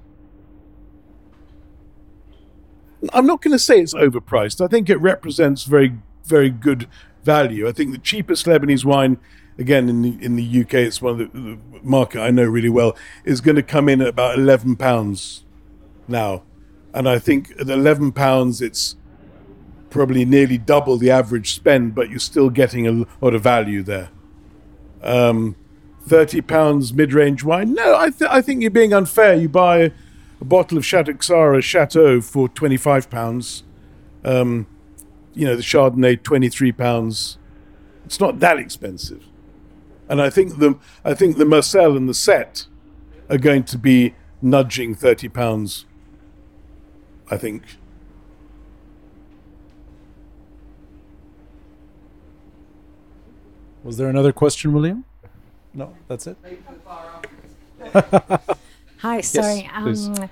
[3.12, 4.64] I'm not going to say it's overpriced.
[4.64, 6.88] I think it represents very, very good
[7.22, 7.68] value.
[7.68, 9.18] I think the cheapest Lebanese wine,
[9.58, 12.68] again in the in the UK, it's one of the, the market I know really
[12.68, 15.44] well, is going to come in at about eleven pounds
[16.08, 16.42] now,
[16.96, 18.96] and I think at eleven pounds, it's
[19.90, 24.10] probably nearly double the average spend, but you're still getting a lot of value there.
[25.02, 25.56] Um,
[26.06, 27.74] 30 pounds mid range wine?
[27.74, 29.34] No, I, th- I think you're being unfair.
[29.34, 29.92] You buy
[30.40, 33.64] a bottle of Chateau Chateau for 25 pounds.
[34.24, 34.66] Um,
[35.34, 37.38] you know, the Chardonnay, 23 pounds.
[38.04, 39.24] It's not that expensive.
[40.08, 42.66] And I think the, I think the Marcel and the Sept
[43.28, 45.85] are going to be nudging 30 pounds,
[47.30, 47.62] I think.
[53.82, 55.04] Was there another question, William?
[55.74, 56.36] No, that's it.
[58.98, 59.68] Hi, sorry.
[59.82, 60.08] please.
[60.08, 60.30] um,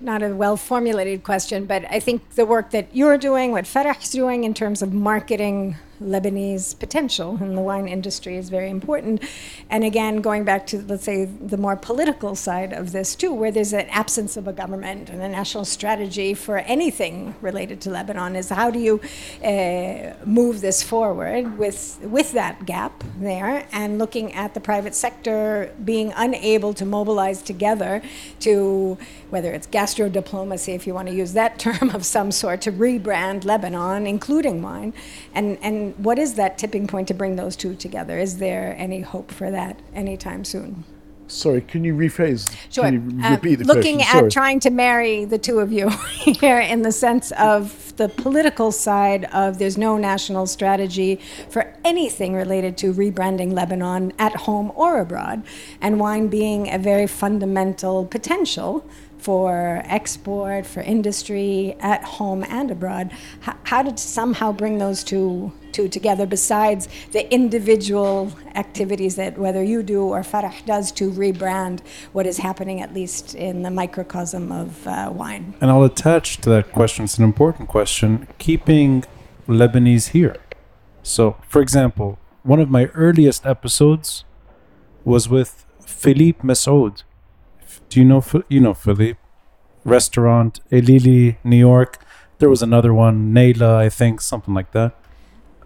[0.00, 4.10] not a well formulated question, but I think the work that you're doing, what Farah's
[4.10, 9.22] doing in terms of marketing Lebanese potential in the wine industry is very important.
[9.70, 13.50] And again, going back to, let's say, the more political side of this too, where
[13.50, 18.36] there's an absence of a government and a national strategy for anything related to Lebanon,
[18.36, 19.00] is how do you
[19.44, 25.72] uh, move this forward with, with that gap there and looking at the private sector
[25.84, 28.02] being unable to mobilize together
[28.40, 28.98] to,
[29.30, 32.72] whether it's gastro diplomacy, if you want to use that term of some sort, to
[32.72, 34.92] rebrand Lebanon, including wine,
[35.34, 38.18] and, and what is that tipping point to bring those two together?
[38.18, 40.84] Is there any hope for that anytime soon?
[41.28, 42.54] Sorry, can you rephrase?
[42.70, 42.84] Sure.
[42.84, 44.12] Can you Uh, repeat the looking question?
[44.12, 44.26] Sorry.
[44.26, 45.88] at trying to marry the two of you
[46.40, 51.18] here in the sense of the political side of there's no national strategy
[51.50, 55.42] for anything related to rebranding Lebanon at home or abroad,
[55.80, 58.84] and wine being a very fundamental potential
[59.26, 63.10] for export, for industry at home and abroad.
[63.40, 69.62] How, how to somehow bring those two two together besides the individual activities that whether
[69.72, 71.80] you do or Farah does to rebrand
[72.12, 75.54] what is happening at least in the microcosm of uh, wine.
[75.60, 79.04] And I'll attach to that question, it's an important question, keeping
[79.48, 80.36] Lebanese here.
[81.02, 84.24] So, for example, one of my earliest episodes
[85.04, 87.02] was with Philippe Massoud.
[87.88, 89.18] Do you know you know Philippe?
[89.84, 92.04] Restaurant, Ilili, New York.
[92.38, 94.96] There was another one, Naila, I think, something like that.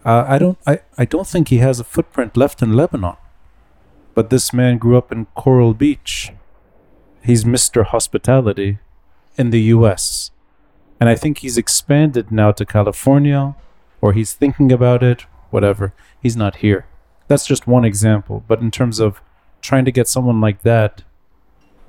[0.04, 3.16] Uh, I don't I, I don't think he has a footprint left in Lebanon.
[4.14, 6.32] But this man grew up in Coral Beach.
[7.22, 7.84] He's Mr.
[7.84, 8.78] Hospitality
[9.36, 10.30] in the US.
[10.98, 13.54] And I think he's expanded now to California
[14.00, 15.94] or he's thinking about it, whatever.
[16.22, 16.86] He's not here.
[17.28, 18.44] That's just one example.
[18.48, 19.22] But in terms of
[19.62, 21.02] trying to get someone like that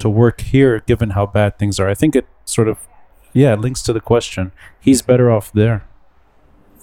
[0.02, 2.88] to work here, given how bad things are, I think it sort of,
[3.34, 4.52] yeah, links to the question.
[4.80, 5.86] He's better off there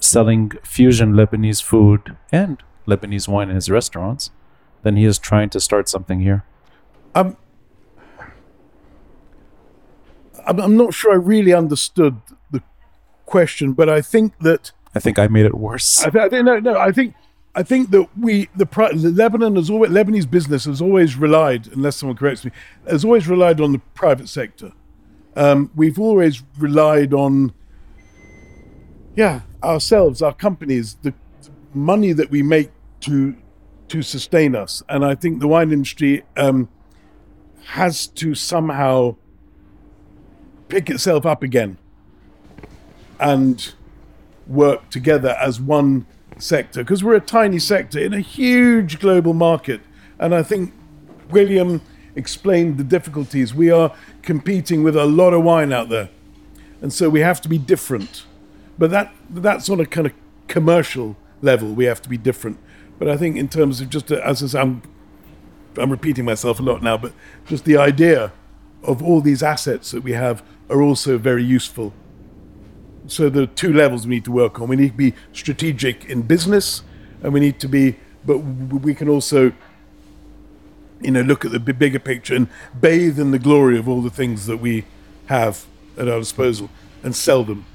[0.01, 4.31] selling fusion Lebanese food and Lebanese wine in his restaurants
[4.83, 6.43] than he is trying to start something here.
[7.13, 7.37] Um,
[10.47, 12.63] I'm, I'm not sure I really understood the
[13.25, 16.03] question, but I think that I think I made it worse.
[16.03, 16.77] I, th- I think no, no.
[16.77, 17.13] I think
[17.55, 18.67] I think that we the
[19.15, 22.51] Lebanon has always Lebanese business has always relied, unless someone corrects me,
[22.87, 24.71] has always relied on the private sector.
[25.35, 27.53] Um, we've always relied on,
[29.15, 31.13] yeah, ourselves, our companies, the
[31.73, 32.71] money that we make
[33.01, 33.35] to
[33.87, 36.69] to sustain us, and I think the wine industry um,
[37.65, 39.15] has to somehow
[40.67, 41.79] pick itself up again
[43.19, 43.73] and
[44.47, 46.05] work together as one
[46.41, 49.81] sector because we're a tiny sector in a huge global market.
[50.17, 50.73] And I think
[51.29, 51.81] William
[52.15, 53.53] explained the difficulties.
[53.53, 56.09] We are competing with a lot of wine out there.
[56.81, 58.25] And so we have to be different.
[58.77, 60.13] But that that's on a kind of
[60.47, 61.73] commercial level.
[61.73, 62.57] We have to be different.
[62.97, 64.81] But I think in terms of just, uh, as I say, I'm,
[65.77, 67.13] I'm repeating myself a lot now, but
[67.45, 68.31] just the idea
[68.83, 71.93] of all these assets that we have are also very useful
[73.11, 74.67] so there are two levels we need to work on.
[74.67, 76.83] We need to be strategic in business,
[77.23, 79.51] and we need to be, but we can also,
[81.01, 82.47] you know, look at the bigger picture and
[82.79, 84.85] bathe in the glory of all the things that we
[85.27, 85.65] have
[85.97, 86.69] at our disposal
[87.03, 87.65] and sell them.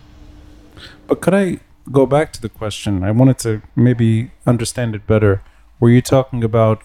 [1.07, 3.03] But could I go back to the question?
[3.03, 5.43] I wanted to maybe understand it better.
[5.81, 6.83] Were you talking about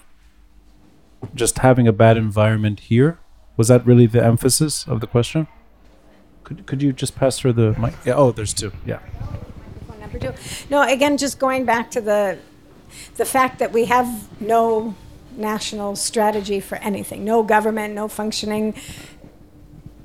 [1.35, 3.19] just having a bad environment here?
[3.57, 5.47] Was that really the emphasis of the question?
[6.49, 7.93] Could, could you just pass through the mic?
[8.03, 8.71] Yeah, oh, there's two.
[8.83, 8.97] Yeah.
[9.85, 10.33] One, Number two.
[10.71, 12.39] No, again, just going back to the
[13.17, 14.95] the fact that we have no
[15.37, 18.73] national strategy for anything, no government, no functioning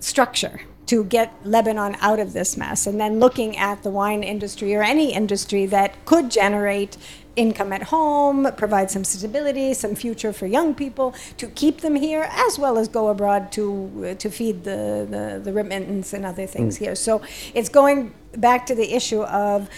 [0.01, 4.75] structure to get Lebanon out of this mess, and then looking at the wine industry
[4.75, 6.99] or any industry that could generate
[7.37, 12.29] income at home, provide some stability, some future for young people to keep them here,
[12.31, 13.65] as well as go abroad to
[14.11, 16.95] uh, to feed the, the the remittance and other things here.
[16.95, 17.23] So
[17.55, 19.69] it's going back to the issue of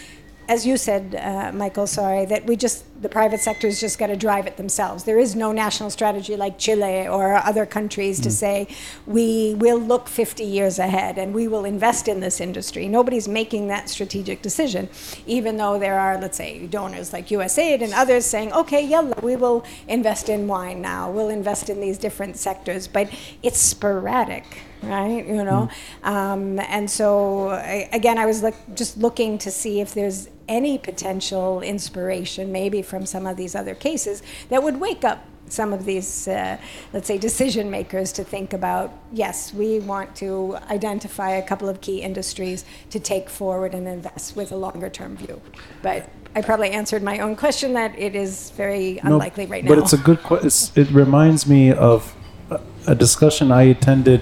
[0.48, 4.16] as you said, uh, Michael, sorry, that we just, the private sector's just got to
[4.16, 5.02] drive it themselves.
[5.02, 8.68] There is no national strategy like Chile or other countries to say,
[9.06, 12.86] we will look 50 years ahead and we will invest in this industry.
[12.86, 14.88] Nobody's making that strategic decision,
[15.26, 19.34] even though there are, let's say, donors like USAID and others saying, okay, yalla, we
[19.34, 23.10] will invest in wine now, we'll invest in these different sectors, but
[23.42, 24.44] it's sporadic
[24.82, 25.68] right you know
[26.02, 30.78] um, and so I, again i was look, just looking to see if there's any
[30.78, 35.84] potential inspiration maybe from some of these other cases that would wake up some of
[35.84, 36.56] these uh,
[36.92, 41.80] let's say decision makers to think about yes we want to identify a couple of
[41.80, 45.40] key industries to take forward and invest with a longer term view
[45.82, 49.70] but I probably answered my own question that it is very No, unlikely right now.
[49.70, 50.82] But it's a good question.
[50.82, 52.14] It reminds me of
[52.50, 54.20] a, a discussion I attended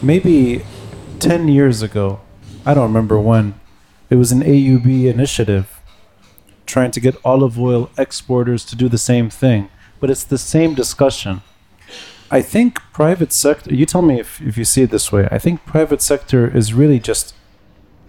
[0.00, 0.64] maybe
[1.18, 2.20] 10 years ago.
[2.64, 3.58] I don't remember when.
[4.10, 5.80] It was an AUB initiative
[6.66, 9.68] trying to get olive oil exporters to do the same thing.
[10.00, 11.42] But it's the same discussion.
[12.30, 15.28] I think private sector, you tell me if, if you see it this way.
[15.30, 17.34] I think private sector is really just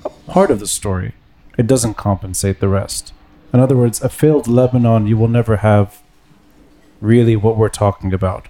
[0.04, 1.14] a part of the story.
[1.58, 3.14] It doesn't compensate the rest.
[3.54, 6.04] In other words, a failed Lebanon, you will never have
[7.02, 8.48] really what we're talking about.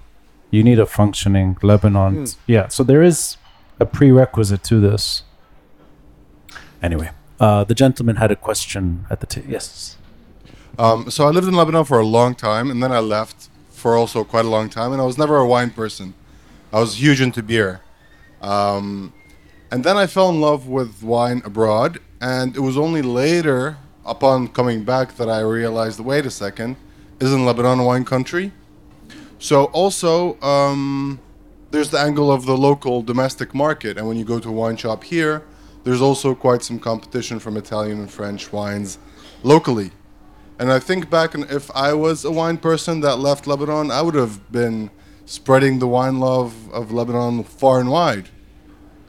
[0.52, 2.16] You need a functioning Lebanon.
[2.16, 2.26] Hmm.
[2.48, 3.38] Yeah, so there is
[3.80, 5.24] a prerequisite to this.
[6.82, 9.50] Anyway, uh, the gentleman had a question at the table.
[9.50, 9.98] Yes.
[10.78, 13.96] Um, so I lived in Lebanon for a long time, and then I left for
[13.96, 16.14] also quite a long time, and I was never a wine person.
[16.72, 17.82] I was huge into beer.
[18.42, 19.14] Um,
[19.72, 24.48] and then I fell in love with wine abroad, and it was only later, upon
[24.50, 26.76] coming back, that I realized wait a second,
[27.20, 28.52] isn't Lebanon a wine country?
[29.38, 31.20] So also, um,
[31.72, 34.78] there's the angle of the local domestic market, and when you go to a wine
[34.78, 35.44] shop here,
[35.84, 38.98] there's also quite some competition from Italian and French wines
[39.44, 39.92] locally.
[40.60, 44.02] And I think back, and if I was a wine person that left Lebanon, I
[44.02, 44.92] would have been
[45.26, 48.28] spreading the wine love of Lebanon far and wide.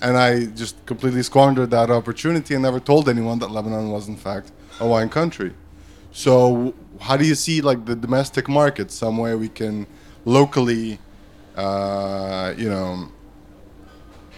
[0.01, 4.17] And I just completely squandered that opportunity and never told anyone that Lebanon was, in
[4.17, 5.53] fact, a wine country.
[6.13, 8.91] So, how do you see like the domestic market?
[8.91, 9.87] Some way we can
[10.25, 10.99] locally,
[11.57, 13.11] uh, you know,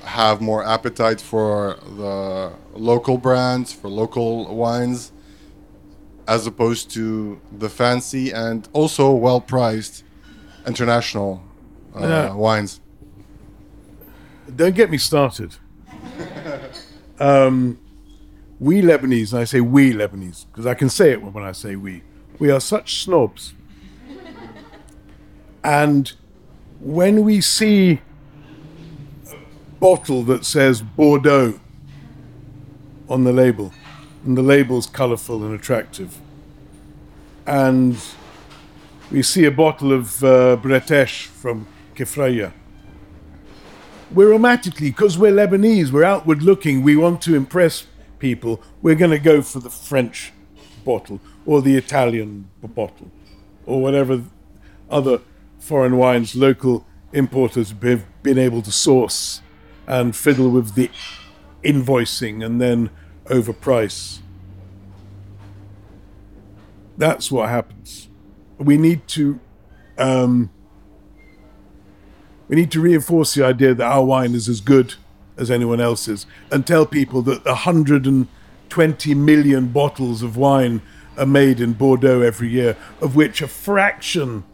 [0.05, 5.13] have more appetite for the local brands, for local wines,
[6.27, 10.05] as opposed to the fancy and also well priced
[10.67, 11.43] international
[11.97, 12.35] uh, Yeah.
[12.35, 12.81] wines.
[14.55, 15.55] Don't get me started.
[17.21, 17.79] um,
[18.59, 21.77] we Lebanese, and I say we Lebanese because I can say it when I say
[21.77, 22.03] we,
[22.39, 23.55] we are such snobs.
[25.65, 26.13] And
[26.81, 28.01] when we see
[29.83, 31.59] bottle that says Bordeaux
[33.09, 33.75] on the label,
[34.25, 36.19] and the label's colourful and attractive,
[37.49, 37.97] and
[39.11, 42.53] we see a bottle of uh, from Kefraya,
[44.13, 47.89] we're romantically, because we're Lebanese, we're outward looking, we want to impress
[48.21, 50.33] people, we're going to go for the French
[50.85, 53.11] bottle or the Italian bottle
[53.67, 54.23] or whatever
[54.89, 55.19] other
[55.59, 59.42] foreign wines local importers have been able to source
[59.87, 60.91] and fiddle with the
[61.65, 62.91] invoicing and then
[63.27, 64.19] overprice.
[66.97, 68.09] That's what happens.
[68.59, 69.41] We need to
[69.99, 70.51] um,
[72.49, 74.95] we need to reinforce the idea that our wine is as good
[75.37, 80.83] as anyone else's and tell people that 120 million bottles of wine
[81.17, 84.45] are made in Bordeaux every year, of which a fraction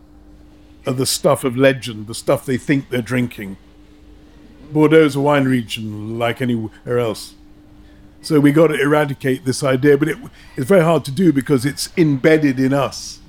[0.86, 3.56] are the stuff of legend, the stuff they think they're drinking.
[4.72, 7.34] Bordeaux's a wine region like anywhere else.
[8.20, 10.18] So we got to eradicate this idea, but it,
[10.56, 13.20] it's very hard to do because it's embedded in us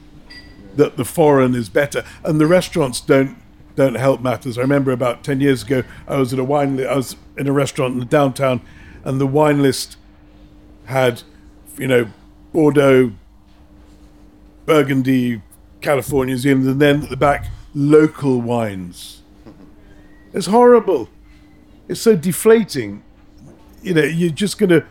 [0.75, 3.37] that the foreign is better, and the restaurants don't
[3.75, 4.57] don't help matters.
[4.57, 6.85] I remember about ten years ago, I was at a wine.
[6.85, 8.61] I was in a restaurant in the downtown,
[9.03, 9.97] and the wine list
[10.85, 11.21] had,
[11.77, 12.07] you know,
[12.51, 13.13] Bordeaux,
[14.65, 15.41] Burgundy,
[15.81, 19.21] California, and then at the back, local wines.
[20.33, 21.09] It's horrible.
[21.89, 23.03] It's so deflating.
[23.81, 24.85] You know, you're just gonna.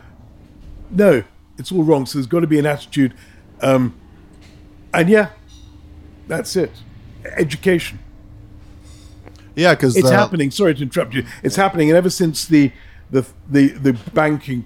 [0.91, 1.23] No,
[1.57, 2.05] it's all wrong.
[2.05, 3.13] So there's got to be an attitude,
[3.61, 3.95] um,
[4.93, 5.29] and yeah,
[6.27, 6.71] that's it.
[7.37, 7.99] Education.
[9.55, 10.51] Yeah, because It's happening.
[10.51, 11.25] Sorry to interrupt you.
[11.41, 12.71] It's happening, and ever since the
[13.09, 14.65] the the the banking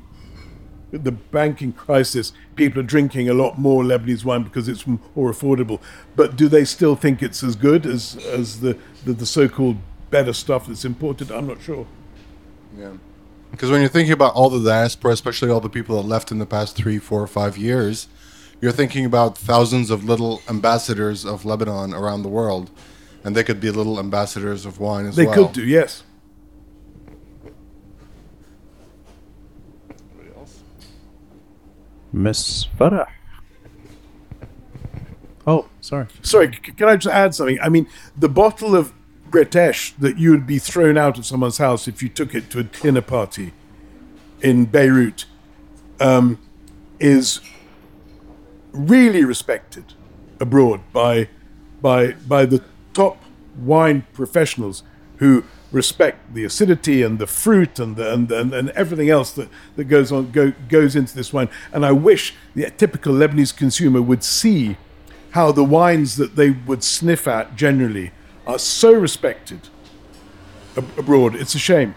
[0.92, 5.80] the banking crisis, people are drinking a lot more Lebanese wine because it's more affordable.
[6.16, 9.78] But do they still think it's as good as as the the, the so-called
[10.10, 11.32] better stuff that's imported?
[11.32, 11.86] I'm not sure.
[12.78, 12.94] Yeah.
[13.52, 16.40] Because when you're thinking about all the diaspora, especially all the people that left in
[16.40, 18.08] the past three, four, five years,
[18.62, 22.72] you're thinking about thousands of little ambassadors of Lebanon around the world,
[23.24, 25.36] and they could be little ambassadors of wine as They well.
[25.36, 26.04] They could do, yes.
[32.12, 33.08] Miss Farah.
[35.46, 36.08] Oh, sorry.
[36.22, 37.60] Sorry, c- can I just add something?
[37.62, 38.94] I mean, the bottle of
[39.34, 42.60] British that you would be thrown out of someone's house if you took it to
[42.60, 43.52] a dinner party
[44.42, 45.26] in Beirut
[46.00, 46.40] um,
[47.00, 47.42] is
[48.72, 49.96] really respected
[50.40, 51.30] abroad by
[51.82, 53.18] by by the top
[53.58, 54.84] wine professionals
[55.18, 59.50] who respect the acidity and the fruit and the, and, and, and everything else that,
[59.76, 61.50] that goes on go, goes into this wine.
[61.72, 64.78] And I wish the typical Lebanese consumer would see
[65.32, 68.12] how the wines that they would sniff at generally
[68.46, 69.62] are so respected
[70.78, 71.36] ab- abroad.
[71.36, 71.96] It's a shame.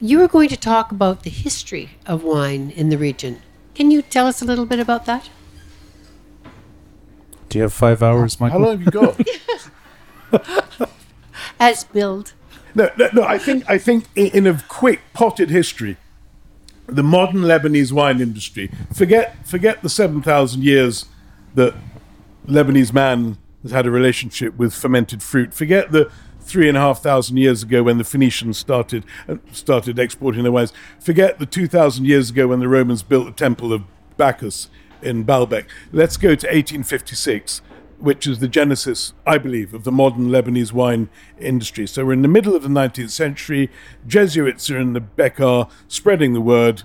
[0.00, 3.42] You were going to talk about the history of wine in the region.
[3.74, 5.28] Can you tell us a little bit about that?
[7.48, 8.60] Do you have five hours, Michael?
[8.60, 8.90] How long have you
[10.32, 10.90] got?
[11.60, 12.32] As billed.
[12.74, 13.22] No, no, no.
[13.24, 15.96] I think I think in, in a quick potted history,
[16.86, 18.70] the modern Lebanese wine industry.
[18.94, 21.06] Forget forget the seven thousand years
[21.54, 21.74] that
[22.46, 25.54] Lebanese man has had a relationship with fermented fruit.
[25.54, 26.10] Forget the
[26.40, 30.52] three and a half thousand years ago when the Phoenicians started uh, started exporting their
[30.52, 30.72] wines.
[30.98, 33.82] Forget the two thousand years ago when the Romans built the temple of
[34.16, 34.68] Bacchus
[35.02, 35.66] in Baalbek.
[35.92, 37.62] Let's go to 1856
[38.00, 41.08] which is the genesis, I believe, of the modern Lebanese wine
[41.38, 41.86] industry.
[41.86, 43.70] So we're in the middle of the 19th century.
[44.06, 46.82] Jesuits are in the Bekaa spreading the word.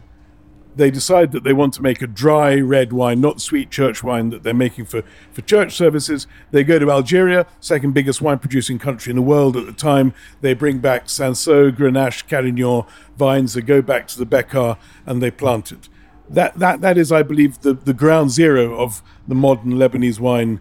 [0.75, 4.29] They decide that they want to make a dry red wine, not sweet church wine
[4.31, 6.27] that they're making for, for church services.
[6.51, 10.13] They go to Algeria, second biggest wine producing country in the world at the time.
[10.41, 12.83] They bring back Cinsault, Grenache, Carignan
[13.17, 13.53] vines.
[13.53, 15.87] They go back to the Bekaa and they plant it.
[16.29, 20.59] That, that, that is, I believe, the, the ground zero of the modern Lebanese wine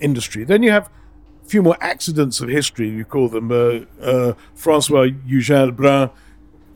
[0.00, 0.44] industry.
[0.44, 0.88] Then you have
[1.44, 2.88] a few more accidents of history.
[2.88, 6.10] You call them uh, uh, Francois Eugène Lebrun,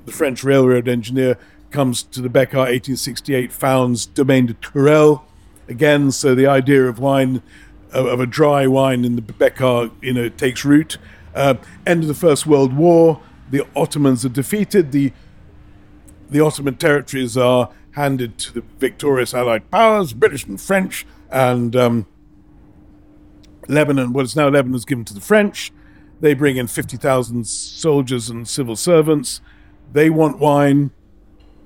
[0.04, 1.38] the French railroad engineer,
[1.74, 5.22] comes to the Bekaa 1868, founds Domaine des Tourelles.
[5.68, 7.42] Again, so the idea of wine,
[7.92, 10.98] of, a dry wine in the Bekaa, you know, takes root.
[11.34, 13.20] Uh, end of the First World War,
[13.50, 14.92] the Ottomans are defeated.
[14.92, 15.12] The
[16.30, 22.06] the Ottoman territories are handed to the victorious Allied powers, British and French, and um,
[23.68, 25.72] Lebanon, what is now Lebanon, is given to the French.
[26.20, 29.40] They bring in 50,000 soldiers and civil servants.
[29.92, 30.92] They want wine.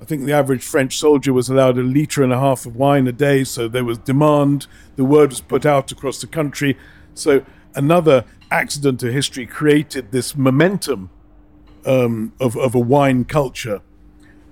[0.01, 3.07] I think the average French soldier was allowed a litre and a half of wine
[3.07, 4.67] a day, so there was demand.
[4.97, 6.79] The word was put out across the country.
[7.15, 7.45] So
[7.75, 11.11] another accident to history created this momentum
[11.85, 13.81] um, of, of a wine culture.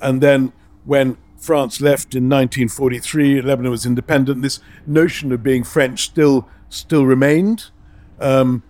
[0.01, 0.53] And then
[0.85, 7.07] when France left in 1943, Lebanon was independent, this notion of being French still still
[7.07, 7.71] remained.
[8.19, 8.65] Um,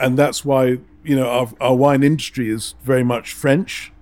[0.00, 3.92] and that's why, you know, our, our wine industry is very much French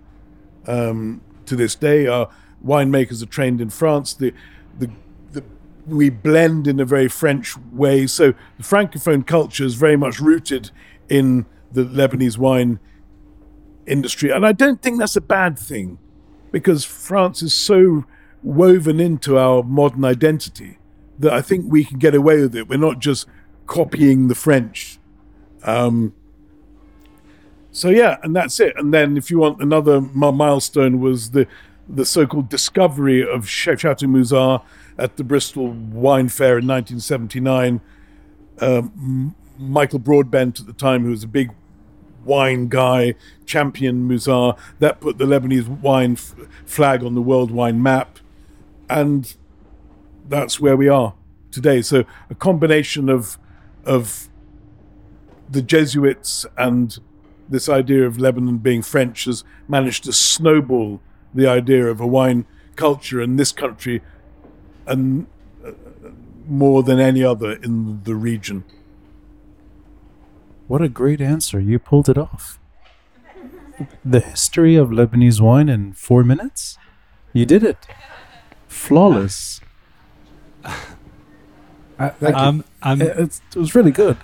[0.66, 2.06] um, to this day.
[2.06, 2.28] Our
[2.64, 4.14] winemakers are trained in France.
[4.14, 4.32] The,
[4.78, 4.90] the,
[5.32, 5.44] the,
[5.86, 8.06] we blend in a very French way.
[8.06, 10.70] So the Francophone culture is very much rooted
[11.08, 12.78] in the Lebanese wine
[13.86, 14.30] industry.
[14.30, 15.98] And I don't think that's a bad thing
[16.52, 18.04] because France is so
[18.42, 20.78] woven into our modern identity
[21.18, 22.68] that I think we can get away with it.
[22.68, 23.26] We're not just
[23.66, 24.98] copying the French.
[25.62, 26.14] Um,
[27.74, 28.72] so yeah, and that's it.
[28.76, 31.46] And then if you want another milestone was the
[31.88, 34.62] the so-called discovery of Ch- Chateau Musar
[34.96, 37.80] at the Bristol Wine Fair in 1979.
[38.60, 41.52] Um, Michael Broadbent at the time, who was a big
[42.24, 43.14] wine guy,
[43.44, 46.34] champion Musar, that put the Lebanese wine f-
[46.64, 48.18] flag on the world wine map,
[48.88, 49.34] and
[50.28, 51.14] that's where we are
[51.50, 51.82] today.
[51.82, 53.36] So a combination of
[53.84, 54.28] of
[55.50, 56.98] the Jesuits and
[57.48, 61.00] this idea of Lebanon being French has managed to snowball
[61.32, 62.46] the idea of a wine
[62.76, 64.02] culture in this country
[64.86, 65.26] and
[65.64, 65.72] uh,
[66.46, 68.64] more than any other in the region.
[70.66, 71.60] What a great answer.
[71.60, 72.58] You pulled it off.
[74.04, 76.78] The history of Lebanese wine in four minutes?
[77.32, 77.86] You did it.
[78.68, 79.60] Flawless.
[80.64, 80.74] I,
[81.98, 84.16] I, Um, um, it, it was really good.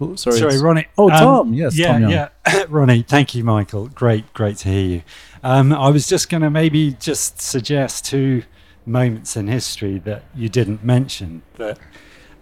[0.00, 0.38] Oh, sorry.
[0.38, 0.86] sorry, Ronnie.
[0.96, 1.52] Oh, Um, Tom.
[1.54, 2.28] Yes, yeah, Tom yeah.
[2.68, 3.88] Ronnie, thank you, Michael.
[3.88, 5.02] Great, great to hear you.
[5.42, 8.42] Um, I was just going to maybe just suggest two
[8.86, 11.42] moments in history that you didn't mention.
[11.56, 11.78] That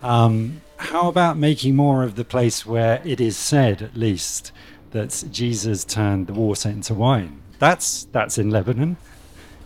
[0.02, 4.52] um, how about making more of the place where it is said, at least,
[4.90, 7.40] that Jesus turned the water into wine?
[7.58, 8.98] That's that's in Lebanon,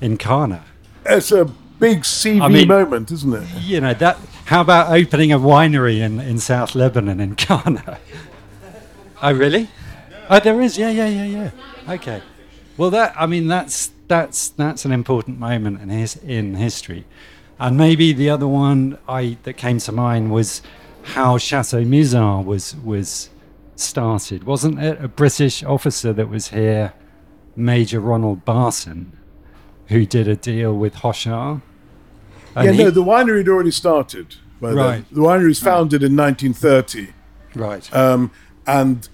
[0.01, 0.65] in Kana.
[1.05, 1.45] It's a
[1.81, 3.49] big CV I mean- moment, isn't it?
[3.63, 4.17] You know that.
[4.47, 7.99] How about opening a winery in, in South Lebanon in Kana?
[9.23, 9.69] oh, really?
[10.29, 10.79] Oh, there is.
[10.79, 11.51] Yeah, yeah, yeah, yeah.
[11.95, 12.23] Okay.
[12.77, 17.05] Well, that I mean that's that's that's an important moment in his in history,
[17.59, 20.63] and maybe the other one I that came to mind was
[21.03, 23.29] how Chateau Musar was was
[23.77, 24.45] started.
[24.45, 26.93] Wasn't it a British officer that was here,
[27.57, 29.19] Major Ronald Barton,
[29.89, 31.63] who did a deal with Hochar?
[32.57, 34.37] And yeah, he- no, the winery had already started.
[34.61, 34.93] By Right.
[34.97, 35.07] Then.
[35.13, 37.09] The winery was founded in 1930.
[37.55, 37.95] right.
[37.97, 38.31] Um,
[38.67, 39.09] and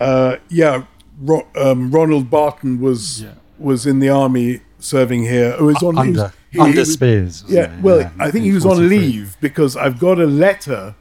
[0.00, 0.84] uh, yeah,
[1.20, 3.30] Ro- um, Ronald Barton was Yeah.
[3.58, 5.54] was in the army serving here.
[5.58, 7.44] Oh, he was on he under he- he under was- Spears.
[7.48, 7.80] Yeah, it?
[7.82, 10.94] well, Yeah, I think he was on leave because I've got a letter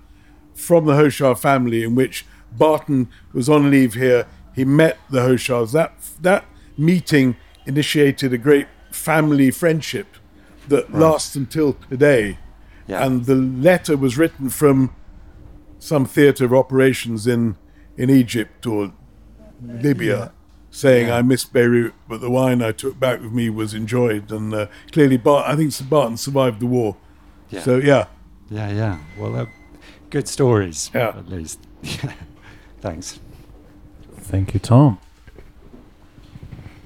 [0.55, 2.25] from the Hochar family in which
[2.57, 4.25] Barton was on leave here.
[4.55, 5.71] He met the Hochars.
[5.73, 6.45] That that
[6.77, 7.35] meeting
[7.65, 10.07] initiated a great family friendship
[10.69, 12.37] that lasts until today.
[12.87, 13.05] Yeah.
[13.05, 14.95] And the letter was written from
[15.79, 17.55] some theatre of operations in
[17.97, 18.93] in Egypt or
[19.61, 20.31] Libya,
[20.71, 24.53] saying, "I miss Beirut, but the wine I took back with me was enjoyed." And
[24.53, 26.95] uh, clearly, Bart, I think Barton survived the war.
[27.49, 27.61] Yeah.
[27.61, 28.05] So yeah,
[28.49, 28.99] Yeah, yeah.
[29.17, 29.45] Well, uh,
[30.09, 31.09] good stories, Yeah.
[31.09, 31.59] at least.
[32.81, 33.19] Thanks.
[34.19, 34.99] Thank you, Tom.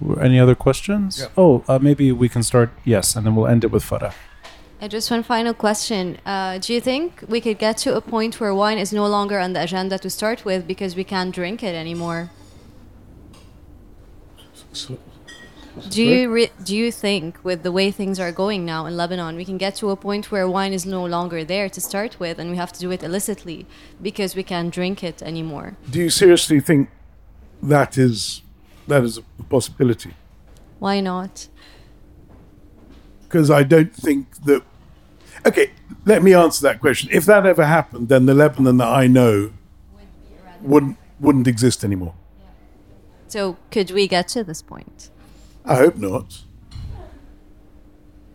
[0.02, 1.28] Were- Any other questions?
[1.38, 2.69] Oh, uh, maybe we can start.
[2.84, 4.14] Yes, and then we'll end it with Farah.
[4.82, 6.18] Uh, just one final question.
[6.26, 9.38] Uh, do you think we could get to a point where wine is no longer
[9.38, 12.32] on the agenda to start with because we can't drink it anymore?
[14.73, 14.98] So-
[15.90, 19.36] Do you re- do you think, with the way things are going now in Lebanon,
[19.38, 22.40] we can get to a point where wine is no longer there to start with,
[22.40, 23.65] and we have to do it illicitly
[24.02, 25.78] because we can't drink it anymore?
[25.90, 26.90] do you seriously think
[27.64, 28.41] that is
[28.88, 30.14] that is a possibility?
[30.80, 31.48] Why not?
[33.24, 34.64] Because I don't think that.
[35.45, 35.72] Okay,
[36.06, 37.10] let me answer that question.
[37.12, 39.52] If that ever happened, then the Lebanon that I know
[40.62, 42.16] wouldn't wouldn't exist anymore.
[43.28, 45.10] So could we get to this point?
[45.64, 46.41] I hope not.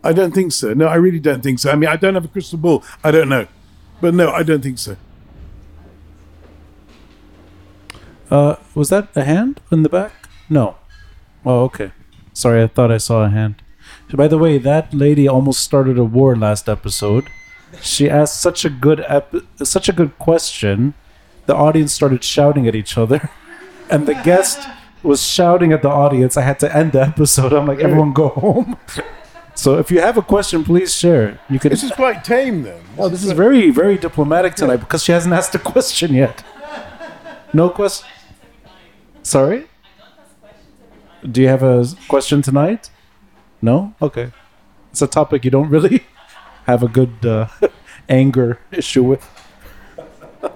[0.03, 0.73] I don't think so.
[0.73, 1.69] No, I really don't think so.
[1.69, 2.83] I mean, I don't have a crystal ball.
[3.03, 3.47] I don't know.
[3.99, 4.95] But no, I don't think so.
[8.29, 10.26] Uh, was that a hand in the back?
[10.49, 10.75] No.
[11.45, 11.91] Oh, okay.
[12.33, 13.61] Sorry, I thought I saw a hand.
[14.13, 17.29] By the way, that lady almost started a war last episode.
[17.81, 20.93] She asked such a good ep- such a good question.
[21.45, 23.29] The audience started shouting at each other,
[23.89, 24.59] and the guest
[25.03, 26.37] was shouting at the audience.
[26.37, 27.53] I had to end the episode.
[27.53, 28.77] I'm like, everyone go home.
[29.55, 31.39] so if you have a question, please share.
[31.49, 31.69] You can.
[31.69, 32.81] This is quite tame then.
[32.97, 36.43] Oh, this is very, very diplomatic tonight because she hasn't asked a question yet.
[37.53, 38.07] No question.
[39.23, 39.67] Sorry?
[41.29, 42.89] Do you have a question tonight?
[43.61, 43.93] No?
[44.01, 44.31] Okay.
[44.91, 46.05] It's a topic you don't really
[46.65, 47.47] have a good uh,
[48.09, 49.27] anger issue with.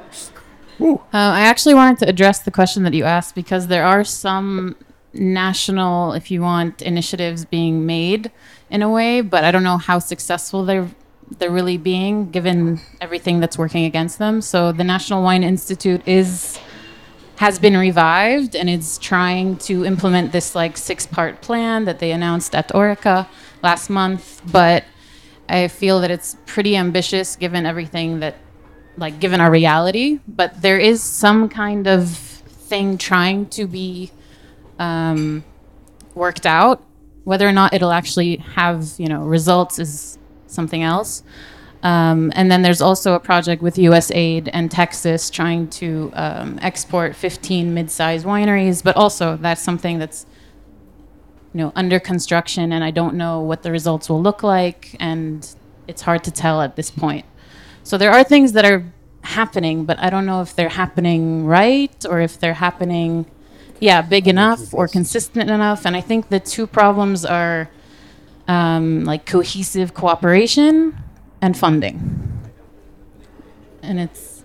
[0.84, 4.76] Uh, I actually wanted to address the question that you asked because there are some
[5.14, 8.32] national, if you want, initiatives being made
[8.72, 10.90] in a way, but I don't know how successful they're
[11.38, 14.42] they're really being given everything that's working against them.
[14.42, 16.60] So the National Wine Institute is
[17.42, 22.12] has been revived and is trying to implement this like six part plan that they
[22.12, 23.28] announced at Horeca
[23.64, 24.84] last month, but
[25.50, 28.36] I feel that it's pretty ambitious given everything that
[28.96, 34.12] like given our reality, but there is some kind of thing trying to be
[34.78, 35.44] um,
[36.14, 36.84] worked out.
[37.24, 41.24] Whether or not it'll actually have you know results is something else.
[41.84, 47.16] Um, and then there's also a project with USAID and Texas trying to um, export
[47.16, 50.26] 15 mid-sized wineries, but also that's something that's
[51.54, 55.48] you know under construction, and I don't know what the results will look like, and
[55.88, 57.26] it's hard to tell at this point.
[57.84, 58.86] So there are things that are
[59.24, 63.26] happening, but I don't know if they're happening right or if they're happening,
[63.80, 65.86] yeah, big enough or consistent enough.
[65.86, 67.70] And I think the two problems are
[68.48, 70.96] um, like cohesive cooperation
[71.42, 71.98] and funding.
[73.82, 74.44] And it's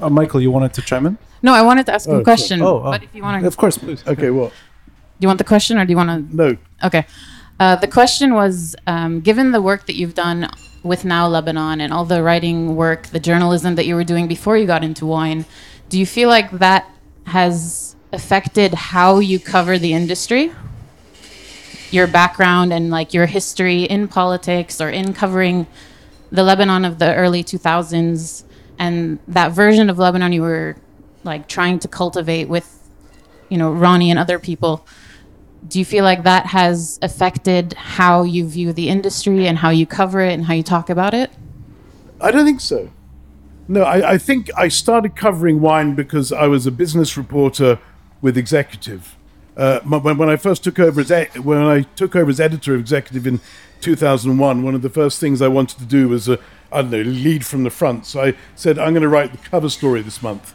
[0.00, 1.18] Uh, Michael, you wanted to chime in?
[1.42, 2.24] no, I wanted to ask Oh, a sure.
[2.24, 2.62] question.
[2.62, 2.90] Oh, oh.
[2.92, 4.04] but if you want to, Of course, please.
[4.06, 4.50] Okay, what?
[4.50, 6.36] do you want the question or do you want to?
[6.36, 6.56] No.
[6.84, 7.04] Okay.
[7.58, 10.48] Uh, the question was um, given the work that you've done
[10.84, 14.56] with Now Lebanon and all the writing work, the journalism that you were doing before
[14.56, 15.44] you got into wine,
[15.88, 16.88] do you feel like that
[17.26, 20.52] has affected how you cover the industry?
[21.90, 25.66] Your background and like your history in politics or in covering
[26.30, 28.44] the Lebanon of the early 2000s
[28.78, 30.76] and that version of Lebanon you were
[31.24, 32.88] like trying to cultivate with,
[33.48, 34.86] you know, Ronnie and other people.
[35.68, 39.86] Do you feel like that has affected how you view the industry and how you
[39.86, 41.30] cover it and how you talk about it?
[42.20, 42.90] I don't think so.
[43.68, 47.78] No, I, I think I started covering wine because I was a business reporter
[48.20, 49.16] with Executive.
[49.60, 52.74] Uh, when, when I first took over as e- when I took over as editor
[52.74, 53.40] of Executive in
[53.82, 56.38] 2001, one of the first things I wanted to do was uh,
[56.72, 58.06] I don't know lead from the front.
[58.06, 60.54] So I said I'm going to write the cover story this month,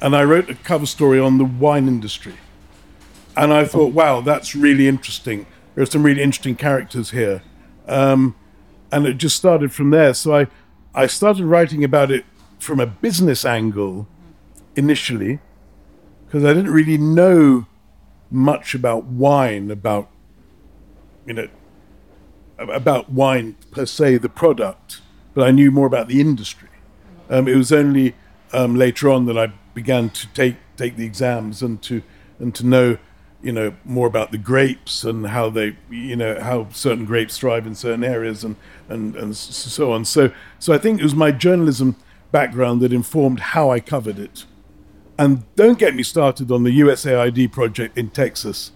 [0.00, 2.34] and I wrote a cover story on the wine industry.
[3.36, 5.46] And I thought, wow, that's really interesting.
[5.74, 7.42] There are some really interesting characters here.
[7.88, 8.36] Um,
[8.92, 10.14] and it just started from there.
[10.14, 10.46] So I,
[10.94, 12.24] I started writing about it
[12.60, 14.06] from a business angle
[14.76, 15.40] initially,
[16.24, 17.66] because I didn't really know
[18.30, 20.08] much about wine, about
[21.26, 21.48] you know,
[22.58, 25.00] about wine per se, the product,
[25.32, 26.68] but I knew more about the industry.
[27.30, 28.14] Um, it was only
[28.52, 32.02] um, later on that I began to take take the exams and to
[32.38, 32.98] and to know
[33.42, 37.66] you know more about the grapes and how they you know how certain grapes thrive
[37.66, 38.56] in certain areas and
[38.88, 41.94] and and so on so so i think it was my journalism
[42.32, 44.46] background that informed how i covered it
[45.18, 48.72] and don't get me started on the usaid project in texas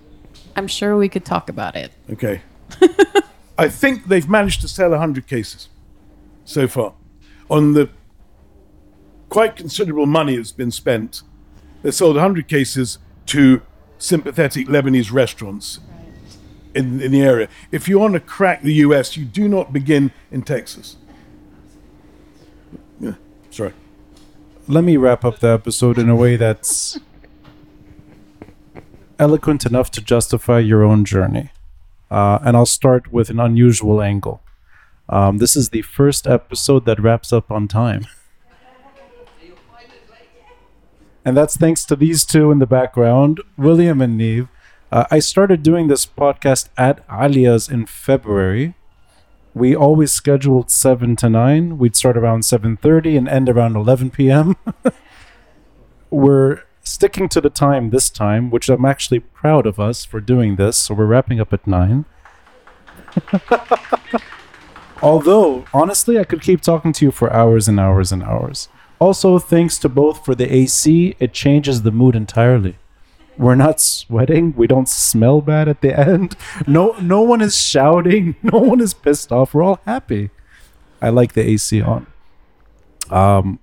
[0.57, 1.93] I'm sure we could talk about it.
[2.13, 2.43] okay
[3.59, 5.69] i think they've managed to sell 100 cases
[6.45, 6.95] so far
[7.51, 7.91] on the
[9.29, 11.23] quite considerable money that's been spent
[11.83, 13.63] they sold 100 cases to
[13.99, 15.81] sympathetic Lebanese restaurants
[16.75, 17.49] in, in the area.
[17.73, 20.97] If you want to crack the US, you do not begin in Texas.
[23.01, 23.15] Yeah,
[23.51, 23.75] sorry.
[24.71, 27.01] Let me wrap up the episode in a way that's
[29.19, 31.49] eloquent enough to justify your own journey.
[32.11, 34.43] Uh, and I'll start with an unusual angle.
[35.09, 38.07] Um, this is the first episode that wraps up on time.
[41.25, 44.49] And that's thanks to these two in the background, William and Neve.
[44.93, 48.75] Uh, I started doing this podcast at Aaliya's in February.
[49.55, 51.79] We always scheduled 7 to 9.
[51.79, 54.57] We'd start around 7.30 and end around 11 p.m.
[56.11, 60.57] we're sticking to the time this time, which I'm actually proud of us for doing
[60.57, 60.77] this.
[60.77, 62.05] So we're wrapping up at 9.
[65.03, 68.69] Although, honestly, I could keep talking to you for hours and hours and hours.
[68.99, 72.77] Also, thanks to both for the AC, it changes the mood entirely.
[73.39, 74.53] We're not sweating.
[74.57, 76.37] We don't smell bad at the end.
[76.67, 78.35] No, no one is shouting.
[78.43, 79.55] No one is pissed off.
[79.55, 80.31] We're all happy.
[81.01, 82.07] I like the AC on.
[83.11, 83.61] Um,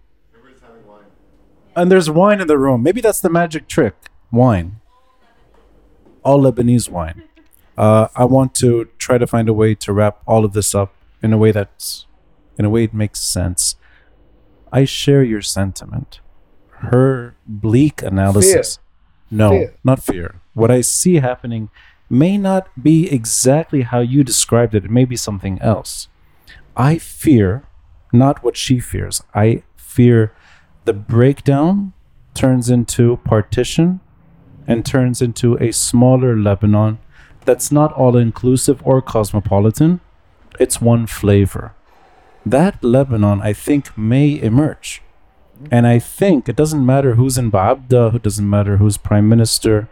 [1.75, 2.81] and there's wine in the room.
[2.83, 3.95] Maybe that's the magic trick.
[4.31, 4.79] Wine.
[6.23, 7.23] All Lebanese wine.
[7.77, 10.93] Uh, I want to try to find a way to wrap all of this up
[11.21, 12.05] in a way that's,
[12.57, 13.75] in a way it makes sense.
[14.71, 16.21] I share your sentiment.
[16.69, 18.79] Her bleak analysis.
[19.35, 19.73] No, Fear.
[19.83, 20.35] not fear.
[20.53, 21.69] What I see happening
[22.09, 24.85] may not be exactly how you described it.
[24.85, 26.07] It may be something else.
[26.77, 27.63] I fear
[28.13, 29.23] not what she fears.
[29.33, 30.31] I fear
[30.85, 31.93] the breakdown
[32.33, 33.99] turns into partition
[34.67, 36.99] and turns into a smaller Lebanon
[37.45, 40.01] that's not all inclusive or cosmopolitan.
[40.59, 41.73] It's one flavor.
[42.45, 45.01] That Lebanon, I think, may emerge.
[45.71, 49.87] And I think it doesn't matter who's in Ba'abda, it doesn't matter who's prime minister,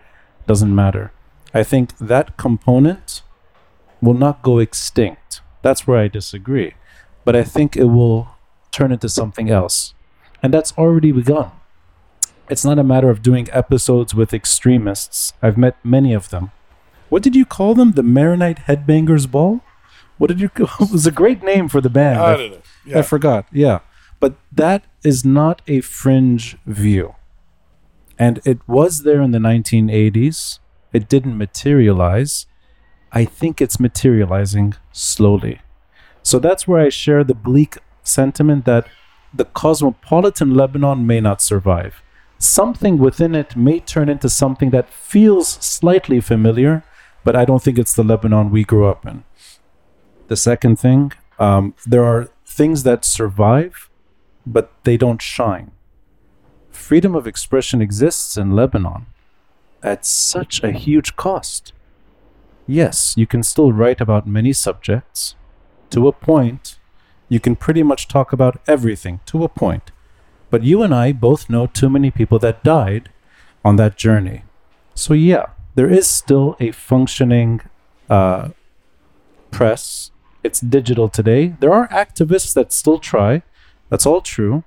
[0.48, 1.12] doesn't matter.
[1.54, 3.22] I think that component
[4.02, 5.42] will not go extinct.
[5.62, 6.74] That's where I disagree.
[7.24, 8.28] But I think it will
[8.72, 9.94] turn into something else.
[10.42, 11.52] And that's already begun.
[12.50, 15.32] It's not a matter of doing episodes with extremists.
[15.42, 16.52] I've met many of them.
[17.08, 17.94] What did you call them?
[17.94, 19.62] The Maronite Headbangers Ball?
[20.18, 20.92] What did you call it?
[20.92, 22.20] was a great name for the band.
[22.20, 22.62] I don't know.
[22.86, 23.00] Yeah.
[23.00, 23.46] I forgot.
[23.52, 23.80] Yeah.
[24.24, 27.16] But that is not a fringe view.
[28.18, 30.60] And it was there in the 1980s.
[30.94, 32.46] It didn't materialize.
[33.12, 35.60] I think it's materializing slowly.
[36.22, 38.88] So that's where I share the bleak sentiment that
[39.34, 42.02] the cosmopolitan Lebanon may not survive.
[42.38, 46.86] Something within it may turn into something that feels slightly familiar,
[47.26, 49.26] but I don't think it's the Lebanon we grew up in.
[50.30, 53.90] The second thing, um, there are things that survive,
[54.46, 55.72] but they don't shine.
[56.70, 59.06] Freedom of expression exists in Lebanon
[59.82, 61.74] at such a huge cost.
[62.66, 65.36] Yes, you can still write about many subjects.
[65.90, 66.80] To a point,
[67.30, 69.92] you can pretty much talk about everything to a point.
[70.50, 73.10] But you and I both know too many people that died
[73.66, 74.44] on that journey.
[74.96, 77.62] So, yeah, there is still a functioning
[78.10, 78.50] uh,
[79.52, 80.12] press.
[80.44, 81.56] It's digital today.
[81.60, 83.44] There are activists that still try.
[83.94, 84.64] That's all true.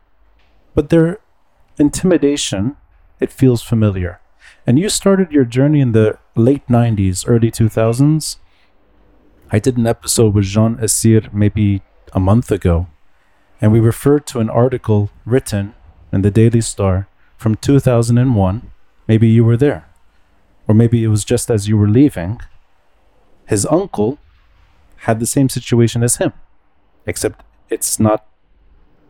[0.76, 1.18] But their
[1.78, 2.76] intimidation
[3.18, 4.20] it feels familiar.
[4.64, 8.36] And you started your journey in the late 90s, early 2000s.
[9.50, 11.82] I did an episode with Jean Essir maybe
[12.12, 12.86] a month ago,
[13.60, 15.74] and we referred to an article written
[16.12, 18.70] in the Daily Star from 2001.
[19.08, 19.88] Maybe you were there,
[20.68, 22.40] or maybe it was just as you were leaving.
[23.48, 24.18] His uncle
[24.98, 26.32] had the same situation as him,
[27.06, 28.24] except it's not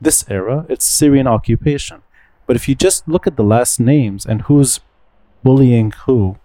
[0.00, 2.02] this era, it's Syrian occupation.
[2.46, 4.80] But if you just look at the last names and who's
[5.42, 6.38] bullying who,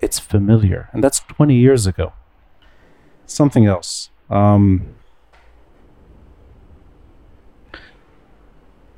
[0.00, 0.88] it's familiar.
[0.92, 2.12] And that's 20 years ago.
[3.26, 4.10] Something else.
[4.30, 4.94] Um,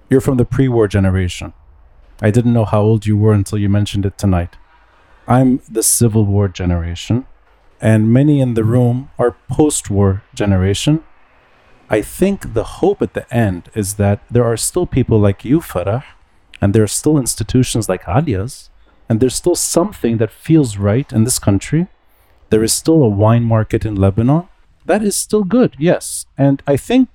[0.09, 1.53] you're from the pre war generation.
[2.23, 4.57] I didn't know how old you were until you mentioned it tonight.
[5.27, 7.27] I'm the Civil War generation,
[7.81, 11.05] and many in the room are post war generation.
[11.93, 15.59] I think the hope at the end is that there are still people like you,
[15.59, 16.05] Farah,
[16.61, 18.71] and there are still institutions like Aaliya's,
[19.09, 21.89] and there's still something that feels right in this country.
[22.51, 24.49] There is still a wine market in Lebanon.
[24.87, 26.27] That is still good, yes.
[26.39, 27.09] And I think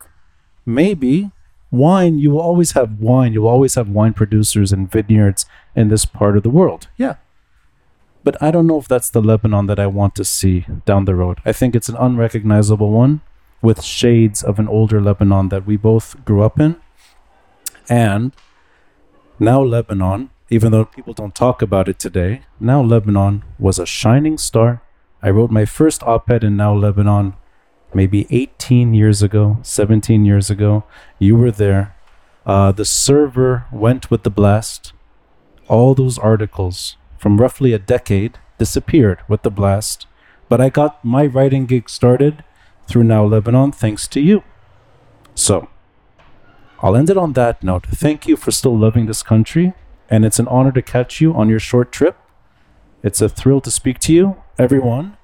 [0.65, 1.31] maybe
[1.71, 5.87] wine, you will always have wine, you will always have wine producers and vineyards in
[5.87, 6.87] this part of the world.
[6.97, 7.15] Yeah.
[8.25, 11.15] But I don't know if that's the Lebanon that I want to see down the
[11.15, 11.39] road.
[11.45, 13.21] I think it's an unrecognizable one
[13.61, 16.75] with shades of an older Lebanon that we both grew up in.
[17.89, 18.31] And
[19.39, 24.37] now Lebanon, even though people don't talk about it today, now Lebanon was a shining
[24.37, 24.81] star.
[25.21, 27.35] I wrote my first op ed in Now Lebanon
[27.93, 30.83] maybe 18 years ago, 17 years ago.
[31.17, 31.95] You were there.
[32.45, 34.93] Uh, the server went with the blast.
[35.67, 40.05] All those articles from roughly a decade disappeared with the blast.
[40.47, 42.43] But I got my writing gig started
[42.87, 44.43] through Now Lebanon thanks to you.
[45.33, 45.67] So,
[46.81, 47.85] I'll end it on that note.
[47.87, 49.73] Thank you for still loving this country,
[50.09, 52.17] and it's an honor to catch you on your short trip.
[53.03, 55.17] It's a thrill to speak to you, everyone.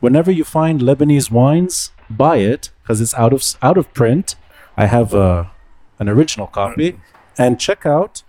[0.00, 4.34] Whenever you find Lebanese wines, buy it because it's out of out of print.
[4.76, 5.50] I have a
[5.98, 6.98] an original copy,
[7.38, 8.22] and check out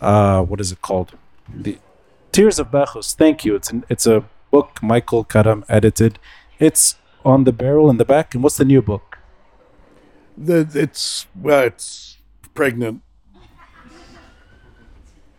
[0.00, 1.16] uh, what is it called?
[1.52, 1.78] The
[2.32, 3.14] Tears of Bacchus.
[3.14, 3.54] Thank you.
[3.54, 6.18] It's an, it's a book Michael Karam edited.
[6.58, 6.96] It's
[7.28, 8.34] on the barrel in the back.
[8.34, 9.18] And what's the new book?
[10.36, 12.18] The, it's well, it's
[12.54, 13.02] pregnant.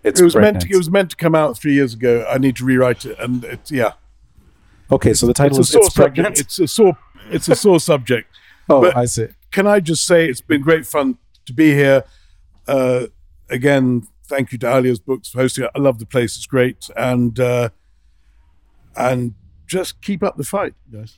[0.04, 0.70] It's it was meant to.
[0.70, 2.26] It was meant to come out three years ago.
[2.30, 3.94] I need to rewrite it, and it's yeah.
[4.92, 6.38] Okay, so the title it's is It's Pregnant.
[6.38, 6.40] subject.
[6.48, 6.98] It's a sore.
[7.30, 8.28] It's a sore subject.
[8.72, 9.26] Oh, But I see.
[9.50, 11.18] Can I just say it's been great fun
[11.48, 12.04] to be here.
[12.68, 13.08] Uh,
[13.50, 15.72] again, thank you to Aaliya's Books for hosting it.
[15.74, 17.70] I love the place; it's great, and uh,
[18.96, 19.34] and
[19.66, 21.18] just keep up the fight, guys.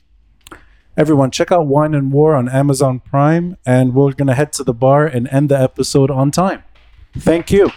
[0.94, 4.64] Everyone, check out Wine and War on Amazon Prime, and we're going to head to
[4.64, 6.62] the bar and end the episode on time.
[7.16, 7.70] Thank you.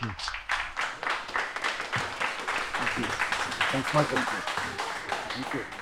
[3.72, 4.18] Thanks, Michael.
[4.18, 5.75] Thank you.